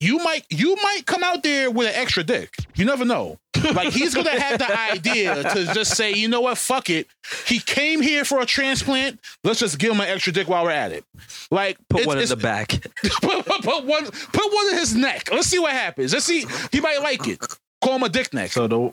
You 0.00 0.18
might 0.18 0.44
you 0.50 0.76
might 0.82 1.02
come 1.06 1.22
out 1.22 1.42
there 1.42 1.70
with 1.70 1.88
an 1.88 1.94
extra 1.94 2.22
dick. 2.24 2.54
You 2.74 2.84
never 2.84 3.04
know. 3.04 3.38
Like 3.72 3.92
he's 3.94 4.14
gonna 4.14 4.30
have 4.40 4.58
the 4.58 4.78
idea 4.92 5.42
to 5.54 5.72
just 5.72 5.96
say, 5.96 6.12
you 6.12 6.28
know 6.28 6.42
what, 6.42 6.58
fuck 6.58 6.90
it. 6.90 7.06
He 7.46 7.58
came 7.60 8.02
here 8.02 8.24
for 8.24 8.40
a 8.40 8.44
transplant. 8.46 9.18
Let's 9.44 9.60
just 9.60 9.78
give 9.78 9.92
him 9.92 10.00
an 10.00 10.08
extra 10.08 10.32
dick 10.32 10.48
while 10.48 10.64
we're 10.64 10.72
at 10.72 10.92
it. 10.92 11.04
Like 11.50 11.78
Put 11.88 12.00
it's- 12.02 12.06
one 12.06 12.18
in 12.18 12.28
the 12.28 12.36
back. 12.36 12.68
put, 13.02 13.46
put, 13.46 13.62
put 13.62 13.84
one 13.86 14.04
put 14.04 14.52
one 14.52 14.68
in 14.72 14.78
his 14.78 14.94
neck. 14.94 15.30
Let's 15.32 15.46
see 15.46 15.58
what 15.58 15.72
happens. 15.72 16.12
Let's 16.12 16.26
see. 16.26 16.44
He 16.72 16.80
might 16.80 17.00
like 17.00 17.26
it. 17.26 17.38
Call 17.82 17.96
him 17.96 18.02
a 18.02 18.08
dick 18.08 18.34
neck. 18.34 18.50
So 18.52 18.66
the 18.66 18.92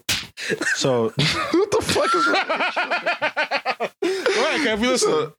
so 0.75 1.03
what 1.09 1.71
the 1.71 1.81
fuck 1.81 2.15
is 2.15 2.27
wrong? 2.27 2.47
Go 4.01 4.47
ahead, 4.47 4.61
Kev. 4.67 4.79
We 4.79 4.87
listen. 4.87 5.09
So, 5.09 5.33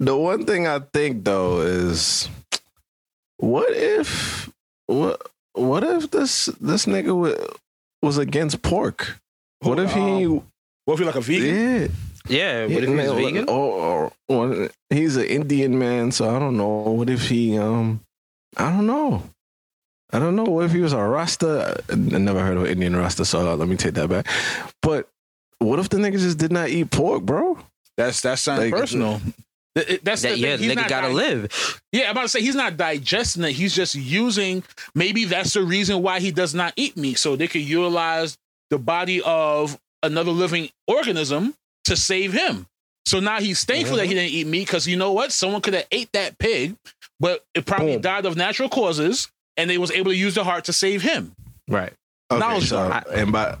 the 0.00 0.16
one 0.16 0.46
thing 0.46 0.66
I 0.66 0.78
think 0.78 1.24
though 1.24 1.60
is, 1.60 2.28
what 3.38 3.70
if 3.72 4.48
what 4.88 5.30
what 5.54 5.84
if 5.84 6.10
this 6.10 6.46
this 6.60 6.86
nigga 6.86 7.16
wa- 7.16 7.46
was 8.02 8.18
against 8.18 8.62
pork? 8.62 9.18
What 9.60 9.78
if 9.78 9.92
he? 9.92 10.26
what 10.26 10.94
if 10.94 10.98
you're 10.98 11.06
like 11.06 11.14
a 11.16 11.20
vegan? 11.20 11.54
Yeah, 11.54 11.86
Yeah, 12.28 12.66
what 12.74 12.84
if 12.84 12.88
he's 12.90 13.12
vegan? 13.12 13.48
Or, 13.48 14.12
or, 14.28 14.46
or 14.50 14.68
he's 14.90 15.16
an 15.16 15.24
Indian 15.26 15.78
man, 15.78 16.10
so 16.12 16.34
I 16.34 16.38
don't 16.38 16.56
know. 16.56 16.68
What 16.68 17.08
if 17.10 17.28
he? 17.28 17.56
Um, 17.58 18.00
I 18.56 18.70
don't 18.70 18.86
know. 18.86 19.22
I 20.10 20.18
don't 20.18 20.36
know. 20.36 20.44
What 20.44 20.64
if 20.64 20.72
he 20.72 20.80
was 20.80 20.92
a 20.94 21.02
Rasta? 21.02 21.82
I 21.90 21.94
never 21.94 22.40
heard 22.40 22.56
of 22.56 22.64
an 22.64 22.70
Indian 22.70 22.96
Rasta, 22.96 23.24
so 23.24 23.54
let 23.54 23.68
me 23.68 23.76
take 23.76 23.94
that 23.94 24.08
back. 24.08 24.26
But 24.80 25.08
what 25.58 25.78
if 25.78 25.88
the 25.90 25.98
nigga 25.98 26.18
just 26.18 26.38
did 26.38 26.50
not 26.52 26.70
eat 26.70 26.90
pork, 26.90 27.24
bro? 27.24 27.58
That's 27.96 28.20
that 28.22 28.38
sounds 28.38 28.60
Like, 28.60 28.70
personal. 28.72 29.20
Th- 29.74 29.88
it- 29.88 30.04
That's 30.04 30.22
That, 30.22 30.32
the 30.32 30.38
yeah, 30.38 30.56
thing. 30.56 30.68
He's 30.68 30.72
nigga 30.76 30.88
gotta 30.88 31.08
di- 31.08 31.14
live. 31.14 31.80
Yeah, 31.92 32.04
I'm 32.06 32.10
about 32.12 32.22
to 32.22 32.28
say 32.28 32.40
he's 32.40 32.54
not 32.54 32.76
digesting 32.76 33.44
it. 33.44 33.52
He's 33.52 33.74
just 33.74 33.94
using. 33.94 34.62
Maybe 34.94 35.24
that's 35.24 35.54
the 35.54 35.62
reason 35.62 36.02
why 36.02 36.20
he 36.20 36.30
does 36.30 36.54
not 36.54 36.72
eat 36.76 36.96
meat, 36.96 37.18
so 37.18 37.36
they 37.36 37.48
could 37.48 37.62
utilize 37.62 38.36
the 38.70 38.78
body 38.78 39.22
of 39.22 39.78
another 40.02 40.30
living 40.30 40.70
organism 40.86 41.54
to 41.84 41.96
save 41.96 42.32
him. 42.32 42.66
So 43.06 43.20
now 43.20 43.40
he's 43.40 43.64
thankful 43.64 43.96
that 43.96 44.04
he 44.04 44.10
mm-hmm. 44.10 44.18
didn't 44.18 44.34
eat 44.34 44.46
meat 44.46 44.66
because 44.66 44.86
you 44.86 44.96
know 44.96 45.12
what? 45.12 45.32
Someone 45.32 45.62
could 45.62 45.74
have 45.74 45.86
ate 45.90 46.10
that 46.12 46.38
pig, 46.38 46.76
but 47.18 47.42
it 47.54 47.64
probably 47.64 47.94
Boom. 47.94 48.02
died 48.02 48.26
of 48.26 48.36
natural 48.36 48.68
causes, 48.68 49.30
and 49.56 49.70
they 49.70 49.78
was 49.78 49.90
able 49.90 50.10
to 50.10 50.16
use 50.16 50.34
the 50.34 50.44
heart 50.44 50.64
to 50.66 50.72
save 50.72 51.02
him. 51.02 51.32
Right. 51.66 51.92
Okay, 52.30 52.38
Knowledge 52.38 52.68
so, 52.68 52.88
bar. 52.88 53.04
and 53.12 53.32
by 53.32 53.56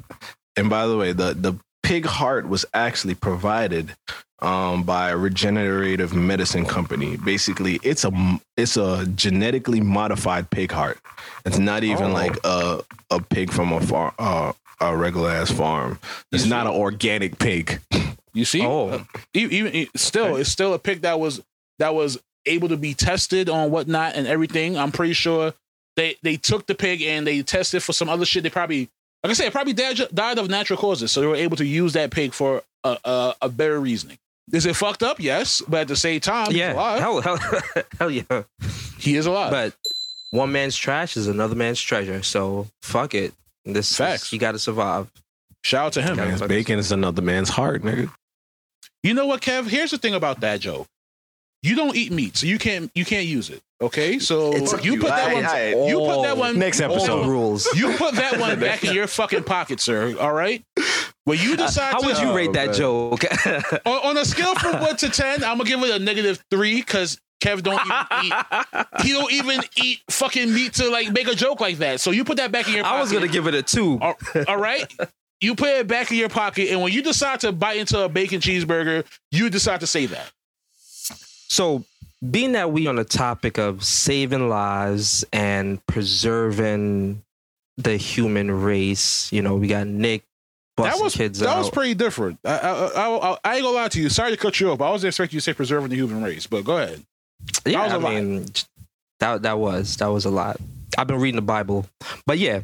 and 0.56 0.68
by 0.68 0.86
the 0.86 0.96
way, 0.96 1.12
the 1.12 1.32
the 1.32 1.54
pig 1.82 2.04
heart 2.04 2.46
was 2.46 2.66
actually 2.74 3.14
provided 3.14 3.96
um, 4.40 4.82
by 4.84 5.10
a 5.10 5.16
regenerative 5.16 6.14
medicine 6.14 6.64
company. 6.64 7.16
Basically, 7.16 7.78
it's 7.82 8.04
a 8.04 8.08
m- 8.12 8.40
it's 8.56 8.76
a 8.76 9.06
genetically 9.06 9.80
modified 9.80 10.50
pig 10.50 10.70
heart. 10.72 10.98
It's 11.44 11.58
not 11.58 11.84
even 11.84 12.06
Oh. 12.10 12.12
like 12.12 12.36
a 12.44 12.80
a 13.10 13.20
pig 13.20 13.50
from 13.52 13.72
a 13.72 13.80
farm, 13.80 14.12
uh, 14.18 14.52
a 14.80 14.96
regular 14.96 15.30
ass 15.30 15.50
farm. 15.50 15.98
It's 16.32 16.46
not 16.46 16.66
an 16.66 16.72
organic 16.72 17.38
pig. 17.38 17.80
You 18.34 18.44
see? 18.44 18.62
Oh. 18.64 18.88
Uh, 18.90 19.04
even 19.34 19.88
still, 19.96 20.36
it's 20.36 20.50
still 20.50 20.74
a 20.74 20.78
pig 20.78 21.00
that 21.02 21.18
was 21.18 21.40
that 21.78 21.94
was 21.94 22.18
able 22.46 22.68
to 22.68 22.76
be 22.76 22.94
tested 22.94 23.48
on 23.48 23.70
whatnot 23.70 24.14
and 24.14 24.26
everything. 24.26 24.78
I'm 24.78 24.92
pretty 24.92 25.14
sure 25.14 25.54
they 25.96 26.14
they 26.22 26.36
took 26.36 26.66
the 26.66 26.74
pig 26.76 27.02
and 27.02 27.26
they 27.26 27.42
tested 27.42 27.82
for 27.82 27.92
some 27.92 28.08
other 28.08 28.24
shit. 28.24 28.44
They 28.44 28.50
probably, 28.50 28.88
like 29.24 29.30
I 29.30 29.32
said, 29.32 29.50
probably 29.52 29.72
died, 29.72 29.98
died 30.14 30.38
of 30.38 30.48
natural 30.48 30.78
causes, 30.78 31.10
so 31.10 31.20
they 31.20 31.26
were 31.26 31.34
able 31.34 31.56
to 31.56 31.64
use 31.66 31.94
that 31.94 32.10
pig 32.12 32.32
for 32.32 32.62
a 32.84 32.96
a, 33.04 33.34
a 33.42 33.48
better 33.48 33.80
reasoning. 33.80 34.18
Is 34.52 34.66
it 34.66 34.76
fucked 34.76 35.02
up? 35.02 35.20
Yes, 35.20 35.62
but 35.68 35.80
at 35.82 35.88
the 35.88 35.96
same 35.96 36.20
time, 36.20 36.46
he's 36.48 36.56
Yeah. 36.56 36.72
alive. 36.74 37.00
Hell, 37.00 37.20
hell, 37.20 37.38
hell 37.98 38.10
yeah. 38.10 38.42
he 38.98 39.16
is 39.16 39.26
alive. 39.26 39.50
But 39.50 39.74
one 40.30 40.52
man's 40.52 40.76
trash 40.76 41.16
is 41.16 41.26
another 41.26 41.54
man's 41.54 41.80
treasure. 41.80 42.22
So 42.22 42.66
fuck 42.82 43.14
it. 43.14 43.34
This 43.64 43.94
Facts. 43.96 44.32
you 44.32 44.38
got 44.38 44.52
to 44.52 44.58
survive. 44.58 45.10
Shout 45.62 45.86
out 45.86 45.92
to 45.94 46.02
him, 46.02 46.16
man. 46.16 46.28
Man's 46.28 46.42
bacon 46.42 46.78
is 46.78 46.92
another 46.92 47.20
man's 47.20 47.50
heart, 47.50 47.82
nigga. 47.82 48.10
You 49.02 49.12
know 49.14 49.26
what, 49.26 49.42
Kev? 49.42 49.66
Here's 49.68 49.90
the 49.90 49.98
thing 49.98 50.14
about 50.14 50.40
that 50.40 50.60
joke. 50.60 50.86
You 51.62 51.74
don't 51.74 51.96
eat 51.96 52.12
meat, 52.12 52.36
so 52.36 52.46
you 52.46 52.56
can't 52.58 52.90
you 52.94 53.04
can't 53.04 53.26
use 53.26 53.50
it. 53.50 53.60
Okay, 53.80 54.18
so 54.18 54.52
It's- 54.54 54.84
you 54.84 54.98
put 54.98 55.08
that 55.08 55.30
Aight, 55.30 55.34
one. 55.34 55.44
aight. 55.44 55.88
You 55.88 55.98
put 55.98 56.22
that 56.22 56.36
one. 56.36 56.58
Next 56.58 56.80
you 56.80 56.86
put 56.86 56.94
that 56.94 57.00
episode. 57.02 57.26
rules. 57.26 57.68
You 57.76 57.92
put 57.96 58.14
that 58.14 58.38
one 58.40 58.58
back 58.60 58.84
in 58.84 58.94
your 58.94 59.06
fucking 59.08 59.44
pocket, 59.44 59.80
sir. 59.80 60.16
All 60.18 60.32
right. 60.32 60.64
When 61.28 61.38
you 61.38 61.58
decide 61.58 61.92
How 61.92 61.98
to, 61.98 62.06
would 62.06 62.18
you 62.18 62.28
Oh, 62.28 62.34
rate 62.34 62.54
that 62.54 62.80
oh, 62.80 63.10
man. 63.10 63.18
joke? 63.18 63.82
on, 63.86 64.06
on 64.08 64.16
a 64.16 64.24
scale 64.24 64.54
from 64.54 64.80
one 64.80 64.96
to 64.96 65.10
ten, 65.10 65.44
I'm 65.44 65.58
gonna 65.58 65.64
give 65.64 65.82
it 65.82 65.90
a 65.94 65.98
negative 66.02 66.42
three 66.50 66.76
because 66.76 67.20
Kev 67.42 67.62
don't 67.62 67.78
even 67.84 68.24
eat. 68.24 68.32
He 69.02 69.12
don't 69.12 69.30
even 69.30 69.60
eat 69.76 70.00
fucking 70.10 70.54
meat 70.54 70.72
to 70.74 70.88
like 70.88 71.12
make 71.12 71.28
a 71.28 71.34
joke 71.34 71.60
like 71.60 71.76
that. 71.78 72.00
So 72.00 72.12
you 72.12 72.24
put 72.24 72.38
that 72.38 72.50
back 72.50 72.66
in 72.66 72.72
your. 72.72 72.82
pocket. 72.84 72.96
I 72.96 73.00
was 73.02 73.12
gonna 73.12 73.28
give 73.28 73.46
it 73.46 73.52
a 73.54 73.62
two. 73.62 73.98
All, 74.00 74.14
all 74.48 74.56
right. 74.56 74.90
You 75.42 75.54
put 75.54 75.68
it 75.68 75.86
back 75.86 76.10
in 76.10 76.16
your 76.16 76.30
pocket, 76.30 76.70
and 76.70 76.80
when 76.80 76.94
you 76.94 77.02
decide 77.02 77.40
to 77.40 77.52
bite 77.52 77.76
into 77.76 78.02
a 78.02 78.08
bacon 78.08 78.40
cheeseburger, 78.40 79.04
you 79.30 79.50
decide 79.50 79.80
to 79.80 79.86
say 79.86 80.06
that. 80.06 80.32
So, 81.48 81.84
being 82.30 82.52
that 82.52 82.72
we 82.72 82.86
on 82.86 82.96
the 82.96 83.04
topic 83.04 83.58
of 83.58 83.84
saving 83.84 84.48
lives 84.48 85.26
and 85.30 85.84
preserving 85.86 87.22
the 87.76 87.96
human 87.96 88.50
race, 88.50 89.30
you 89.32 89.42
know, 89.42 89.54
we 89.56 89.68
got 89.68 89.86
Nick 89.86 90.22
busting 90.24 90.27
that 90.84 91.02
was 91.02 91.14
kids 91.14 91.38
that 91.40 91.48
out. 91.48 91.58
was 91.58 91.70
pretty 91.70 91.94
different. 91.94 92.38
I, 92.44 92.58
I, 92.58 92.70
I, 92.70 93.32
I, 93.32 93.38
I 93.44 93.54
ain't 93.56 93.64
gonna 93.64 93.76
lie 93.76 93.88
to 93.88 94.00
you. 94.00 94.08
Sorry 94.08 94.30
to 94.30 94.36
cut 94.36 94.60
you 94.60 94.70
off. 94.70 94.80
I 94.80 94.90
wasn't 94.90 95.08
expecting 95.08 95.36
you 95.36 95.40
to 95.40 95.44
say 95.44 95.52
preserving 95.52 95.90
the 95.90 95.96
human 95.96 96.22
race, 96.22 96.46
but 96.46 96.64
go 96.64 96.78
ahead. 96.78 97.02
yeah, 97.66 97.82
I 97.82 97.96
lot. 97.96 98.12
mean, 98.12 98.46
that 99.20 99.42
that 99.42 99.58
was 99.58 99.96
that 99.96 100.06
was 100.06 100.24
a 100.24 100.30
lot. 100.30 100.58
I've 100.96 101.06
been 101.06 101.20
reading 101.20 101.36
the 101.36 101.42
Bible, 101.42 101.86
but 102.26 102.38
yeah. 102.38 102.62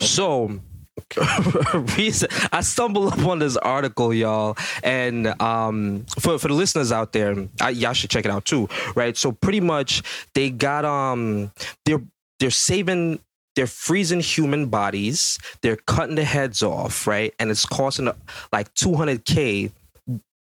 So, 0.00 0.60
I 1.18 2.60
stumbled 2.62 3.12
upon 3.14 3.38
this 3.38 3.56
article, 3.56 4.12
y'all, 4.12 4.56
and 4.82 5.28
um, 5.40 6.06
for 6.18 6.38
for 6.38 6.48
the 6.48 6.54
listeners 6.54 6.92
out 6.92 7.12
there, 7.12 7.36
I, 7.60 7.70
y'all 7.70 7.92
should 7.92 8.10
check 8.10 8.24
it 8.24 8.30
out 8.30 8.44
too, 8.44 8.68
right? 8.94 9.16
So, 9.16 9.32
pretty 9.32 9.60
much, 9.60 10.02
they 10.34 10.50
got 10.50 10.84
um, 10.84 11.52
they're 11.84 12.02
they're 12.38 12.50
saving. 12.50 13.20
They're 13.56 13.66
freezing 13.66 14.20
human 14.20 14.66
bodies. 14.66 15.38
They're 15.62 15.76
cutting 15.76 16.14
the 16.14 16.24
heads 16.24 16.62
off, 16.62 17.06
right? 17.06 17.34
And 17.38 17.50
it's 17.50 17.66
costing 17.66 18.10
like 18.52 18.72
200k 18.74 19.72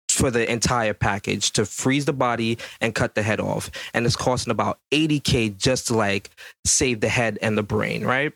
for 0.10 0.32
the 0.32 0.50
entire 0.50 0.94
package 0.94 1.52
to 1.52 1.66
freeze 1.66 2.06
the 2.06 2.14
body 2.14 2.58
and 2.82 2.96
cut 2.96 3.16
the 3.16 3.22
head 3.22 3.40
off. 3.40 3.70
And 3.94 4.06
it's 4.06 4.16
costing 4.16 4.52
about 4.52 4.80
80K 4.92 5.58
just 5.58 5.88
to 5.88 5.96
like 5.96 6.30
save 6.66 7.02
the 7.02 7.10
head 7.10 7.38
and 7.42 7.58
the 7.58 7.64
brain, 7.64 8.06
right? 8.06 8.34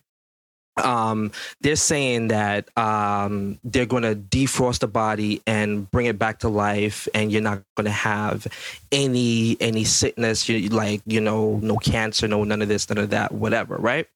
Um, 0.77 1.31
they're 1.61 1.75
saying 1.75 2.29
that 2.29 2.69
um, 2.77 3.59
they're 3.63 3.85
going 3.85 4.03
to 4.03 4.15
defrost 4.15 4.79
the 4.79 4.87
body 4.87 5.41
and 5.45 5.89
bring 5.91 6.05
it 6.05 6.17
back 6.17 6.39
to 6.39 6.49
life, 6.49 7.07
and 7.13 7.31
you're 7.31 7.41
not 7.41 7.63
going 7.75 7.85
to 7.85 7.91
have 7.91 8.47
any 8.91 9.57
any 9.59 9.83
sickness, 9.83 10.47
you, 10.47 10.69
like 10.69 11.01
you 11.05 11.19
know, 11.19 11.59
no 11.61 11.75
cancer, 11.77 12.29
no 12.29 12.45
none 12.45 12.61
of 12.61 12.69
this, 12.69 12.89
none 12.89 12.97
of 12.97 13.09
that, 13.09 13.33
whatever, 13.33 13.75
right? 13.75 14.07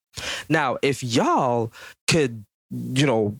Now, 0.49 0.77
if 0.81 1.03
y'all 1.03 1.71
could, 2.07 2.43
you 2.71 3.05
know, 3.05 3.37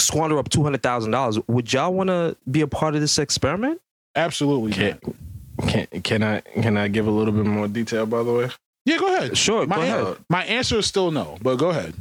squander 0.00 0.38
up 0.38 0.48
two 0.48 0.62
hundred 0.62 0.82
thousand 0.82 1.10
dollars, 1.12 1.38
would 1.48 1.72
y'all 1.72 1.92
want 1.92 2.08
to 2.08 2.36
be 2.50 2.60
a 2.62 2.66
part 2.66 2.94
of 2.94 3.00
this 3.00 3.18
experiment? 3.18 3.80
Absolutely. 4.16 4.72
Can, 4.72 4.98
can 5.68 5.86
can 6.02 6.22
I 6.22 6.40
can 6.40 6.76
I 6.76 6.88
give 6.88 7.06
a 7.06 7.10
little 7.10 7.32
bit 7.34 7.46
more 7.46 7.68
detail? 7.68 8.06
By 8.06 8.22
the 8.22 8.32
way, 8.32 8.50
Yeah, 8.86 8.96
go 8.98 9.14
ahead. 9.14 9.36
Sure, 9.38 9.66
My, 9.66 9.76
go 9.76 9.82
an- 9.82 9.88
ahead. 10.06 10.16
my 10.28 10.44
answer 10.44 10.78
is 10.78 10.86
still 10.86 11.10
no, 11.10 11.36
but 11.42 11.56
go 11.56 11.68
ahead. 11.70 11.94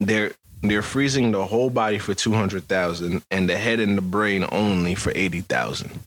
they're 0.00 0.32
they're 0.62 0.82
freezing 0.82 1.30
the 1.32 1.44
whole 1.46 1.70
body 1.70 1.98
for 1.98 2.14
two 2.14 2.32
hundred 2.32 2.64
thousand, 2.68 3.22
and 3.30 3.48
the 3.48 3.56
head 3.56 3.80
and 3.80 3.96
the 3.96 4.02
brain 4.02 4.44
only 4.50 4.94
for 4.94 5.12
eighty 5.14 5.40
thousand. 5.40 6.00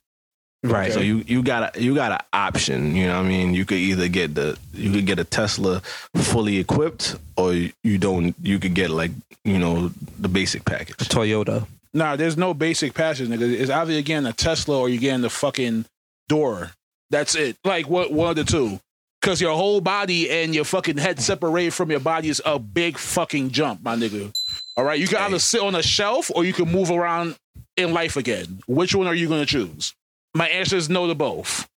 Right. 0.63 0.93
So 0.93 0.99
you 0.99 1.23
you 1.25 1.41
got 1.41 1.75
a 1.75 1.81
you 1.81 1.95
got 1.95 2.11
an 2.11 2.19
option. 2.33 2.95
You 2.95 3.07
know 3.07 3.17
what 3.17 3.25
I 3.25 3.29
mean? 3.29 3.53
You 3.53 3.65
could 3.65 3.79
either 3.79 4.07
get 4.07 4.35
the 4.35 4.57
you 4.73 4.91
could 4.91 5.07
get 5.07 5.17
a 5.17 5.23
Tesla 5.23 5.81
fully 6.15 6.59
equipped, 6.59 7.15
or 7.35 7.53
you 7.53 7.97
don't. 7.97 8.35
You 8.43 8.59
could 8.59 8.75
get 8.75 8.91
like 8.91 9.11
you 9.43 9.57
know 9.57 9.91
the 10.19 10.27
basic 10.27 10.63
package. 10.65 11.01
A 11.01 11.05
Toyota. 11.05 11.65
Nah, 11.93 12.15
there's 12.15 12.37
no 12.37 12.53
basic 12.53 12.93
package, 12.93 13.27
nigga. 13.27 13.51
It's 13.51 13.71
either 13.71 13.91
you're 13.91 14.01
getting 14.03 14.27
a 14.27 14.33
Tesla 14.33 14.79
or 14.79 14.87
you're 14.87 15.01
getting 15.01 15.21
the 15.21 15.29
fucking 15.31 15.85
door. 16.29 16.71
That's 17.09 17.35
it. 17.35 17.57
Like 17.65 17.89
what 17.89 18.11
one 18.13 18.29
of 18.29 18.35
the 18.35 18.43
two. 18.43 18.79
Cause 19.21 19.39
your 19.39 19.55
whole 19.55 19.81
body 19.81 20.31
and 20.31 20.55
your 20.55 20.65
fucking 20.65 20.97
head 20.97 21.19
separated 21.19 21.75
from 21.75 21.91
your 21.91 21.99
body 21.99 22.29
is 22.29 22.41
a 22.43 22.57
big 22.57 22.97
fucking 22.97 23.51
jump, 23.51 23.83
my 23.83 23.95
nigga. 23.95 24.33
All 24.75 24.83
right. 24.83 24.99
You 24.99 25.07
can 25.07 25.19
either 25.19 25.37
sit 25.37 25.61
on 25.61 25.75
a 25.75 25.83
shelf 25.83 26.31
or 26.33 26.43
you 26.43 26.53
can 26.53 26.71
move 26.71 26.89
around 26.89 27.35
in 27.77 27.93
life 27.93 28.17
again. 28.17 28.61
Which 28.67 28.95
one 28.95 29.05
are 29.05 29.13
you 29.13 29.29
gonna 29.29 29.45
choose? 29.45 29.93
My 30.33 30.47
answer 30.49 30.77
is 30.77 30.89
no 30.89 31.07
to 31.07 31.15
both. 31.15 31.67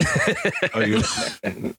Or 0.74 0.82
you 0.82 1.02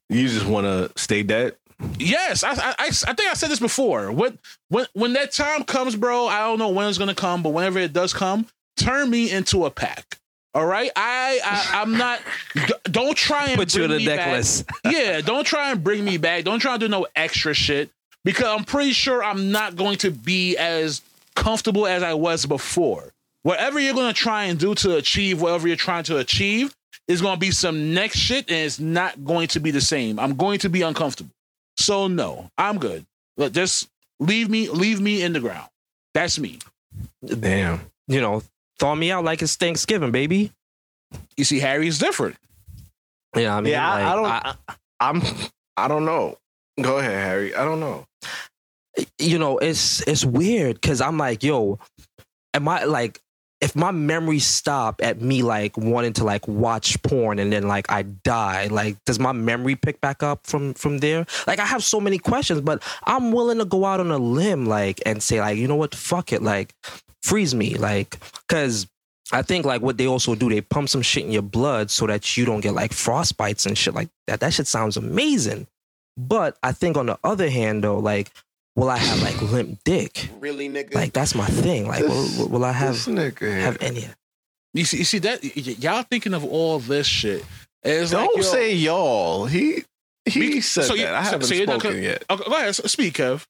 you 0.09 0.27
just 0.27 0.45
want 0.45 0.65
to 0.65 0.91
stay 1.01 1.23
dead. 1.23 1.55
Yes, 1.97 2.43
I, 2.43 2.51
I, 2.51 2.75
I, 2.77 2.85
I 2.87 2.89
think 2.91 3.21
I 3.29 3.33
said 3.33 3.49
this 3.49 3.59
before. 3.59 4.11
When, 4.11 4.37
when, 4.69 4.85
when 4.93 5.13
that 5.13 5.31
time 5.31 5.63
comes, 5.63 5.95
bro, 5.95 6.27
I 6.27 6.39
don't 6.41 6.59
know 6.59 6.69
when 6.69 6.87
it's 6.87 6.97
gonna 6.99 7.15
come, 7.15 7.41
but 7.41 7.49
whenever 7.49 7.79
it 7.79 7.91
does 7.93 8.13
come, 8.13 8.45
turn 8.77 9.09
me 9.09 9.31
into 9.31 9.65
a 9.65 9.71
pack. 9.71 10.19
All 10.53 10.65
right, 10.65 10.91
I, 10.95 11.39
I 11.43 11.81
I'm 11.81 11.97
not. 11.97 12.19
d- 12.53 12.73
Don't 12.83 13.17
try 13.17 13.47
and 13.47 13.55
Put 13.57 13.73
you 13.73 13.83
in 13.83 13.89
bring 13.89 14.01
a 14.01 14.03
me 14.03 14.05
back. 14.05 14.17
necklace. 14.27 14.63
Yeah, 14.85 15.21
don't 15.21 15.45
try 15.45 15.71
and 15.71 15.83
bring 15.83 16.03
me 16.05 16.17
back. 16.17 16.43
Don't 16.43 16.59
try 16.59 16.73
and 16.73 16.79
do 16.81 16.87
no 16.89 17.07
extra 17.15 17.53
shit 17.53 17.89
because 18.25 18.45
I'm 18.45 18.65
pretty 18.65 18.91
sure 18.91 19.23
I'm 19.23 19.51
not 19.51 19.75
going 19.75 19.97
to 19.99 20.11
be 20.11 20.57
as 20.57 21.01
comfortable 21.35 21.87
as 21.87 22.03
I 22.03 22.13
was 22.13 22.45
before. 22.45 23.13
Whatever 23.43 23.79
you're 23.79 23.95
going 23.95 24.13
to 24.13 24.19
try 24.19 24.45
and 24.45 24.59
do 24.59 24.75
to 24.75 24.95
achieve 24.97 25.41
whatever 25.41 25.67
you're 25.67 25.77
trying 25.77 26.03
to 26.05 26.17
achieve 26.17 26.73
is 27.07 27.21
going 27.21 27.35
to 27.35 27.39
be 27.39 27.51
some 27.51 27.93
next 27.93 28.17
shit 28.17 28.49
and 28.49 28.57
it's 28.57 28.79
not 28.79 29.23
going 29.25 29.47
to 29.49 29.59
be 29.59 29.71
the 29.71 29.81
same. 29.81 30.19
I'm 30.19 30.35
going 30.35 30.59
to 30.59 30.69
be 30.69 30.81
uncomfortable. 30.83 31.31
So 31.77 32.07
no, 32.07 32.49
I'm 32.57 32.77
good. 32.77 33.05
Look, 33.37 33.53
just 33.53 33.89
leave 34.19 34.49
me 34.49 34.69
leave 34.69 35.01
me 35.01 35.23
in 35.23 35.33
the 35.33 35.39
ground. 35.39 35.67
That's 36.13 36.37
me. 36.37 36.59
Damn. 37.25 37.81
You 38.07 38.21
know, 38.21 38.43
thaw 38.79 38.93
me 38.93 39.11
out 39.11 39.23
like 39.23 39.41
it's 39.41 39.55
Thanksgiving, 39.55 40.11
baby. 40.11 40.51
You 41.37 41.43
see 41.43 41.59
Harry's 41.59 41.97
different. 41.97 42.35
Yeah, 43.35 43.55
I 43.55 43.61
mean, 43.61 43.71
yeah, 43.71 43.89
I, 43.89 44.11
I 44.11 44.15
don't. 44.15 44.25
I, 44.25 44.55
I'm. 44.99 45.21
I 45.77 45.87
don't 45.87 46.05
know. 46.05 46.37
Go 46.79 46.99
ahead, 46.99 47.13
Harry. 47.13 47.55
I 47.55 47.63
don't 47.63 47.79
know. 47.79 48.05
you 49.17 49.39
know, 49.39 49.57
it's 49.57 50.05
it's 50.07 50.25
weird 50.25 50.75
because 50.75 51.01
I'm 51.01 51.17
like, 51.17 51.43
yo, 51.43 51.79
am 52.53 52.67
I 52.67 52.83
like, 52.83 53.19
if 53.61 53.75
my 53.75 53.91
memories 53.91 54.45
stop 54.45 55.01
at 55.03 55.21
me 55.21 55.43
like 55.43 55.77
wanting 55.77 56.13
to 56.13 56.23
like 56.23 56.47
watch 56.47 57.01
porn 57.03 57.37
and 57.37 57.53
then 57.53 57.67
like 57.67 57.91
I 57.91 58.01
die, 58.01 58.67
like 58.67 58.97
does 59.05 59.19
my 59.19 59.31
memory 59.31 59.75
pick 59.75 60.01
back 60.01 60.23
up 60.23 60.47
from 60.47 60.73
from 60.73 60.97
there? 60.97 61.25
Like 61.45 61.59
I 61.59 61.65
have 61.65 61.83
so 61.83 62.01
many 62.01 62.17
questions, 62.17 62.61
but 62.61 62.81
I'm 63.03 63.31
willing 63.31 63.59
to 63.59 63.65
go 63.65 63.85
out 63.85 63.99
on 63.99 64.11
a 64.11 64.17
limb 64.17 64.65
like 64.65 64.99
and 65.05 65.21
say 65.21 65.39
like, 65.39 65.57
you 65.57 65.67
know 65.67 65.75
what, 65.75 65.93
fuck 65.93 66.33
it, 66.33 66.41
like 66.41 66.73
freeze 67.21 67.53
me, 67.53 67.75
like 67.75 68.17
because 68.47 68.87
I 69.31 69.43
think 69.43 69.65
like 69.65 69.81
what 69.81 69.97
they 69.97 70.07
also 70.07 70.35
do, 70.35 70.49
they 70.49 70.61
pump 70.61 70.89
some 70.89 71.03
shit 71.03 71.23
in 71.23 71.31
your 71.31 71.41
blood 71.43 71.91
so 71.91 72.07
that 72.07 72.35
you 72.35 72.45
don't 72.45 72.61
get 72.61 72.73
like 72.73 72.91
frostbites 72.91 73.65
and 73.65 73.77
shit 73.77 73.93
like 73.93 74.09
that. 74.27 74.39
That 74.39 74.53
shit 74.53 74.67
sounds 74.67 74.97
amazing. 74.97 75.67
But 76.17 76.57
I 76.63 76.71
think 76.71 76.97
on 76.97 77.05
the 77.05 77.17
other 77.23 77.49
hand 77.49 77.83
though, 77.83 77.99
like, 77.99 78.31
will 78.75 78.89
I 78.89 78.97
have 78.97 79.21
like 79.21 79.41
limp 79.41 79.79
dick? 79.83 80.29
Really, 80.39 80.69
nigga? 80.69 80.93
Like 80.95 81.13
that's 81.13 81.35
my 81.35 81.45
thing. 81.47 81.87
Like, 81.87 82.03
will, 82.03 82.49
will 82.49 82.65
I 82.65 82.71
have 82.71 82.93
this 82.93 83.07
nigga 83.07 83.61
have 83.61 83.77
any? 83.81 84.05
You 84.73 84.85
see, 84.85 84.97
you 84.97 85.03
see 85.03 85.19
that 85.19 85.43
y- 85.43 85.51
y- 85.55 85.75
y'all 85.79 86.03
thinking 86.03 86.33
of 86.33 86.45
all 86.45 86.79
this 86.79 87.05
shit. 87.07 87.43
It's 87.83 88.11
Don't 88.11 88.27
like, 88.27 88.35
yo, 88.37 88.41
say 88.41 88.73
y'all. 88.75 89.45
He 89.45 89.83
he 90.25 90.39
Be- 90.39 90.61
said 90.61 90.85
so 90.85 90.93
you- 90.93 91.03
that. 91.03 91.15
I 91.15 91.21
haven't 91.23 91.43
so 91.43 91.53
you're 91.55 91.65
not 91.67 91.81
spoken 91.81 92.01
yet. 92.01 92.23
Okay, 92.29 92.43
go 92.49 92.55
ahead, 92.55 92.75
speak, 92.75 93.15
Kev. 93.15 93.45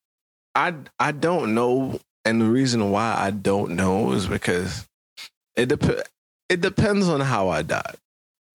I 0.56 0.74
I 1.00 1.12
don't 1.12 1.54
know, 1.54 2.00
and 2.26 2.42
the 2.42 2.46
reason 2.46 2.92
why 2.92 3.16
I 3.18 3.32
don't 3.32 3.72
know 3.76 4.12
is 4.14 4.26
because 4.28 4.88
it 5.56 5.68
dep- 5.68 6.08
it 6.50 6.62
depends 6.62 7.08
on 7.08 7.20
how 7.22 7.50
I 7.50 7.62
died. 7.62 7.96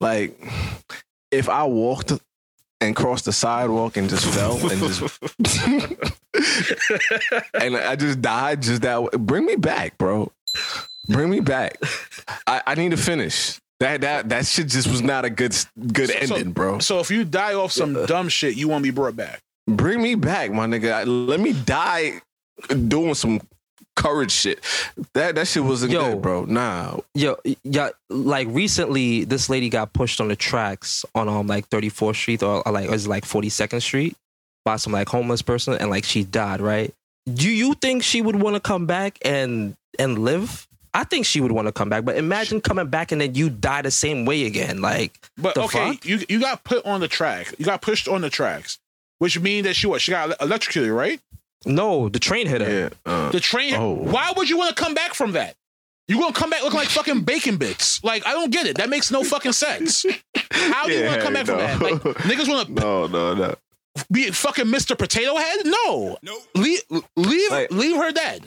Like 0.00 0.38
if 1.30 1.48
I 1.48 1.64
walked 1.64 2.12
and 2.80 2.94
crossed 2.94 3.24
the 3.24 3.32
sidewalk 3.32 3.96
and 3.96 4.08
just 4.08 4.26
fell 4.26 4.58
and 4.70 4.80
just 4.80 5.18
and 7.54 7.76
I 7.76 7.96
just 7.96 8.20
died 8.20 8.62
just 8.62 8.82
that 8.82 9.02
way, 9.02 9.08
bring 9.18 9.46
me 9.46 9.56
back, 9.56 9.96
bro. 9.98 10.30
Bring 11.08 11.30
me 11.30 11.40
back. 11.40 11.78
I, 12.46 12.62
I 12.66 12.74
need 12.74 12.90
to 12.90 12.96
finish. 12.96 13.58
That 13.80 14.00
that 14.00 14.28
that 14.30 14.46
shit 14.46 14.68
just 14.68 14.88
was 14.88 15.02
not 15.02 15.24
a 15.24 15.30
good 15.30 15.54
good 15.92 16.08
So- 16.08 16.34
ending, 16.36 16.52
bro. 16.52 16.78
So 16.78 16.98
if 17.00 17.10
you 17.10 17.24
die 17.24 17.54
off 17.54 17.72
some 17.72 18.06
dumb 18.06 18.28
shit, 18.28 18.56
you 18.56 18.68
want 18.68 18.84
to 18.84 18.90
be 18.90 18.94
brought 18.94 19.16
back. 19.16 19.40
Bring 19.68 20.00
me 20.02 20.14
back, 20.14 20.52
my 20.52 20.66
nigga. 20.66 21.04
Let 21.28 21.40
me 21.40 21.52
die 21.52 22.20
doing 22.88 23.14
some 23.14 23.40
courage 23.96 24.30
shit. 24.30 24.60
That 25.14 25.34
that 25.34 25.48
shit 25.48 25.64
wasn't 25.64 25.92
Yo. 25.92 26.12
good, 26.12 26.22
bro. 26.22 26.44
Nah. 26.44 26.98
Yo, 27.14 27.36
yeah, 27.64 27.90
like 28.08 28.46
recently, 28.50 29.24
this 29.24 29.50
lady 29.50 29.68
got 29.68 29.92
pushed 29.92 30.20
on 30.20 30.28
the 30.28 30.36
tracks 30.36 31.04
on 31.14 31.28
um 31.28 31.46
like 31.48 31.68
34th 31.70 32.14
Street 32.16 32.42
or, 32.42 32.62
or 32.66 32.72
like 32.72 32.88
was 32.88 33.06
it 33.06 33.08
like 33.08 33.24
42nd 33.24 33.82
Street 33.82 34.16
by 34.64 34.76
some 34.76 34.92
like 34.92 35.08
homeless 35.08 35.42
person, 35.42 35.74
and 35.74 35.90
like 35.90 36.04
she 36.04 36.22
died. 36.24 36.60
Right? 36.60 36.94
Do 37.32 37.50
you 37.50 37.74
think 37.74 38.02
she 38.04 38.22
would 38.22 38.36
want 38.36 38.54
to 38.54 38.60
come 38.60 38.86
back 38.86 39.18
and 39.24 39.74
and 39.98 40.18
live? 40.20 40.66
I 40.94 41.04
think 41.04 41.26
she 41.26 41.42
would 41.42 41.52
want 41.52 41.68
to 41.68 41.72
come 41.72 41.90
back, 41.90 42.06
but 42.06 42.16
imagine 42.16 42.62
coming 42.62 42.86
back 42.86 43.12
and 43.12 43.20
then 43.20 43.34
you 43.34 43.50
die 43.50 43.82
the 43.82 43.90
same 43.90 44.24
way 44.24 44.46
again. 44.46 44.80
Like, 44.80 45.12
But 45.36 45.54
The 45.54 45.64
okay, 45.64 45.92
fuck? 45.92 46.06
you 46.06 46.20
you 46.30 46.40
got 46.40 46.64
put 46.64 46.86
on 46.86 47.00
the 47.00 47.08
track. 47.08 47.52
You 47.58 47.66
got 47.66 47.82
pushed 47.82 48.08
on 48.08 48.22
the 48.22 48.30
tracks, 48.30 48.78
which 49.18 49.38
means 49.38 49.66
that 49.66 49.74
she 49.76 49.86
what? 49.88 50.00
She 50.00 50.10
got 50.12 50.40
electrocuted, 50.40 50.90
right? 50.92 51.20
No, 51.64 52.08
the 52.08 52.18
train 52.18 52.46
hit 52.46 52.60
her. 52.60 52.70
Yeah. 52.70 52.88
Uh, 53.04 53.30
The 53.30 53.40
train. 53.40 53.74
Oh. 53.74 53.92
Why 53.94 54.32
would 54.36 54.48
you 54.48 54.56
want 54.58 54.76
to 54.76 54.82
come 54.82 54.94
back 54.94 55.14
from 55.14 55.32
that? 55.32 55.54
You 56.08 56.18
gonna 56.20 56.32
come 56.32 56.50
back 56.50 56.62
looking 56.62 56.78
like 56.78 56.88
fucking 56.88 57.22
bacon 57.22 57.56
bits? 57.56 58.02
Like 58.04 58.24
I 58.26 58.32
don't 58.32 58.50
get 58.52 58.66
it. 58.66 58.76
That 58.76 58.88
makes 58.88 59.10
no 59.10 59.24
fucking 59.24 59.52
sense. 59.52 60.06
How 60.52 60.86
do 60.86 60.92
you 60.92 61.04
want 61.04 61.16
to 61.16 61.22
come 61.22 61.32
back 61.34 61.46
from 61.46 61.58
that? 61.58 61.80
Like 61.82 61.94
niggas 61.94 62.48
want 62.48 62.68
to 62.68 62.72
no, 62.74 63.06
no, 63.08 63.34
no. 63.34 63.54
be 64.12 64.30
fucking 64.30 64.66
Mr. 64.66 64.96
Potato 64.96 65.34
Head? 65.36 65.58
No. 65.64 66.16
Nope. 66.22 66.42
Leave 66.54 66.82
leave 67.16 67.50
Like- 67.50 67.70
leave 67.72 67.96
her 67.96 68.12
dead. 68.12 68.44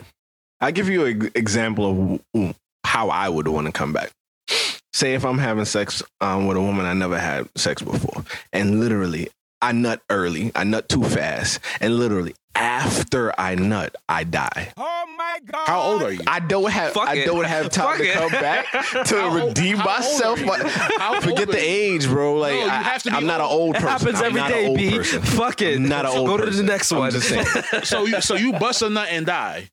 I 0.62 0.70
give 0.70 0.88
you 0.88 1.04
an 1.06 1.30
example 1.34 2.20
of 2.34 2.54
how 2.84 3.10
I 3.10 3.28
would 3.28 3.46
want 3.48 3.66
to 3.66 3.72
come 3.72 3.92
back. 3.92 4.10
Say 4.92 5.14
if 5.14 5.24
I'm 5.24 5.38
having 5.38 5.64
sex 5.66 6.02
um, 6.20 6.46
with 6.46 6.56
a 6.56 6.60
woman 6.60 6.84
I 6.86 6.92
never 6.94 7.18
had 7.18 7.48
sex 7.56 7.80
before, 7.82 8.24
and 8.52 8.80
literally 8.80 9.28
I 9.62 9.72
nut 9.72 10.00
early, 10.10 10.50
I 10.54 10.64
nut 10.64 10.88
too 10.88 11.04
fast, 11.04 11.60
and 11.80 11.96
literally 11.98 12.34
after 12.54 13.38
I 13.40 13.54
nut, 13.54 13.94
I 14.08 14.24
die. 14.24 14.72
Oh 14.76 15.04
my 15.16 15.38
God. 15.46 15.66
How 15.66 15.80
old 15.82 16.02
are 16.02 16.12
you? 16.12 16.20
I 16.26 16.40
don't 16.40 16.70
have 16.70 16.92
Fuck 16.92 17.08
I 17.08 17.16
it. 17.16 17.24
don't 17.26 17.44
have 17.44 17.70
time 17.70 17.88
Fuck 17.88 17.98
to 17.98 18.04
it. 18.10 18.12
come 18.14 18.30
back 18.32 18.66
to 19.06 19.16
How 19.20 19.34
redeem 19.46 19.76
how 19.76 19.88
old 19.88 20.00
myself. 20.00 20.40
are 20.48 20.58
you? 20.58 20.68
How 20.98 21.20
Forget 21.20 21.48
the 21.48 21.58
age, 21.58 22.06
bro. 22.08 22.36
Like 22.38 22.54
No, 22.54 22.66
i 22.66 22.82
have 22.82 23.02
to 23.04 23.10
i'm 23.12 23.26
not 23.26 23.40
an 23.40 23.46
old. 23.46 23.60
old 23.60 23.76
It 23.76 23.80
person. 23.82 23.88
happens 24.14 24.18
I'm 24.20 24.24
every 24.26 24.40
not 24.40 24.50
an 24.50 24.56
day, 24.58 24.66
old 24.68 24.76
B. 24.78 24.90
person. 24.96 25.22
Fuck 25.22 25.62
it. 25.62 25.76
I'm 25.76 25.88
not 25.88 26.04
an 26.06 26.12
old 26.16 26.26
Go 26.28 26.36
to 26.38 26.50
the 26.50 26.62
next 26.62 26.92
I'm 26.92 26.98
one. 26.98 27.10
just 27.12 27.28
saying. 27.28 27.46
so 27.84 28.04
you 28.06 28.20
so 28.20 28.34
you 28.34 28.52
bust 28.54 28.82
a 28.82 28.90
nut 28.90 29.08
and 29.10 29.26
die. 29.26 29.70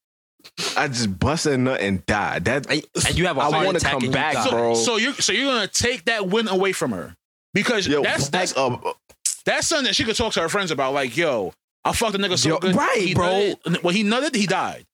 I 0.78 0.88
just 0.88 1.20
bust 1.20 1.46
a 1.46 1.58
nut 1.58 1.82
and 1.82 2.06
die. 2.06 2.40
That 2.40 2.70
and 2.72 2.84
and 3.08 3.18
you 3.18 3.26
have 3.28 3.38
a 3.38 3.42
I 3.42 3.52
heart 3.52 3.66
wanna 3.66 3.78
attack 3.78 3.92
come 3.92 3.98
and 4.04 4.06
you 4.06 4.12
back, 4.12 4.34
die. 4.36 4.44
So, 4.46 4.52
bro. 4.52 4.74
so 4.76 4.98
you're 4.98 5.14
so 5.14 5.34
you're 5.34 5.52
gonna 5.52 5.68
take 5.68 6.06
that 6.06 6.28
win 6.28 6.48
away 6.48 6.72
from 6.74 6.92
her 6.92 7.16
because 7.54 7.88
yo, 7.88 8.02
that's 8.04 8.30
back 8.30 8.42
that's 8.50 8.58
up. 8.58 8.98
that's 9.46 9.68
something 9.68 9.86
that 9.86 9.96
she 9.96 10.04
could 10.04 10.16
talk 10.16 10.34
to 10.34 10.42
her 10.42 10.50
friends 10.50 10.72
about. 10.72 10.94
Like, 10.94 11.18
yo, 11.18 11.54
I 11.88 11.94
fucked 11.94 12.16
a 12.16 12.18
nigga 12.18 12.38
so 12.38 12.50
Yo, 12.50 12.60
good, 12.60 12.76
right, 12.76 12.98
he 12.98 13.14
bro. 13.14 13.26
Nutted, 13.66 13.84
when 13.84 13.96
he 13.96 14.04
nutted, 14.04 14.36
he 14.36 14.46
died. 14.48 14.86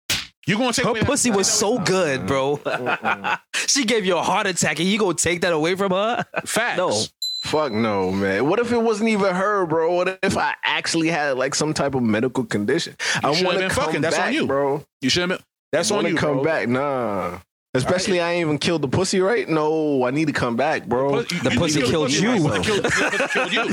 You 0.45 0.57
gonna 0.57 0.73
take 0.73 0.83
Her 0.85 0.91
away 0.91 0.99
that- 0.99 1.05
pussy 1.07 1.31
was 1.31 1.49
so 1.51 1.79
good, 1.79 2.27
bro. 2.27 2.57
Mm-hmm. 2.57 3.33
she 3.67 3.85
gave 3.85 4.05
you 4.05 4.17
a 4.17 4.21
heart 4.21 4.45
attack, 4.47 4.79
and 4.79 4.87
you 4.87 4.99
gonna 4.99 5.13
take 5.13 5.41
that 5.41 5.53
away 5.53 5.75
from 5.75 5.91
her? 5.91 6.25
facts. 6.45 6.77
No. 6.77 7.01
Fuck 7.43 7.71
no, 7.73 8.09
man. 8.11 8.47
What 8.47 8.59
if 8.59 8.71
it 8.71 8.77
wasn't 8.81 9.09
even 9.09 9.35
her, 9.35 9.65
bro? 9.65 9.93
What 9.95 10.17
if 10.23 10.37
I 10.37 10.53
actually 10.63 11.09
had 11.09 11.37
like 11.37 11.55
some 11.55 11.73
type 11.73 11.93
of 11.93 12.01
medical 12.01 12.45
condition? 12.45 12.95
I 13.21 13.31
want 13.31 13.57
to 13.59 13.69
come 13.69 13.85
fucking. 13.85 14.01
That's 14.01 14.15
back, 14.15 14.27
on 14.27 14.33
you. 14.33 14.47
bro. 14.47 14.85
you 15.01 15.09
should 15.09 15.29
have. 15.29 15.43
That's 15.73 15.91
I 15.91 15.95
on 15.95 16.03
wanna 16.03 16.09
you, 16.09 16.15
come 16.15 16.35
bro. 16.35 16.43
back, 16.43 16.69
nah. 16.69 17.39
Especially 17.73 18.21
I 18.21 18.33
ain't 18.33 18.41
even 18.45 18.59
killed 18.59 18.81
the 18.83 18.87
pussy, 18.87 19.19
right? 19.19 19.49
No, 19.49 20.05
I 20.05 20.11
need 20.11 20.27
to 20.27 20.33
come 20.33 20.55
back, 20.55 20.85
bro. 20.85 21.23
The 21.23 21.55
pussy 21.57 21.81
killed 21.81 22.11
you. 22.11 22.47
right? 22.47 22.63
The 22.63 23.23
pussy 23.27 23.49
killed 23.49 23.71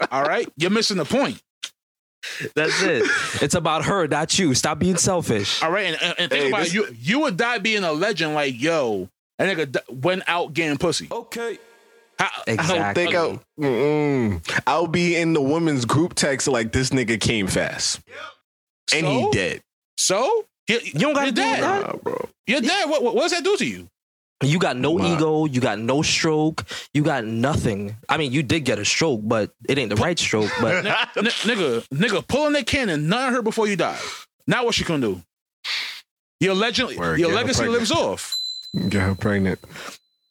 you. 0.00 0.06
All 0.10 0.22
right, 0.24 0.48
you're 0.56 0.70
missing 0.70 0.96
the 0.96 1.04
point. 1.04 1.40
That's 2.54 2.82
it. 2.82 3.04
It's 3.42 3.54
about 3.54 3.84
her, 3.84 4.06
not 4.08 4.38
you. 4.38 4.54
Stop 4.54 4.78
being 4.80 4.96
selfish. 4.96 5.62
All 5.62 5.70
right, 5.70 5.86
and, 5.86 6.02
and, 6.02 6.14
and 6.18 6.30
think 6.30 6.42
Hey, 6.44 6.48
about 6.48 6.58
this- 6.64 6.68
it. 6.70 6.74
You. 6.74 6.96
You 7.00 7.20
would 7.20 7.36
die 7.36 7.58
being 7.58 7.84
a 7.84 7.92
legend. 7.92 8.34
Like, 8.34 8.60
yo, 8.60 9.08
that 9.38 9.56
nigga 9.56 9.72
d- 9.72 9.80
went 9.94 10.24
out 10.26 10.52
getting 10.54 10.78
pussy. 10.78 11.08
Okay. 11.10 11.58
How, 12.18 12.28
I 12.48 12.56
don't 12.56 12.94
think 12.96 13.14
I'll, 13.14 13.40
mm-mm. 13.60 14.60
I'll 14.66 14.88
be 14.88 15.14
in 15.14 15.34
the 15.34 15.40
women's 15.40 15.84
group 15.84 16.14
text 16.14 16.48
like 16.48 16.72
this 16.72 16.90
nigga 16.90 17.20
came 17.20 17.46
fast 17.46 18.00
and 18.92 19.06
he 19.06 19.30
dead. 19.30 19.60
So 19.96 20.44
you, 20.68 20.80
You 20.82 20.92
don't 20.94 21.14
gotta 21.14 21.26
you're 21.26 21.32
do 21.34 21.42
that. 21.42 21.60
Nah, 21.86 21.92
bro. 22.02 22.28
You're 22.48 22.60
dead. 22.60 22.90
What, 22.90 23.04
what, 23.04 23.14
what 23.14 23.22
does 23.22 23.30
that 23.30 23.44
do 23.44 23.56
to 23.58 23.64
you? 23.64 23.88
You 24.42 24.58
got 24.60 24.76
no 24.76 24.92
Wow. 24.92 25.14
ego. 25.16 25.44
You 25.46 25.60
got 25.60 25.78
no 25.80 26.02
stroke. 26.02 26.64
You 26.94 27.02
got 27.02 27.24
nothing. 27.24 27.96
I 28.08 28.16
mean, 28.18 28.30
you 28.32 28.42
did 28.44 28.60
get 28.64 28.78
a 28.78 28.84
stroke, 28.84 29.20
but 29.24 29.50
it 29.68 29.78
ain't 29.78 29.90
the 29.90 29.96
right 29.96 30.16
stroke. 30.18 30.50
But 30.60 30.86
N- 30.86 30.94
n- 31.16 31.24
nigga, 31.24 31.88
nigga, 31.88 32.26
pulling 32.28 32.52
that 32.52 32.66
cannon, 32.66 33.08
none 33.08 33.28
of 33.30 33.34
her 33.34 33.42
before 33.42 33.66
you 33.66 33.74
die. 33.76 33.98
Now 34.46 34.64
what 34.64 34.74
she 34.76 34.84
gonna 34.84 35.00
do? 35.06 35.22
Your 36.40 36.54
legend, 36.54 36.96
Word, 36.96 37.18
your 37.18 37.32
legacy 37.32 37.66
lives 37.66 37.90
off. 37.90 38.36
Get 38.88 39.02
her 39.02 39.14
pregnant. 39.16 39.58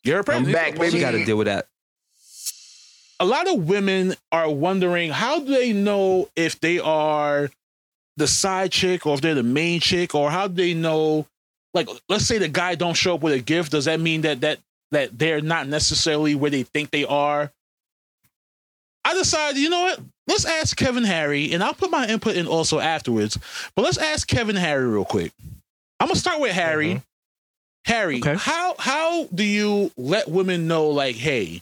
You're 0.04 0.24
pregnant. 0.24 0.48
I'm 0.48 0.54
back, 0.54 0.74
you 0.76 0.80
baby. 0.80 1.00
got 1.02 1.12
to 1.12 1.26
deal 1.26 1.38
with 1.38 1.48
that. 1.48 1.68
A 3.20 3.26
lot 3.26 3.48
of 3.50 3.68
women 3.68 4.16
are 4.32 4.50
wondering 4.50 5.10
how 5.12 5.40
do 5.40 5.46
they 5.48 5.74
know 5.74 6.30
if 6.36 6.60
they 6.62 6.80
are 6.80 7.50
the 8.16 8.28
side 8.28 8.72
chick 8.72 9.06
or 9.06 9.16
if 9.16 9.22
they're 9.22 9.34
the 9.36 9.44
main 9.44 9.80
chick 9.80 10.16
or 10.16 10.30
how 10.32 10.48
do 10.48 10.54
they 10.54 10.74
know 10.74 11.26
like 11.74 11.88
let's 12.10 12.26
say 12.26 12.38
the 12.38 12.48
guy 12.48 12.76
don't 12.76 12.96
show 12.96 13.16
up 13.16 13.22
with 13.22 13.34
a 13.34 13.40
gift 13.40 13.72
does 13.72 13.86
that 13.86 14.00
mean 14.00 14.22
that 14.22 14.42
that 14.42 14.60
that 14.92 15.18
they're 15.18 15.42
not 15.42 15.68
necessarily 15.68 16.34
where 16.36 16.52
they 16.52 16.64
think 16.64 16.92
they 16.92 17.06
are? 17.06 17.52
I 19.06 19.14
decided 19.14 19.60
you 19.62 19.70
know 19.70 19.82
what? 19.82 20.00
Let's 20.28 20.46
ask 20.46 20.76
kevin 20.76 21.04
harry 21.06 21.52
and 21.54 21.64
i'll 21.64 21.74
put 21.74 21.90
my 21.92 22.06
input 22.08 22.36
in 22.36 22.48
also 22.48 22.80
afterwards 22.80 23.38
but 23.76 23.84
let's 23.84 23.98
ask 23.98 24.28
kevin 24.28 24.56
harry 24.56 24.86
real 24.86 25.06
quick. 25.06 25.32
I'm 26.00 26.08
gonna 26.08 26.20
start 26.20 26.40
with 26.40 26.52
harry. 26.52 26.88
Mm-hmm. 26.96 26.98
Harry 27.86 28.18
Okay. 28.18 28.36
how 28.38 28.76
how 28.80 29.26
do 29.34 29.44
you 29.44 29.92
let 29.96 30.28
women 30.28 30.68
know 30.68 30.90
like 30.90 31.16
hey 31.16 31.62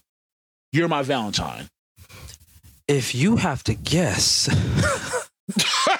you're 0.71 0.87
my 0.87 1.03
valentine? 1.03 1.69
If 2.87 3.15
you 3.15 3.37
have 3.37 3.63
to 3.63 3.73
guess, 3.73 4.47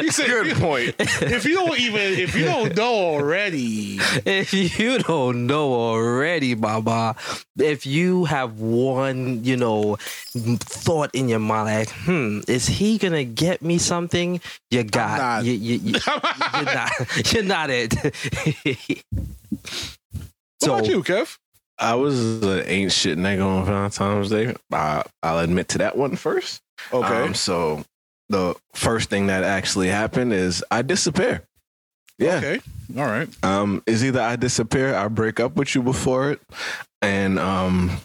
He 0.00 0.10
said, 0.10 0.26
Good 0.26 0.56
point. 0.56 0.94
if 0.98 1.44
you 1.44 1.54
don't 1.54 1.78
even 1.78 2.00
if 2.18 2.34
you 2.34 2.44
don't 2.44 2.76
know 2.76 2.94
already 2.94 3.98
if 4.24 4.78
you 4.78 4.98
don't 4.98 5.46
know 5.46 5.72
already, 5.72 6.54
Baba, 6.54 7.16
if 7.58 7.86
you 7.86 8.24
have 8.24 8.60
one, 8.60 9.44
you 9.44 9.56
know, 9.56 9.96
thought 9.96 11.10
in 11.14 11.28
your 11.28 11.38
mind, 11.38 11.66
like, 11.66 11.90
hmm, 11.90 12.40
is 12.48 12.66
he 12.66 12.98
gonna 12.98 13.24
get 13.24 13.62
me 13.62 13.78
something? 13.78 14.40
You 14.70 14.84
got, 14.84 15.18
not. 15.18 15.44
you, 15.44 15.52
you, 15.52 15.78
you, 15.78 15.92
you're 16.54 16.64
not, 16.64 17.32
you're 17.32 17.42
not 17.44 17.70
it. 17.70 17.94
what 20.60 20.68
about 20.68 20.86
you 20.86 21.02
kev 21.02 21.38
I 21.78 21.94
was 21.94 22.42
an 22.42 22.66
ain't 22.66 22.92
shit 22.92 23.16
nigga 23.16 23.42
on 23.44 23.64
Valentine's 23.64 24.28
Day. 24.28 24.54
I, 24.70 25.02
I'll 25.22 25.38
admit 25.38 25.68
to 25.68 25.78
that 25.78 25.96
one 25.96 26.14
first. 26.16 26.60
Um, 26.92 27.34
so 27.34 27.84
the 28.28 28.54
first 28.74 29.10
thing 29.10 29.26
that 29.28 29.42
actually 29.44 29.88
happened 29.88 30.32
is 30.32 30.64
I 30.70 30.82
disappear. 30.82 31.42
Yeah. 32.18 32.36
okay 32.36 32.60
all 32.98 33.06
right 33.06 33.28
Um, 33.42 33.82
is 33.86 34.04
either 34.04 34.20
I 34.20 34.36
disappear, 34.36 34.94
I 34.94 35.08
break 35.08 35.40
up 35.40 35.56
with 35.56 35.74
you 35.74 35.82
before 35.82 36.30
it, 36.32 36.40
and 37.00 37.38
um, 37.38 37.98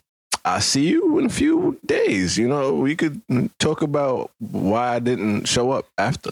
I 0.45 0.59
see 0.59 0.88
you 0.88 1.17
in 1.19 1.26
a 1.26 1.30
few 1.30 1.80
days. 1.86 2.38
You 2.38 2.47
know, 2.47 2.73
we 2.76 2.95
could 2.95 3.19
talk 3.59 3.82
about 3.82 4.32
why 4.39 4.95
I 4.95 4.99
didn't 4.99 5.45
show 5.47 5.71
up 5.71 5.86
after, 5.97 6.32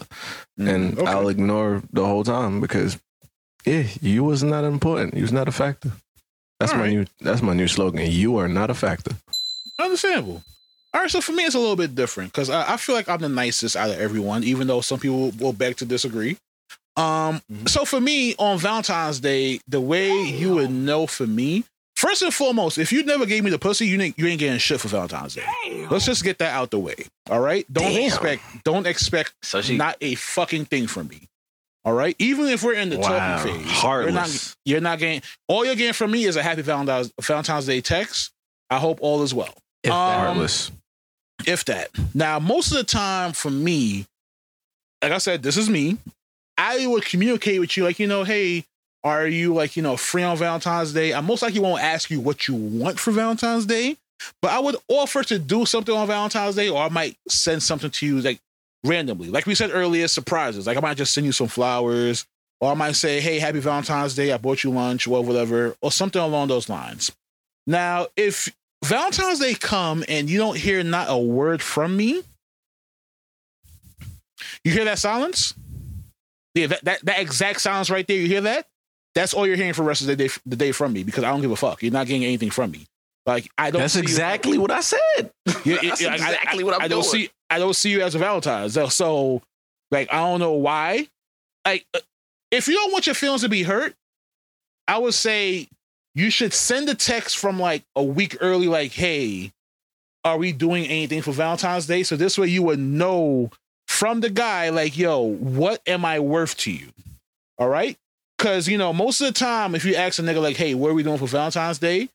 and 0.58 0.96
okay. 0.98 1.06
I'll 1.10 1.28
ignore 1.28 1.82
the 1.92 2.06
whole 2.06 2.24
time 2.24 2.60
because 2.60 2.96
Yeah, 3.66 3.84
you 4.00 4.22
was 4.24 4.42
not 4.42 4.64
important. 4.64 5.14
You 5.14 5.22
was 5.22 5.32
not 5.32 5.48
a 5.48 5.52
factor. 5.52 5.90
That's 6.60 6.72
All 6.72 6.78
my 6.78 6.84
right. 6.84 6.92
new. 6.94 7.04
That's 7.20 7.42
my 7.42 7.52
new 7.54 7.66
slogan. 7.68 8.08
You 8.10 8.36
are 8.38 8.48
not 8.48 8.70
a 8.70 8.74
factor. 8.74 9.12
Understandable. 9.80 10.42
All 10.94 11.00
right, 11.00 11.10
so 11.10 11.20
for 11.20 11.32
me, 11.32 11.44
it's 11.44 11.56
a 11.56 11.58
little 11.58 11.74
bit 11.76 11.94
different 11.96 12.32
because 12.32 12.48
I, 12.48 12.74
I 12.74 12.76
feel 12.76 12.94
like 12.94 13.08
I'm 13.08 13.18
the 13.20 13.28
nicest 13.28 13.74
out 13.74 13.90
of 13.90 13.98
everyone, 13.98 14.44
even 14.44 14.68
though 14.68 14.80
some 14.80 15.00
people 15.00 15.32
will 15.40 15.52
beg 15.52 15.76
to 15.78 15.84
disagree. 15.84 16.38
Um, 16.96 17.42
so 17.66 17.84
for 17.84 18.00
me, 18.00 18.36
on 18.38 18.58
Valentine's 18.58 19.18
Day, 19.18 19.58
the 19.66 19.80
way 19.80 20.22
you 20.22 20.54
would 20.54 20.70
know 20.70 21.08
for 21.08 21.26
me, 21.26 21.64
first 21.96 22.22
and 22.22 22.32
foremost, 22.32 22.78
if 22.78 22.92
you 22.92 23.02
never 23.02 23.26
gave 23.26 23.42
me 23.42 23.50
the 23.50 23.58
pussy, 23.58 23.88
you 23.88 24.00
ain't, 24.00 24.16
you 24.16 24.28
ain't 24.28 24.38
getting 24.38 24.58
shit 24.60 24.80
for 24.80 24.86
Valentine's 24.86 25.34
Day. 25.34 25.86
Let's 25.90 26.06
just 26.06 26.22
get 26.22 26.38
that 26.38 26.54
out 26.54 26.70
the 26.70 26.78
way. 26.78 26.94
All 27.28 27.40
right, 27.40 27.66
don't 27.72 27.92
Damn. 27.92 28.06
expect, 28.06 28.42
don't 28.62 28.86
expect 28.86 29.34
So 29.42 29.60
she 29.62 29.76
not 29.76 29.96
a 30.00 30.14
fucking 30.14 30.66
thing 30.66 30.86
from 30.86 31.08
me. 31.08 31.22
All 31.84 31.92
right, 31.92 32.14
even 32.20 32.46
if 32.46 32.62
we're 32.62 32.74
in 32.74 32.88
the 32.90 32.98
Wow. 32.98 33.08
talking 33.42 33.52
phase, 33.52 33.66
you're 33.66 33.72
not, 33.72 33.82
Heartless. 33.82 34.56
you're 34.64 34.80
not 34.80 35.00
getting. 35.00 35.22
All 35.48 35.64
you're 35.66 35.74
getting 35.74 35.92
from 35.92 36.12
me 36.12 36.24
is 36.24 36.36
a 36.36 36.42
happy 36.42 36.62
Valentine's 36.62 37.12
Valentine's 37.20 37.66
Day 37.66 37.80
text. 37.80 38.30
I 38.70 38.78
hope 38.78 38.98
all 39.02 39.22
is 39.24 39.34
well 39.34 39.54
If 39.82 39.90
Um, 39.90 39.98
heartless. 39.98 40.70
If 41.46 41.64
that. 41.66 41.90
Now, 42.14 42.38
most 42.38 42.70
of 42.72 42.78
the 42.78 42.84
time 42.84 43.32
for 43.32 43.50
me, 43.50 44.06
like 45.02 45.12
I 45.12 45.18
said, 45.18 45.42
this 45.42 45.56
is 45.56 45.68
me. 45.68 45.98
I 46.56 46.86
would 46.86 47.04
communicate 47.04 47.60
with 47.60 47.76
you, 47.76 47.84
like, 47.84 47.98
you 47.98 48.06
know, 48.06 48.24
hey, 48.24 48.64
are 49.02 49.26
you 49.26 49.52
like, 49.52 49.76
you 49.76 49.82
know, 49.82 49.96
free 49.96 50.22
on 50.22 50.36
Valentine's 50.36 50.92
Day? 50.92 51.12
I 51.12 51.20
most 51.20 51.42
likely 51.42 51.60
won't 51.60 51.82
ask 51.82 52.10
you 52.10 52.20
what 52.20 52.48
you 52.48 52.54
want 52.54 52.98
for 52.98 53.10
Valentine's 53.10 53.66
Day, 53.66 53.96
but 54.40 54.50
I 54.50 54.60
would 54.60 54.76
offer 54.88 55.22
to 55.24 55.38
do 55.38 55.66
something 55.66 55.94
on 55.94 56.06
Valentine's 56.06 56.54
Day, 56.54 56.70
or 56.70 56.82
I 56.82 56.88
might 56.88 57.16
send 57.28 57.62
something 57.62 57.90
to 57.90 58.06
you 58.06 58.20
like 58.20 58.40
randomly. 58.84 59.28
Like 59.28 59.46
we 59.46 59.54
said 59.54 59.70
earlier, 59.72 60.08
surprises. 60.08 60.66
Like 60.66 60.78
I 60.78 60.80
might 60.80 60.96
just 60.96 61.12
send 61.12 61.26
you 61.26 61.32
some 61.32 61.48
flowers, 61.48 62.24
or 62.60 62.70
I 62.70 62.74
might 62.74 62.94
say, 62.94 63.20
hey, 63.20 63.38
happy 63.38 63.58
Valentine's 63.58 64.14
Day, 64.14 64.32
I 64.32 64.38
bought 64.38 64.64
you 64.64 64.70
lunch, 64.70 65.06
or 65.06 65.22
whatever, 65.22 65.76
or 65.82 65.92
something 65.92 66.22
along 66.22 66.48
those 66.48 66.70
lines. 66.70 67.12
Now, 67.66 68.06
if 68.16 68.54
Valentine's 68.84 69.40
Day 69.40 69.54
come 69.54 70.04
and 70.08 70.28
you 70.30 70.38
don't 70.38 70.56
hear 70.56 70.82
not 70.82 71.06
a 71.10 71.18
word 71.18 71.62
from 71.62 71.96
me, 71.96 72.22
you 74.64 74.72
hear 74.72 74.84
that 74.84 74.98
silence? 74.98 75.54
Yeah, 76.54 76.68
that, 76.68 76.84
that, 76.84 77.04
that 77.04 77.20
exact 77.20 77.60
silence 77.60 77.90
right 77.90 78.06
there, 78.06 78.16
you 78.16 78.28
hear 78.28 78.42
that? 78.42 78.66
That's 79.14 79.34
all 79.34 79.46
you're 79.46 79.56
hearing 79.56 79.72
for 79.72 79.82
the 79.82 79.88
rest 79.88 80.00
of 80.02 80.06
the 80.08 80.16
day, 80.16 80.28
the 80.46 80.56
day 80.56 80.72
from 80.72 80.92
me 80.92 81.02
because 81.04 81.24
I 81.24 81.30
don't 81.30 81.40
give 81.40 81.50
a 81.50 81.56
fuck. 81.56 81.82
You're 81.82 81.92
not 81.92 82.06
getting 82.06 82.24
anything 82.24 82.50
from 82.50 82.70
me. 82.72 82.86
Like 83.26 83.48
I 83.56 83.70
don't. 83.70 83.80
That's 83.80 83.94
see 83.94 84.00
you- 84.00 84.02
exactly 84.02 84.58
what 84.58 84.70
I 84.70 84.80
said. 84.80 85.00
Yeah, 85.16 85.30
That's 85.82 86.00
yeah, 86.02 86.12
exactly 86.14 86.62
I, 86.62 86.66
what 86.66 86.74
I'm 86.74 86.82
I 86.82 86.88
don't 86.88 87.02
doing. 87.02 87.24
see. 87.26 87.30
I 87.48 87.58
don't 87.58 87.74
see 87.74 87.90
you 87.90 88.02
as 88.02 88.14
a 88.14 88.18
Valentine's. 88.18 88.74
So, 88.74 88.88
so, 88.88 89.42
like, 89.90 90.12
I 90.12 90.16
don't 90.18 90.40
know 90.40 90.52
why. 90.52 91.06
Like, 91.64 91.86
uh, 91.94 92.00
if 92.50 92.66
you 92.68 92.74
don't 92.74 92.92
want 92.92 93.06
your 93.06 93.14
feelings 93.14 93.42
to 93.42 93.48
be 93.48 93.62
hurt, 93.62 93.94
I 94.88 94.98
would 94.98 95.14
say 95.14 95.68
you 96.14 96.30
should 96.30 96.52
send 96.52 96.88
a 96.88 96.94
text 96.94 97.38
from 97.38 97.58
like 97.58 97.84
a 97.96 98.02
week 98.02 98.36
early, 98.40 98.68
like, 98.68 98.92
"Hey, 98.92 99.52
are 100.24 100.38
we 100.38 100.52
doing 100.52 100.86
anything 100.86 101.22
for 101.22 101.32
Valentine's 101.32 101.86
Day?" 101.86 102.02
So 102.02 102.16
this 102.16 102.38
way 102.38 102.48
you 102.48 102.62
would 102.62 102.78
know 102.78 103.50
from 103.88 104.20
the 104.20 104.30
guy, 104.30 104.70
like, 104.70 104.96
"Yo, 104.96 105.20
what 105.20 105.82
am 105.86 106.04
I 106.04 106.20
worth 106.20 106.56
to 106.58 106.70
you?" 106.70 106.92
All 107.58 107.68
right, 107.68 107.96
because 108.38 108.68
you 108.68 108.78
know 108.78 108.92
most 108.92 109.20
of 109.20 109.26
the 109.26 109.32
time, 109.32 109.74
if 109.74 109.84
you 109.84 109.94
ask 109.94 110.18
a 110.18 110.22
nigga 110.22 110.42
like, 110.42 110.56
"Hey, 110.56 110.74
what 110.74 110.90
are 110.90 110.94
we 110.94 111.02
doing 111.02 111.18
for 111.18 111.28
Valentine's 111.28 111.78
Day?" 111.78 112.08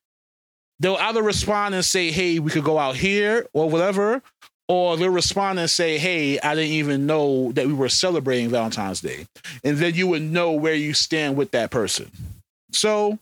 they'll 0.80 0.96
either 0.96 1.22
respond 1.22 1.76
and 1.76 1.84
say, 1.84 2.10
"Hey, 2.12 2.40
we 2.40 2.52
could 2.52 2.64
go 2.64 2.80
out 2.80 2.96
here" 2.96 3.48
or 3.54 3.70
whatever, 3.70 4.22
or 4.68 4.96
they'll 4.98 5.10
respond 5.10 5.60
and 5.60 5.70
say, 5.70 5.98
"Hey, 5.98 6.40
I 6.40 6.56
didn't 6.56 6.72
even 6.72 7.06
know 7.06 7.52
that 7.54 7.68
we 7.68 7.74
were 7.74 7.90
celebrating 7.90 8.50
Valentine's 8.50 9.02
Day," 9.02 9.28
and 9.64 9.78
then 9.78 9.96
you 9.96 10.08
would 10.08 10.22
know 10.22 10.52
where 10.52 10.76
you 10.76 10.94
stand 10.94 11.36
with 11.36 11.52
that 11.52 11.70
person. 11.70 12.12
So 12.72 13.20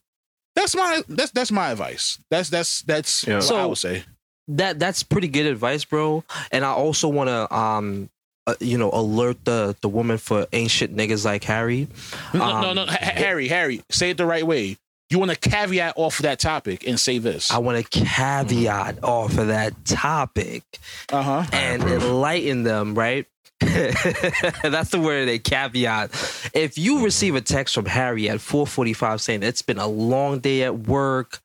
that's 0.58 0.76
my 0.76 1.02
that's 1.08 1.32
that's 1.32 1.52
my 1.52 1.72
advice. 1.72 2.20
That's 2.30 2.50
that's 2.50 2.82
that's 2.82 3.26
Yeah. 3.26 3.36
what 3.38 3.52
I 3.56 3.66
would 3.66 3.78
say. 3.78 4.04
that 4.50 4.80
that's 4.80 5.04
pretty 5.04 5.28
good 5.30 5.46
advice, 5.46 5.86
bro. 5.86 6.24
And 6.52 6.66
I 6.66 6.70
also 6.72 7.08
want 7.08 7.30
to 7.30 7.56
um 7.56 8.10
uh, 8.48 8.56
you 8.60 8.78
know 8.78 8.90
alert 8.92 9.38
the 9.46 9.76
the 9.82 9.90
woman 9.90 10.18
for 10.18 10.48
ancient 10.54 10.96
niggas 10.96 11.24
like 11.26 11.44
Harry. 11.44 11.88
No, 12.34 12.42
Um, 12.44 12.62
no, 12.62 12.74
no, 12.74 12.86
Ha- 12.86 12.98
Ha- 13.00 13.12
Harry, 13.16 13.48
Harry, 13.50 13.82
say 13.90 14.10
it 14.12 14.18
the 14.18 14.26
right 14.26 14.46
way. 14.46 14.78
You 15.10 15.20
want 15.20 15.32
to 15.32 15.38
caveat 15.38 15.94
off 15.96 16.20
of 16.20 16.24
that 16.24 16.38
topic 16.40 16.86
and 16.86 17.00
say 17.00 17.18
this. 17.18 17.50
I 17.50 17.60
want 17.60 17.78
to 17.78 18.00
caveat 18.06 19.04
off 19.06 19.38
of 19.38 19.48
that 19.48 19.86
topic 19.86 20.64
Uh 21.12 21.22
huh. 21.24 21.44
and 21.54 21.82
enlighten 21.84 22.64
them, 22.64 22.94
right? 22.94 23.26
That's 23.62 24.90
the 24.92 25.00
word 25.02 25.28
they 25.28 25.40
caveat. 25.40 26.12
If 26.54 26.78
you 26.78 27.04
receive 27.04 27.36
a 27.36 27.42
text 27.42 27.74
from 27.76 27.86
Harry 27.86 28.30
at 28.30 28.38
4:45 28.38 29.20
saying 29.20 29.44
it's 29.44 29.62
been 29.62 29.80
a 29.80 29.88
long 29.88 30.40
day 30.40 30.64
at 30.64 30.80
work, 30.88 31.40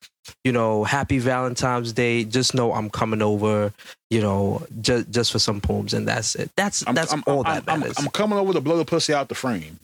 you 0.45 0.53
know, 0.53 0.85
happy 0.85 1.19
Valentine's 1.19 1.93
Day, 1.93 2.25
just 2.25 2.55
know 2.55 2.73
I'm 2.73 2.91
coming 2.91 3.23
over, 3.23 3.73
you 4.11 4.21
know, 4.21 4.65
just 4.81 5.11
just 5.11 5.33
for 5.33 5.39
some 5.39 5.61
poems 5.61 5.95
and 5.95 6.07
that's 6.07 6.35
it. 6.35 6.51
That's 6.57 6.87
I'm, 6.87 6.95
that's 6.95 7.13
I'm, 7.13 7.25
all 7.27 7.47
I'm, 7.47 7.55
that 7.65 7.65
I'm, 7.73 7.81
matters. 7.81 7.97
I'm 7.99 8.09
coming 8.09 8.39
over 8.39 8.53
to 8.53 8.61
blow 8.61 8.77
the 8.77 8.85
pussy 8.85 9.15
out 9.15 9.29
the 9.29 9.35
frame. 9.35 9.79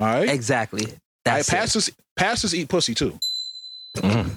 All 0.00 0.06
right. 0.06 0.28
exactly. 0.28 0.84
All 0.84 0.90
right, 0.90 0.98
That's 1.24 1.48
it. 1.48 1.52
pastors, 1.52 1.90
pastors 2.16 2.54
eat 2.54 2.68
pussy 2.68 2.94
too. 2.94 3.18
Mm. 3.96 4.30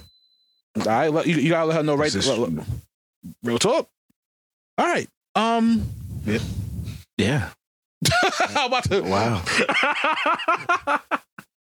All 0.86 1.10
right, 1.12 1.26
you, 1.26 1.36
you 1.36 1.48
gotta 1.50 1.66
let 1.66 1.76
her 1.76 1.82
know 1.84 1.94
right. 1.94 2.10
This 2.12 2.26
is- 2.26 2.38
look, 2.38 2.50
look. 2.50 2.64
real 3.44 3.58
talk. 3.58 3.88
All 4.76 4.86
right. 4.86 5.08
Um, 5.36 5.86
Yeah. 6.26 6.38
I'm 8.40 8.66
about 8.66 8.84
to. 8.84 9.00
Wow. 9.02 9.42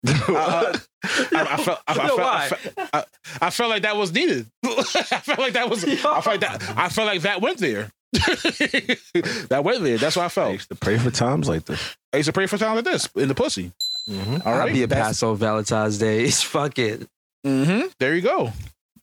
Uh, 0.07 0.77
I, 1.03 1.29
I 1.33 1.57
felt. 1.57 1.81
I, 1.89 1.93
I, 1.93 1.97
felt, 1.97 2.21
I, 2.21 2.49
felt 2.49 2.91
I, 2.93 3.05
I 3.41 3.51
felt 3.51 3.71
like 3.71 3.83
that 3.83 3.97
was 3.97 4.13
needed. 4.13 4.47
I 4.65 4.83
felt 4.83 5.39
like 5.39 5.55
that 5.55 5.71
was. 5.71 5.83
I 5.83 5.97
felt 5.97 6.27
like 6.27 6.41
that. 6.41 6.75
I 6.77 6.89
felt 6.91 7.07
like 7.07 7.23
that 7.23 7.41
went 7.41 7.59
there. 7.59 7.91
that 8.13 9.63
went 9.65 9.83
there. 9.83 9.97
That's 9.97 10.17
what 10.17 10.27
I 10.27 10.29
felt. 10.29 10.45
I 10.45 10.49
felt. 10.49 10.53
used 10.53 10.69
to 10.69 10.75
pray 10.75 10.99
for 10.99 11.11
times 11.11 11.49
like 11.49 11.65
this. 11.65 11.97
I 12.13 12.19
used 12.19 12.27
to 12.27 12.33
pray 12.35 12.47
for 12.47 12.59
times 12.59 12.77
like 12.77 12.85
this 12.85 13.09
in 13.17 13.29
the 13.29 13.35
pussy. 13.35 13.73
Mm-hmm. 14.09 14.47
All 14.47 14.55
I'll 14.61 14.67
be 14.71 14.83
a 14.83 14.87
That's- 14.87 15.09
pastor 15.09 15.27
on 15.29 15.37
Valentine's 15.37 15.99
Day. 15.99 16.29
Fuck 16.31 16.79
it. 16.79 17.09
Mm-hmm. 17.47 17.87
There 17.99 18.15
you 18.15 18.21
go. 18.21 18.39
All 18.39 18.53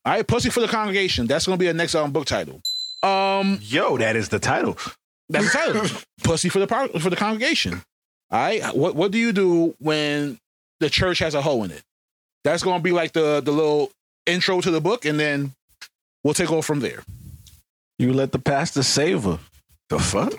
right, 0.06 0.26
pussy 0.26 0.50
for 0.50 0.60
the 0.60 0.68
congregation. 0.68 1.28
That's 1.28 1.46
gonna 1.46 1.58
be 1.58 1.68
a 1.68 1.74
next 1.74 1.96
um, 1.96 2.12
book 2.12 2.26
title. 2.26 2.62
Um, 3.04 3.58
Yo, 3.62 3.98
that 3.98 4.16
is 4.16 4.30
the 4.30 4.40
title. 4.40 4.78
That's 5.32 5.52
the 5.52 5.58
title. 5.58 5.88
pussy 6.24 6.50
for 6.50 6.60
the 6.60 6.68
par- 6.68 6.88
for 6.90 7.10
the 7.10 7.16
congregation. 7.16 7.82
All 8.32 8.40
right. 8.40 8.64
What 8.76 8.96
what 8.96 9.12
do 9.12 9.18
you 9.18 9.32
do 9.32 9.76
when 9.80 10.38
the 10.80 10.90
church 10.90 11.20
has 11.20 11.34
a 11.36 11.42
hole 11.42 11.64
in 11.64 11.72
it? 11.72 11.84
That's 12.44 12.64
gonna 12.64 12.82
be 12.84 12.92
like 12.92 13.14
the 13.14 13.42
the 13.42 13.52
little 13.52 13.92
intro 14.26 14.62
to 14.62 14.72
the 14.72 14.82
book, 14.82 15.06
and 15.06 15.20
then 15.20 15.54
we'll 16.24 16.34
take 16.34 16.52
off 16.52 16.66
from 16.66 16.80
there. 16.80 17.04
You 18.00 18.14
let 18.14 18.32
the 18.32 18.40
pastor 18.40 18.84
save 18.84 19.24
her. 19.24 19.40
The 19.90 20.00
fuck? 20.00 20.34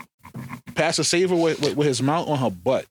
Pastor 0.74 1.04
Saver 1.04 1.36
with, 1.36 1.60
with, 1.60 1.76
with 1.76 1.86
his 1.86 2.02
mouth 2.02 2.26
on 2.28 2.38
her 2.38 2.50
butt. 2.50 2.86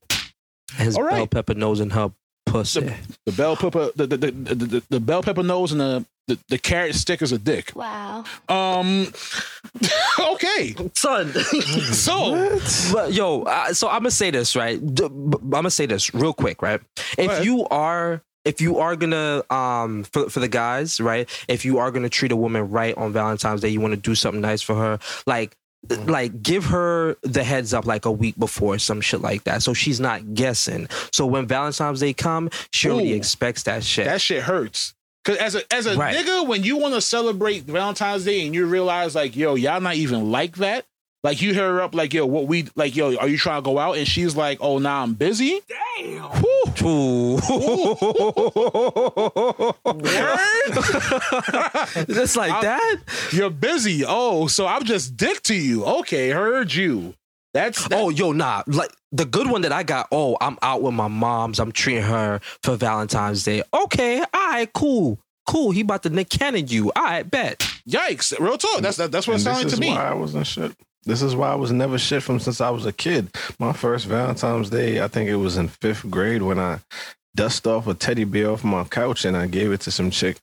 His 0.76 0.96
All 0.96 1.04
right. 1.04 1.16
bell 1.16 1.28
pepper 1.28 1.56
nose 1.56 1.80
and 1.80 1.92
her 1.92 2.12
pussy. 2.52 2.94
The 3.26 3.32
bell 3.32 3.56
pepper, 3.56 3.92
the 3.96 4.08
the, 4.08 4.18
the, 4.18 4.32
the, 4.32 4.56
the, 4.56 4.84
the 4.90 5.00
bell 5.00 5.24
pepper 5.24 5.44
nose, 5.44 5.72
and 5.72 5.82
the, 5.82 6.06
the 6.28 6.40
the 6.50 6.58
carrot 6.58 6.96
stick 6.96 7.22
is 7.22 7.32
a 7.32 7.38
dick. 7.38 7.72
Wow. 7.76 8.24
Um. 8.50 9.12
okay. 10.20 10.76
Son. 10.94 11.32
So 11.92 12.60
But 12.92 13.14
yo, 13.14 13.44
uh, 13.44 13.74
so 13.74 13.88
I'm 13.88 14.00
gonna 14.02 14.12
say 14.12 14.32
this 14.32 14.56
right. 14.56 14.80
I'm 14.80 15.50
gonna 15.50 15.70
say 15.72 15.86
this 15.86 16.14
real 16.14 16.34
quick, 16.34 16.62
right? 16.62 16.82
If 17.18 17.44
you 17.46 17.66
are, 17.68 18.22
if 18.46 18.62
you 18.62 18.80
are 18.80 18.96
gonna, 18.96 19.44
um, 19.50 20.04
for 20.04 20.30
for 20.30 20.40
the 20.40 20.48
guys, 20.48 21.00
right? 21.00 21.30
If 21.48 21.66
you 21.66 21.78
are 21.80 21.92
gonna 21.92 22.10
treat 22.10 22.32
a 22.32 22.36
woman 22.36 22.70
right 22.70 22.96
on 22.98 23.14
Valentine's 23.14 23.62
Day, 23.62 23.70
you 23.70 23.82
want 23.82 23.94
to 23.94 24.00
do 24.00 24.16
something 24.16 24.42
nice 24.42 24.62
for 24.62 24.76
her, 24.76 25.00
like. 25.26 25.56
Like 25.90 26.44
give 26.44 26.66
her 26.66 27.16
the 27.24 27.44
heads 27.44 27.74
up 27.74 27.86
like 27.86 28.06
a 28.06 28.12
week 28.12 28.38
before 28.38 28.78
some 28.78 29.02
shit 29.02 29.22
like 29.22 29.44
that, 29.46 29.64
so 29.64 29.74
she's 29.74 30.00
not 30.00 30.34
guessing. 30.36 30.88
So 31.12 31.26
when 31.26 31.48
Valentine's 31.48 32.00
Day 32.00 32.14
come, 32.14 32.50
she 32.72 32.90
already 32.90 33.14
expects 33.14 33.64
that 33.64 33.84
shit. 33.84 34.06
that 34.06 34.22
shit 34.22 34.44
hurts. 34.44 34.94
Cause 35.26 35.38
as 35.38 35.56
a 35.56 35.74
as 35.74 35.86
a 35.88 35.96
Right. 35.98 36.16
nigga, 36.16 36.48
when 36.48 36.64
you 36.64 36.78
want 36.78 36.94
to 36.96 37.02
celebrate 37.02 37.64
Valentine's 37.64 38.26
Day 38.26 38.46
and 38.46 38.54
you 38.56 38.66
realize 38.68 39.16
like, 39.16 39.36
yo, 39.36 39.56
y'all 39.56 39.82
not 39.82 39.96
even 39.96 40.32
like 40.32 40.58
that. 40.58 40.86
Like 41.24 41.40
you 41.42 41.54
hear 41.54 41.68
her 41.74 41.82
up 41.82 41.94
like, 41.94 42.14
yo, 42.16 42.26
what 42.26 42.48
we 42.48 42.68
like, 42.76 42.96
yo, 42.96 43.16
are 43.18 43.28
you 43.28 43.38
trying 43.38 43.62
to 43.62 43.66
go 43.66 43.78
out? 43.78 43.96
And 43.98 44.08
she's 44.08 44.36
like, 44.36 44.58
oh, 44.60 44.80
nah, 44.80 45.04
I'm 45.04 45.14
busy. 45.14 45.62
Damn. 45.68 46.32
Ooh. 46.84 47.36
Word? 49.86 50.76
Just 52.10 52.36
like 52.36 52.52
I- 52.52 52.62
that. 52.62 52.98
You're 53.32 53.50
busy. 53.50 54.04
Oh, 54.08 54.48
so 54.48 54.66
I'm 54.68 54.84
just 54.84 55.16
dick 55.16 55.42
to 55.44 55.54
you. 55.56 55.86
Okay, 55.86 56.30
heard 56.30 56.74
you. 56.74 57.14
That's, 57.54 57.86
that's 57.88 58.02
Oh, 58.02 58.10
yo, 58.10 58.32
nah. 58.32 58.64
Like 58.66 58.92
the 59.12 59.26
good 59.26 59.50
one 59.50 59.62
that 59.62 59.72
I 59.72 59.84
got. 59.84 60.08
Oh, 60.12 60.38
I'm 60.42 60.58
out 60.62 60.82
with 60.82 60.94
my 60.94 61.08
moms. 61.08 61.60
I'm 61.60 61.72
treating 61.72 62.04
her 62.04 62.40
for 62.64 62.76
Valentine's 62.78 63.44
Day. 63.44 63.62
Okay, 63.74 64.20
all 64.22 64.26
right, 64.34 64.72
cool, 64.74 65.20
cool. 65.48 65.72
He 65.72 65.82
about 65.82 66.04
to 66.04 66.10
Nick 66.10 66.30
Cannon 66.30 66.68
you. 66.68 66.92
All 66.96 67.04
right, 67.04 67.30
bet. 67.30 67.60
yikes. 67.88 68.38
Real 68.40 68.58
talk. 68.58 68.80
That's 68.82 68.98
that's 68.98 69.28
what 69.28 69.36
it 69.38 69.40
sounded 69.42 69.70
to 69.70 69.80
me. 69.80 69.90
why 69.90 70.08
I 70.08 70.14
wasn't 70.14 70.48
shit. 70.48 70.72
This 71.04 71.22
is 71.22 71.36
why 71.36 71.52
I 71.52 71.56
was 71.56 71.72
never 71.72 71.98
shit 71.98 72.22
from 72.22 72.40
since 72.40 72.62
I 72.62 72.70
was 72.70 72.86
a 72.86 72.94
kid. 72.94 73.30
My 73.60 73.74
first 73.74 74.06
Valentine's 74.06 74.70
Day, 74.70 75.02
I 75.02 75.08
think 75.08 75.30
it 75.30 75.36
was 75.36 75.58
in 75.58 75.68
fifth 75.68 76.10
grade 76.10 76.44
when 76.44 76.60
I 76.60 76.80
dust 77.36 77.66
off 77.66 77.88
a 77.88 77.94
teddy 77.94 78.24
bear 78.24 78.52
off 78.52 78.64
my 78.64 78.84
couch 78.84 79.26
and 79.26 79.36
I 79.36 79.48
gave 79.48 79.72
it 79.72 79.82
to 79.82 79.92
some 79.92 80.12
chick. 80.12 80.38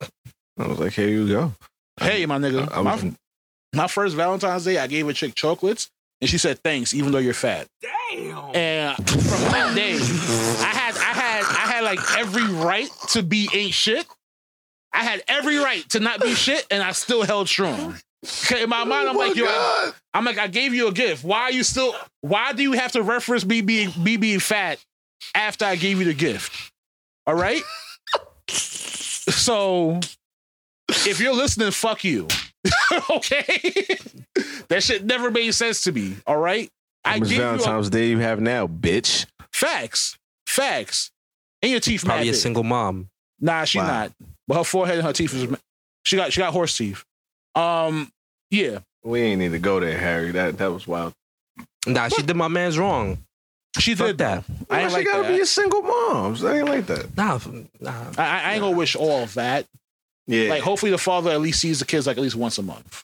I 0.58 0.66
was 0.66 0.80
like, 0.80 0.94
here 0.94 1.08
you 1.08 1.28
go. 1.28 1.52
Hey, 2.00 2.26
my 2.26 2.38
nigga. 2.38 2.70
I, 2.72 2.76
I 2.76 2.80
was, 2.80 3.04
my, 3.04 3.12
my 3.74 3.86
first 3.86 4.16
Valentine's 4.16 4.64
Day, 4.64 4.78
I 4.78 4.88
gave 4.88 5.08
a 5.08 5.12
chick 5.12 5.34
chocolates, 5.34 5.90
and 6.20 6.28
she 6.28 6.38
said 6.38 6.58
thanks, 6.60 6.92
even 6.92 7.12
though 7.12 7.18
you're 7.18 7.34
fat. 7.34 7.68
Damn. 7.80 8.56
And 8.56 8.96
from 8.96 9.40
that 9.52 9.74
day, 9.76 9.94
I 9.94 10.72
had 10.74 10.96
I 10.96 11.12
had 11.12 11.44
I 11.44 11.72
had 11.72 11.84
like 11.84 12.00
every 12.18 12.46
right 12.46 12.88
to 13.10 13.22
be 13.22 13.48
ain't 13.54 13.74
shit. 13.74 14.06
I 14.92 15.04
had 15.04 15.22
every 15.28 15.58
right 15.58 15.88
to 15.90 16.00
not 16.00 16.20
be 16.20 16.34
shit, 16.34 16.66
and 16.70 16.82
I 16.82 16.92
still 16.92 17.22
held 17.22 17.48
strong. 17.48 17.96
'Cause 18.24 18.60
In 18.62 18.68
my 18.68 18.84
mind, 18.84 19.08
I'm 19.08 19.16
Oh 19.16 19.18
like, 19.20 19.36
my 19.36 19.40
yo, 19.40 19.46
God. 19.46 19.94
I'm 20.14 20.24
like, 20.24 20.38
I 20.38 20.48
gave 20.48 20.74
you 20.74 20.88
a 20.88 20.92
gift. 20.92 21.22
Why 21.24 21.42
are 21.42 21.52
you 21.52 21.62
still? 21.62 21.94
Why 22.20 22.52
do 22.52 22.62
you 22.62 22.72
have 22.72 22.92
to 22.92 23.02
reference 23.02 23.44
me 23.44 23.60
being 23.60 23.92
me 23.96 24.16
being 24.16 24.40
fat 24.40 24.78
after 25.34 25.64
I 25.64 25.76
gave 25.76 25.98
you 26.00 26.04
the 26.04 26.14
gift? 26.14 26.72
All 27.26 27.34
right. 27.34 27.62
so, 28.48 30.00
if 30.88 31.20
you're 31.20 31.34
listening, 31.34 31.70
fuck 31.70 32.04
you. 32.04 32.26
okay. 33.10 33.98
that 34.68 34.82
shit 34.82 35.04
never 35.04 35.30
made 35.30 35.52
sense 35.52 35.82
to 35.82 35.92
me. 35.92 36.16
All 36.26 36.36
right. 36.38 36.68
I 37.04 37.18
much 37.18 37.28
gave 37.28 37.38
you 37.38 37.44
a, 37.44 37.48
Valentine's 37.56 37.90
Day 37.90 38.08
you 38.08 38.18
have 38.18 38.40
now, 38.40 38.66
bitch? 38.66 39.26
facts, 39.52 40.18
facts, 40.46 41.10
and 41.62 41.70
your 41.70 41.80
teeth 41.80 42.04
Probably 42.04 42.26
mad 42.26 42.34
a 42.34 42.36
single 42.36 42.64
mom. 42.64 43.08
Nah, 43.40 43.64
she's 43.64 43.80
Wow. 43.80 43.86
not. 43.86 44.12
But 44.46 44.58
her 44.58 44.64
forehead 44.64 44.98
and 44.98 45.06
her 45.06 45.12
teeth 45.12 45.34
is. 45.34 45.46
She 46.04 46.16
got 46.16 46.32
she 46.32 46.40
got 46.40 46.52
horse 46.52 46.76
teeth. 46.76 47.04
Um. 47.58 48.10
Yeah. 48.50 48.78
We 49.04 49.20
ain't 49.22 49.40
need 49.40 49.52
to 49.52 49.58
go 49.58 49.80
there, 49.80 49.96
Harry. 49.98 50.30
That 50.32 50.58
that 50.58 50.72
was 50.72 50.86
wild. 50.86 51.12
Nah, 51.86 52.08
she 52.08 52.22
did 52.22 52.36
my 52.36 52.48
man's 52.48 52.78
wrong. 52.78 53.18
She 53.78 53.94
Fuck 53.94 54.08
did 54.08 54.18
that. 54.18 54.44
that. 54.46 54.54
I 54.70 54.80
ain't 54.82 54.90
Why 54.92 54.98
like 54.98 55.06
she 55.06 55.12
gotta 55.12 55.22
that. 55.24 55.34
be 55.34 55.40
a 55.40 55.46
single 55.46 55.82
mom. 55.82 56.36
I 56.44 56.58
ain't 56.58 56.68
like 56.68 56.86
that. 56.86 57.16
Nah, 57.16 57.38
nah. 57.80 58.04
I, 58.16 58.22
I 58.26 58.40
I 58.40 58.52
ain't 58.54 58.60
gonna 58.62 58.76
wish 58.76 58.96
all 58.96 59.22
of 59.22 59.34
that. 59.34 59.66
Yeah. 60.26 60.50
Like, 60.50 60.62
hopefully, 60.62 60.90
the 60.90 60.98
father 60.98 61.30
at 61.30 61.40
least 61.40 61.60
sees 61.60 61.78
the 61.78 61.84
kids 61.86 62.06
like 62.06 62.16
at 62.18 62.22
least 62.22 62.36
once 62.36 62.58
a 62.58 62.62
month. 62.62 63.02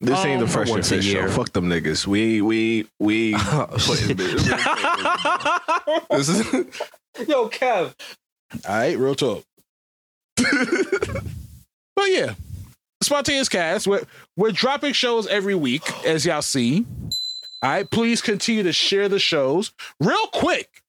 this 0.00 0.18
ain't 0.24 0.40
um, 0.42 0.46
the 0.46 0.52
fresh 0.52 0.66
and 0.68 0.76
once 0.76 0.90
a 0.90 1.00
show. 1.00 1.10
year. 1.20 1.28
Fuck 1.28 1.52
them 1.52 1.68
niggas. 1.70 2.06
We 2.06 2.42
we 2.42 2.86
we 2.98 3.32
putting 3.38 4.16
this 4.16 4.42
this 6.10 6.28
is 6.28 6.80
Yo, 7.28 7.48
Kev. 7.48 7.94
All 8.68 8.74
right, 8.76 8.98
real 8.98 9.14
talk. 9.14 9.44
but 10.36 12.06
yeah, 12.10 12.34
spontaneous 13.02 13.48
cast. 13.48 13.86
We're 13.86 14.02
we're 14.36 14.52
dropping 14.52 14.92
shows 14.92 15.26
every 15.26 15.54
week, 15.54 15.82
as 16.04 16.24
y'all 16.26 16.42
see. 16.42 16.86
All 17.62 17.70
right, 17.70 17.90
please 17.90 18.22
continue 18.22 18.62
to 18.62 18.72
share 18.72 19.08
the 19.08 19.18
shows 19.18 19.72
real 20.00 20.26
quick. 20.28 20.82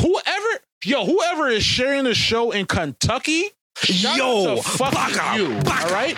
Whoever, 0.00 0.48
yo, 0.84 1.04
whoever 1.04 1.48
is 1.48 1.64
sharing 1.64 2.04
the 2.04 2.14
show 2.14 2.50
in 2.52 2.66
Kentucky, 2.66 3.50
Yo, 3.86 4.56
fuck 4.62 4.92
baka, 4.92 5.36
you. 5.38 5.48
baka. 5.62 5.84
All 5.86 5.92
right, 5.92 6.16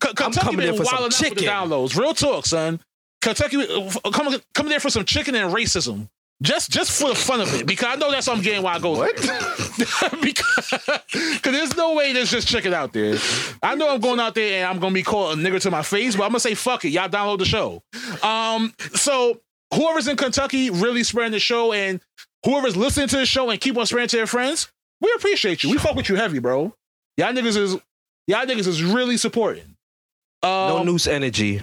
Kentucky 0.00 0.38
coming 0.40 0.56
been 0.58 0.68
in 0.70 0.76
for 0.76 0.84
some 0.84 0.98
wilding 1.00 1.04
out 1.06 1.08
with 1.08 1.18
the 1.18 1.24
chicken. 1.28 1.44
downloads. 1.44 1.96
Real 1.98 2.14
talk, 2.14 2.46
son. 2.46 2.80
Kentucky, 3.20 3.64
come 4.12 4.34
come 4.54 4.68
there 4.68 4.80
for 4.80 4.90
some 4.90 5.04
chicken 5.04 5.34
and 5.34 5.54
racism. 5.54 6.08
Just 6.42 6.70
just 6.70 7.00
for 7.00 7.10
the 7.10 7.14
fun 7.14 7.40
of 7.40 7.54
it, 7.54 7.66
because 7.66 7.88
I 7.88 7.96
know 7.96 8.10
that's 8.10 8.26
what 8.26 8.36
I'm 8.36 8.42
getting 8.42 8.62
while 8.62 8.76
I 8.76 8.80
go. 8.80 8.90
what? 8.98 9.14
because 10.20 10.68
cause 11.40 11.52
there's 11.52 11.76
no 11.76 11.94
way 11.94 12.12
there's 12.12 12.30
just 12.30 12.48
chicken 12.48 12.74
out 12.74 12.92
there. 12.92 13.16
I 13.62 13.74
know 13.76 13.94
I'm 13.94 14.00
going 14.00 14.18
out 14.20 14.34
there 14.34 14.58
and 14.64 14.68
I'm 14.74 14.80
gonna 14.80 14.94
be 14.94 15.02
called 15.02 15.38
a 15.38 15.42
nigger 15.42 15.60
to 15.62 15.70
my 15.70 15.82
face, 15.82 16.16
but 16.16 16.24
I'm 16.24 16.30
gonna 16.30 16.40
say 16.40 16.54
fuck 16.54 16.84
it. 16.84 16.90
Y'all 16.90 17.08
download 17.08 17.38
the 17.38 17.44
show. 17.44 17.82
Um, 18.22 18.74
so 18.94 19.40
whoever's 19.72 20.08
in 20.08 20.16
Kentucky 20.16 20.70
really 20.70 21.04
spreading 21.04 21.32
the 21.32 21.38
show 21.38 21.72
and 21.72 22.00
whoever's 22.44 22.76
listening 22.76 23.08
to 23.08 23.16
the 23.18 23.26
show 23.26 23.48
and 23.50 23.60
keep 23.60 23.76
on 23.78 23.86
spreading 23.86 24.08
to 24.08 24.16
their 24.16 24.26
friends, 24.26 24.70
we 25.00 25.12
appreciate 25.16 25.62
you. 25.62 25.70
We 25.70 25.78
fuck 25.78 25.94
with 25.94 26.08
you 26.08 26.16
heavy, 26.16 26.40
bro. 26.40 26.74
Y'all 27.16 27.32
niggas 27.32 27.56
is 27.56 27.76
y'all 28.26 28.46
niggas 28.46 28.66
is 28.66 28.82
really 28.82 29.16
supporting. 29.16 29.76
Um, 30.42 30.50
No 30.50 30.82
noose 30.82 31.06
energy. 31.06 31.62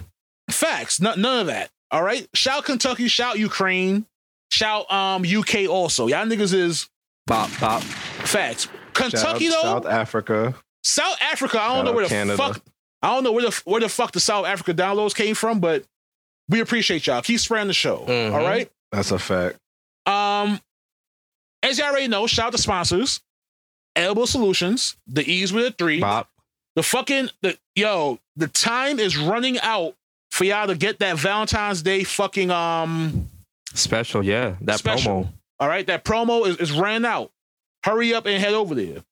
Facts. 0.50 1.02
None, 1.02 1.20
none 1.22 1.42
of 1.42 1.48
that. 1.48 1.70
All 1.92 2.02
right. 2.04 2.28
Shout 2.34 2.64
Kentucky. 2.66 3.08
Shout 3.08 3.38
Ukraine. 3.40 4.06
Shout 4.52 4.92
um 4.92 5.24
UK 5.24 5.68
also. 5.70 6.08
Y'all 6.08 6.26
niggas 6.26 6.54
is 6.54 6.90
Bop, 7.28 7.50
bop. 7.60 7.82
facts. 7.84 8.68
Kentucky 8.94 9.50
Shout- 9.50 9.54
though. 9.64 9.70
South 9.82 9.86
Africa. 9.86 10.56
South 10.84 11.18
Africa, 11.22 11.60
I 11.62 11.68
don't 11.68 11.76
Shout 11.78 11.86
know 11.86 11.92
where 11.94 12.04
the 12.06 12.10
Canada. 12.10 12.38
fuck 12.38 12.62
I 13.02 13.14
don't 13.14 13.24
know 13.24 13.32
where 13.32 13.46
the 13.50 13.62
where 13.66 13.80
the 13.82 13.90
fuck 13.90 14.12
the 14.12 14.20
South 14.20 14.46
Africa 14.46 14.74
downloads 14.74 15.14
came 15.16 15.36
from, 15.36 15.60
but 15.60 15.84
we 16.50 16.60
appreciate 16.62 17.06
y'all. 17.08 17.22
Keep 17.22 17.40
spreading 17.40 17.68
the 17.68 17.74
show. 17.74 18.06
Mhm. 18.08 18.34
all 18.34 18.42
right. 18.42 18.70
That's 18.92 19.12
a 19.12 19.20
fact. 19.20 19.58
Um, 20.08 20.60
as 21.62 21.78
y'all 21.78 21.90
already 21.90 22.08
know, 22.08 22.26
shout 22.28 22.48
out 22.48 22.52
to 22.54 22.58
sponsors. 22.58 23.22
Elbow 23.96 24.26
Solutions, 24.26 24.96
the 25.08 25.30
E's 25.30 25.52
with 25.54 25.66
a 25.66 25.72
three. 25.72 26.00
Bop. 26.00 26.30
The 26.76 26.84
fucking 26.84 27.30
the 27.42 27.58
yo, 27.76 28.20
the 28.36 28.48
time 28.48 29.00
is 29.00 29.18
running 29.18 29.60
out 29.60 29.96
for 30.32 30.44
y'all 30.46 30.68
to 30.68 30.76
get 30.76 31.00
that 31.00 31.18
Valentine's 31.18 31.82
Day 31.84 32.04
fucking 32.04 32.50
um 32.52 33.30
Special, 33.74 34.24
yeah. 34.24 34.56
That 34.62 34.80
special. 34.80 35.24
promo. 35.26 35.30
All 35.60 35.68
right, 35.68 35.86
that 35.88 36.04
promo 36.04 36.48
is, 36.48 36.58
is 36.58 36.72
ran 36.72 37.06
out. 37.06 37.32
Hurry 37.84 38.14
up 38.14 38.26
and 38.26 38.42
head 38.42 38.54
over 38.54 38.76
there. 38.76 39.04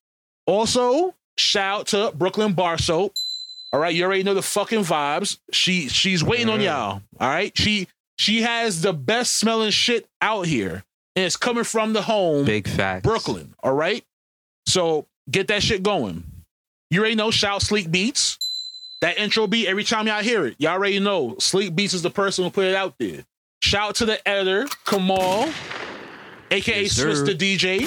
Also, 0.46 1.14
shout 1.38 1.88
to 1.88 2.12
Brooklyn 2.16 2.54
Bar 2.54 2.78
Soap. 2.78 3.14
All 3.74 3.80
right, 3.80 3.94
you 3.94 4.04
already 4.06 4.24
know 4.24 4.34
the 4.34 4.42
fucking 4.42 4.82
vibes. 4.82 5.38
She 5.52 5.90
she's 5.90 6.24
waiting 6.24 6.50
on 6.50 6.60
Mhm. 6.60 6.64
y'all. 6.66 7.02
All 7.20 7.28
right, 7.30 7.56
she 7.58 7.88
she 8.18 8.42
has 8.44 8.82
the 8.82 8.94
best 8.94 9.38
smelling 9.38 9.72
shit 9.72 10.08
out 10.22 10.46
here, 10.48 10.84
and 11.16 11.26
it's 11.26 11.36
coming 11.36 11.66
from 11.66 11.94
the 11.94 12.02
home 12.02 12.46
Big 12.46 12.68
facts. 12.68 13.04
Brooklyn. 13.04 13.54
All 13.62 13.74
right, 13.74 14.04
so 14.66 15.06
get 15.30 15.50
that 15.50 15.64
shit 15.64 15.84
going. 15.84 16.24
You 16.90 17.02
already 17.02 17.16
know. 17.16 17.30
Shout 17.32 17.62
Sleek 17.62 17.92
Beats. 17.92 18.38
That 19.02 19.18
intro 19.20 19.46
beat 19.46 19.68
every 19.68 19.84
time 19.84 20.08
y'all 20.08 20.24
hear 20.24 20.48
it, 20.48 20.56
y'all 20.58 20.72
already 20.72 21.00
know. 21.00 21.36
Sleek 21.40 21.76
Beats 21.76 21.94
is 21.94 22.02
the 22.02 22.10
person 22.10 22.46
who 22.46 22.50
put 22.50 22.66
it 22.66 22.74
out 22.76 22.96
there. 22.98 23.26
Shout 23.62 23.90
out 23.90 23.96
to 23.96 24.06
the 24.06 24.28
editor 24.28 24.68
Kamal, 24.86 25.50
aka 26.52 26.84
Yes, 26.84 26.94
Swiss 26.94 27.22
the 27.22 27.34
DJ. 27.36 27.86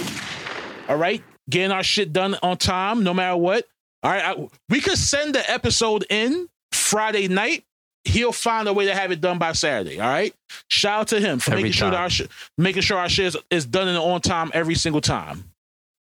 All 0.88 0.96
right, 0.96 1.22
getting 1.48 1.70
our 1.70 1.82
shit 1.82 2.12
done 2.12 2.36
on 2.42 2.56
time, 2.56 3.04
no 3.04 3.14
matter 3.14 3.36
what. 3.36 3.66
All 4.02 4.10
right, 4.10 4.24
I, 4.24 4.48
we 4.68 4.80
could 4.80 4.98
send 4.98 5.34
the 5.34 5.50
episode 5.50 6.04
in 6.10 6.48
Friday 6.72 7.28
night. 7.28 7.64
He'll 8.04 8.32
find 8.32 8.66
a 8.66 8.72
way 8.72 8.86
to 8.86 8.94
have 8.94 9.12
it 9.12 9.20
done 9.20 9.38
by 9.38 9.52
Saturday. 9.52 10.00
All 10.00 10.08
right. 10.08 10.34
Shout 10.68 11.00
out 11.00 11.08
to 11.08 11.20
him 11.20 11.38
for 11.38 11.50
Every 11.50 11.64
making 11.64 11.74
sure 11.74 11.90
that 11.90 12.00
our 12.00 12.08
shit, 12.08 12.30
making 12.56 12.82
sure 12.82 12.96
our 12.96 13.10
shit 13.10 13.26
is, 13.26 13.36
is 13.50 13.66
done 13.66 13.88
in 13.88 13.96
on 13.96 14.22
time 14.22 14.50
every 14.54 14.74
single 14.74 15.02
time. 15.02 15.44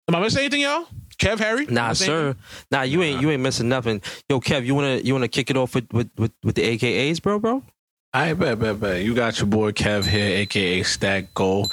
Am 0.08 0.14
I 0.14 0.20
missing 0.20 0.40
anything, 0.40 0.60
y'all? 0.60 0.86
Kev, 1.18 1.38
Harry? 1.40 1.66
Nah, 1.66 1.92
sir. 1.92 2.36
Nah, 2.70 2.82
you 2.82 3.02
ain't 3.02 3.20
you 3.20 3.30
ain't 3.30 3.42
missing 3.42 3.68
nothing. 3.68 4.00
Yo, 4.28 4.40
Kev, 4.40 4.64
you 4.64 4.74
wanna 4.74 4.98
you 4.98 5.12
wanna 5.12 5.28
kick 5.28 5.50
it 5.50 5.56
off 5.56 5.74
with 5.74 5.92
with 5.92 6.08
with, 6.16 6.32
with 6.44 6.54
the 6.54 6.62
AKAs, 6.62 7.20
bro, 7.20 7.40
bro? 7.40 7.62
I 8.14 8.32
bet, 8.32 8.58
bet, 8.58 8.80
bet. 8.80 9.02
You 9.02 9.14
got 9.14 9.38
your 9.38 9.46
boy 9.46 9.72
Kev 9.72 10.06
here, 10.06 10.38
aka 10.38 10.82
Stack 10.82 11.34
Gold, 11.34 11.72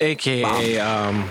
aka 0.00 0.78
um, 0.78 1.30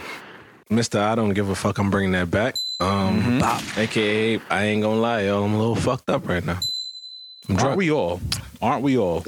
Mister. 0.69 0.99
I 0.99 1.15
don't 1.15 1.33
give 1.33 1.49
a 1.49 1.55
fuck. 1.55 1.77
I'm 1.77 1.89
bringing 1.89 2.11
that 2.13 2.31
back. 2.31 2.55
Um, 2.79 3.21
Mhm. 3.41 3.77
Aka 3.77 4.39
I 4.49 4.63
ain't 4.65 4.81
gonna 4.81 4.99
lie, 4.99 5.23
yo. 5.23 5.43
I'm 5.43 5.53
a 5.53 5.57
little 5.57 5.75
fucked 5.75 6.09
up 6.09 6.27
right 6.27 6.43
now. 6.43 6.59
I'm 7.47 7.57
Aren't 7.59 7.77
we 7.77 7.91
all? 7.91 8.21
Aren't 8.61 8.83
we 8.83 8.97
all? 8.97 9.23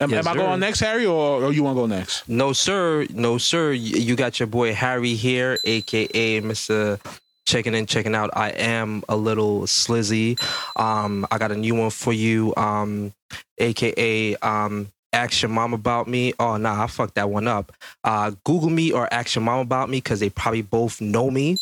Am, 0.00 0.10
Yes, 0.10 0.20
am 0.26 0.28
I 0.28 0.32
sir. 0.32 0.38
going 0.38 0.60
next, 0.60 0.80
Harry, 0.80 1.04
or, 1.06 1.42
or 1.44 1.52
you 1.52 1.62
want 1.62 1.76
to 1.76 1.80
go 1.82 1.86
next? 1.86 2.28
No, 2.28 2.52
sir. 2.52 3.06
No, 3.12 3.38
sir. 3.38 3.70
Y- 3.70 3.76
You 3.76 4.16
got 4.16 4.38
your 4.40 4.46
boy 4.46 4.72
Harry 4.74 5.14
here, 5.14 5.58
aka 5.64 6.40
Mr. 6.40 6.98
Checking 7.46 7.74
in, 7.74 7.86
checking 7.86 8.14
out. 8.14 8.30
I 8.32 8.50
am 8.50 9.04
a 9.08 9.16
little 9.16 9.62
slizzy. 9.62 10.36
Um, 10.78 11.26
I 11.30 11.38
got 11.38 11.52
a 11.52 11.56
new 11.56 11.76
one 11.76 11.90
for 11.90 12.12
you. 12.12 12.52
Um, 12.56 13.12
aka 13.58 14.34
um, 14.36 14.88
ask 15.12 15.42
your 15.42 15.48
mom 15.48 15.72
about 15.72 16.08
me. 16.08 16.32
Oh 16.40 16.56
nah, 16.56 16.82
I 16.82 16.86
fucked 16.88 17.14
that 17.14 17.30
one 17.30 17.46
up. 17.46 17.72
Uh, 18.02 18.32
Google 18.44 18.70
me 18.70 18.90
or 18.90 19.12
ask 19.14 19.36
your 19.36 19.42
mom 19.44 19.60
about 19.60 19.88
me 19.88 19.98
because 19.98 20.18
they 20.18 20.28
probably 20.28 20.62
both 20.62 21.00
know 21.00 21.30
me. 21.30 21.56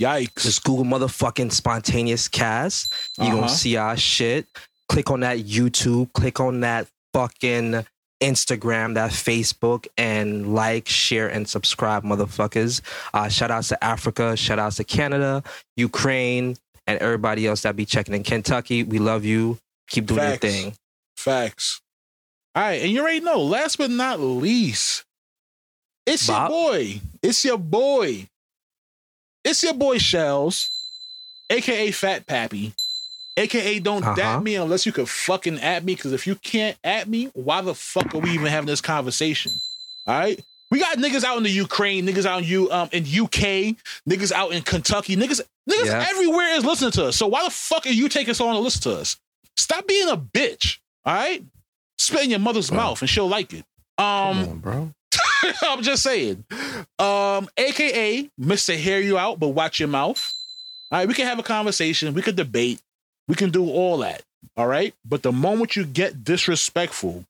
Yikes. 0.00 0.42
Just 0.44 0.64
Google 0.64 0.84
motherfucking 0.86 1.52
spontaneous 1.52 2.26
cast. 2.26 2.90
You 3.18 3.24
Uh-huh. 3.24 3.36
gonna 3.36 3.48
see 3.50 3.76
our 3.76 3.96
shit. 3.98 4.46
Click 4.88 5.10
on 5.10 5.20
that 5.20 5.40
YouTube. 5.40 6.10
Click 6.14 6.40
on 6.40 6.60
that 6.60 6.86
fucking 7.12 7.84
Instagram, 8.22 8.94
that 8.94 9.10
Facebook, 9.10 9.86
and 9.98 10.54
like, 10.54 10.88
share, 10.88 11.28
and 11.28 11.48
subscribe, 11.48 12.04
motherfuckers. 12.04 12.80
Uh, 13.12 13.28
shout 13.28 13.50
outs 13.50 13.68
to 13.68 13.84
Africa. 13.84 14.36
Shout 14.36 14.58
outs 14.58 14.76
to 14.76 14.84
Canada, 14.84 15.42
Ukraine, 15.76 16.56
and 16.86 16.98
everybody 17.00 17.46
else 17.46 17.62
that 17.62 17.76
be 17.76 17.84
checking 17.84 18.14
in 18.14 18.22
Kentucky. 18.22 18.84
We 18.84 18.98
love 18.98 19.24
you. 19.24 19.58
Keep 19.88 20.06
doing 20.06 20.20
Facts. 20.20 20.44
your 20.44 20.52
thing. 20.52 20.74
Facts. 21.16 21.80
All 22.54 22.62
right, 22.62 22.82
and 22.82 22.90
you 22.90 23.00
already 23.00 23.20
know. 23.20 23.40
Last 23.42 23.76
but 23.76 23.90
not 23.90 24.20
least, 24.20 25.04
it's 26.06 26.26
Bob? 26.26 26.50
your 26.50 26.70
boy. 26.70 27.00
It's 27.22 27.44
your 27.44 27.58
boy. 27.58 28.28
It's 29.44 29.62
your 29.62 29.74
boy 29.74 29.96
Shellz, 29.96 30.68
aka 31.50 31.90
Fat 31.90 32.26
Pappy, 32.26 32.72
aka 33.36 33.78
Don't 33.78 34.04
Uh-huh. 34.04 34.40
me 34.40 34.56
unless 34.56 34.84
you 34.86 34.92
could 34.92 35.08
fucking 35.08 35.60
at 35.60 35.84
me. 35.84 35.94
Because 35.94 36.12
if 36.12 36.26
you 36.26 36.34
can't 36.36 36.76
at 36.84 37.08
me, 37.08 37.26
why 37.34 37.60
the 37.60 37.74
fuck 37.74 38.14
are 38.14 38.18
we 38.18 38.30
even 38.30 38.46
having 38.46 38.66
this 38.66 38.80
conversation? 38.80 39.52
All 40.06 40.18
right. 40.18 40.40
We 40.70 40.78
got 40.80 40.96
niggas 40.98 41.22
out 41.22 41.36
in 41.36 41.42
the 41.42 41.50
Ukraine, 41.50 42.06
niggas 42.06 42.24
out 42.24 42.42
in 42.42 42.48
U 42.48 42.70
um 42.72 42.88
in 42.92 43.02
UK, 43.04 43.76
niggas 44.08 44.32
out 44.32 44.52
in 44.52 44.62
Kentucky, 44.62 45.16
niggas 45.16 45.40
niggas 45.68 45.84
Yeah. 45.86 46.06
everywhere 46.10 46.54
is 46.56 46.64
listening 46.64 46.92
to 46.92 47.06
us. 47.06 47.16
So 47.16 47.26
why 47.26 47.44
the 47.44 47.50
fuck 47.50 47.84
are 47.86 47.90
you 47.90 48.08
taking 48.08 48.32
so 48.34 48.46
long 48.46 48.54
to 48.54 48.60
listen 48.60 48.80
to 48.90 48.98
us? 48.98 49.16
Stop 49.56 49.86
being 49.86 50.08
a 50.08 50.16
bitch. 50.16 50.78
All 51.04 51.12
right, 51.14 51.44
spit 51.98 52.24
in 52.24 52.30
your 52.30 52.38
mother's 52.38 52.68
Bro. 52.70 52.76
mouth 52.78 53.00
and 53.02 53.10
she'll 53.10 53.28
like 53.28 53.52
it. 53.52 53.64
Um, 53.98 54.04
Come 54.44 54.48
on, 54.48 54.58
bro. 54.60 54.94
I'm 55.62 55.82
just 55.82 56.02
saying. 56.02 56.44
Um, 56.98 57.48
AKA 57.58 58.30
Mr. 58.40 58.74
Hear 58.74 58.98
You 59.00 59.18
Out, 59.18 59.38
but 59.38 59.48
watch 59.48 59.78
your 59.78 59.88
mouth. 59.88 60.32
All 60.90 60.98
right, 61.00 61.08
we 61.08 61.12
can 61.14 61.26
have 61.26 61.38
a 61.38 61.42
conversation, 61.42 62.14
we 62.14 62.22
could 62.22 62.36
debate, 62.36 62.80
we 63.32 63.36
can 63.36 63.48
do 63.48 63.70
all 63.70 63.96
that. 63.98 64.22
All 64.58 64.66
right. 64.66 64.94
But 65.06 65.22
the 65.22 65.32
moment 65.32 65.74
you 65.74 65.86
get 65.86 66.22
disrespectful, 66.22 67.24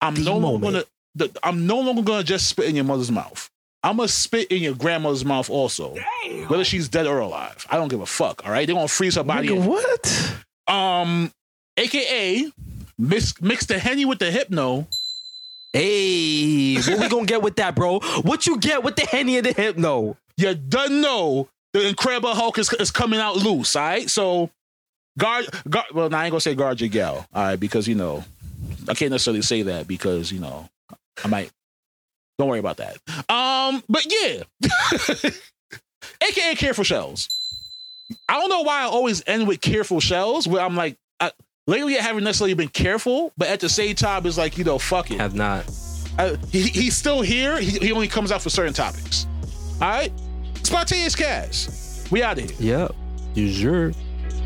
I'm 0.00 0.14
The 0.14 0.22
no 0.22 0.38
longer 0.38 0.64
gonna 0.64 0.84
the, 1.14 1.30
I'm 1.42 1.66
no 1.66 1.78
longer 1.78 2.00
gonna 2.00 2.24
just 2.24 2.48
spit 2.48 2.70
in 2.70 2.74
your 2.74 2.86
mother's 2.86 3.10
mouth. 3.10 3.50
I'm 3.82 3.98
gonna 3.98 4.08
spit 4.08 4.50
in 4.50 4.62
your 4.62 4.74
grandmother's 4.74 5.26
mouth 5.26 5.50
also. 5.50 5.94
Whether 6.46 6.64
she's 6.64 6.88
dead 6.88 7.06
or 7.06 7.18
alive. 7.18 7.66
I 7.68 7.76
don't 7.76 7.88
give 7.88 8.00
a 8.00 8.06
fuck. 8.06 8.46
All 8.46 8.50
right. 8.50 8.66
They're 8.66 8.74
gonna 8.74 8.88
freeze 8.88 9.16
her 9.16 9.24
body. 9.24 9.48
Nigga, 9.48 9.66
what? 10.66 10.74
Um, 10.74 11.30
AKA 11.76 12.50
mix 12.98 13.38
mix 13.42 13.66
the 13.66 13.78
henny 13.78 14.06
with 14.06 14.20
the 14.20 14.30
hypno. 14.30 14.86
Hey, 15.74 16.76
what 16.76 16.98
we 16.98 17.08
gonna 17.10 17.26
get 17.26 17.42
with 17.42 17.56
that, 17.56 17.74
bro? 17.74 18.00
What 18.22 18.46
you 18.46 18.58
get 18.58 18.82
with 18.82 18.96
the 18.96 19.04
henny 19.04 19.36
and 19.36 19.44
the 19.44 19.52
hypno? 19.52 20.16
you 20.38 20.54
done 20.54 21.02
know 21.02 21.50
the 21.74 21.88
Incredible 21.88 22.34
Hulk 22.34 22.58
is, 22.58 22.72
is 22.74 22.90
coming 22.90 23.20
out 23.20 23.36
loose, 23.36 23.76
all 23.76 23.82
right? 23.82 24.08
So 24.08 24.50
guard, 25.18 25.46
guard 25.68 25.86
well, 25.92 26.10
now 26.10 26.20
I 26.20 26.24
ain't 26.24 26.32
gonna 26.32 26.40
say 26.40 26.54
guard 26.54 26.80
your 26.80 26.90
gal, 26.90 27.26
all 27.34 27.42
right, 27.42 27.60
because 27.60 27.86
you 27.86 27.94
know, 27.94 28.24
I 28.88 28.94
can't 28.94 29.10
necessarily 29.10 29.42
say 29.42 29.62
that 29.62 29.86
because, 29.86 30.32
you 30.32 30.40
know, 30.40 30.68
I 31.24 31.28
might 31.28 31.50
don't 32.38 32.48
worry 32.48 32.58
about 32.58 32.78
that. 32.78 32.96
Um, 33.30 33.82
but 33.88 34.06
yeah. 34.10 34.42
AKA 36.20 36.54
careful 36.56 36.84
Shellz. 36.84 37.28
I 38.28 38.38
don't 38.38 38.48
know 38.48 38.62
why 38.62 38.82
I 38.82 38.84
always 38.84 39.22
end 39.26 39.46
with 39.46 39.60
careful 39.60 39.98
Shellz 40.00 40.46
where 40.46 40.62
I'm 40.62 40.76
like 40.76 40.96
I, 41.20 41.30
lately 41.66 41.98
I 41.98 42.02
haven't 42.02 42.24
necessarily 42.24 42.54
been 42.54 42.68
careful, 42.68 43.32
but 43.36 43.48
at 43.48 43.60
the 43.60 43.68
same 43.68 43.94
time 43.94 44.26
it's 44.26 44.38
like, 44.38 44.58
you 44.58 44.64
know, 44.64 44.78
fuck 44.78 45.10
it. 45.10 45.20
Have 45.20 45.34
not. 45.34 45.64
Uh, 46.18 46.36
he, 46.50 46.62
he's 46.62 46.96
still 46.96 47.22
here. 47.22 47.60
He, 47.60 47.78
he 47.78 47.92
only 47.92 48.08
comes 48.08 48.32
out 48.32 48.42
for 48.42 48.50
certain 48.50 48.74
topics. 48.74 49.26
All 49.80 49.88
right? 49.88 50.12
Spontaneous 50.62 51.14
cast. 51.14 52.10
We 52.10 52.22
out 52.22 52.38
of 52.38 52.50
here. 52.50 52.78
Yep. 52.78 52.94
You 53.34 53.52
sure? 53.52 53.92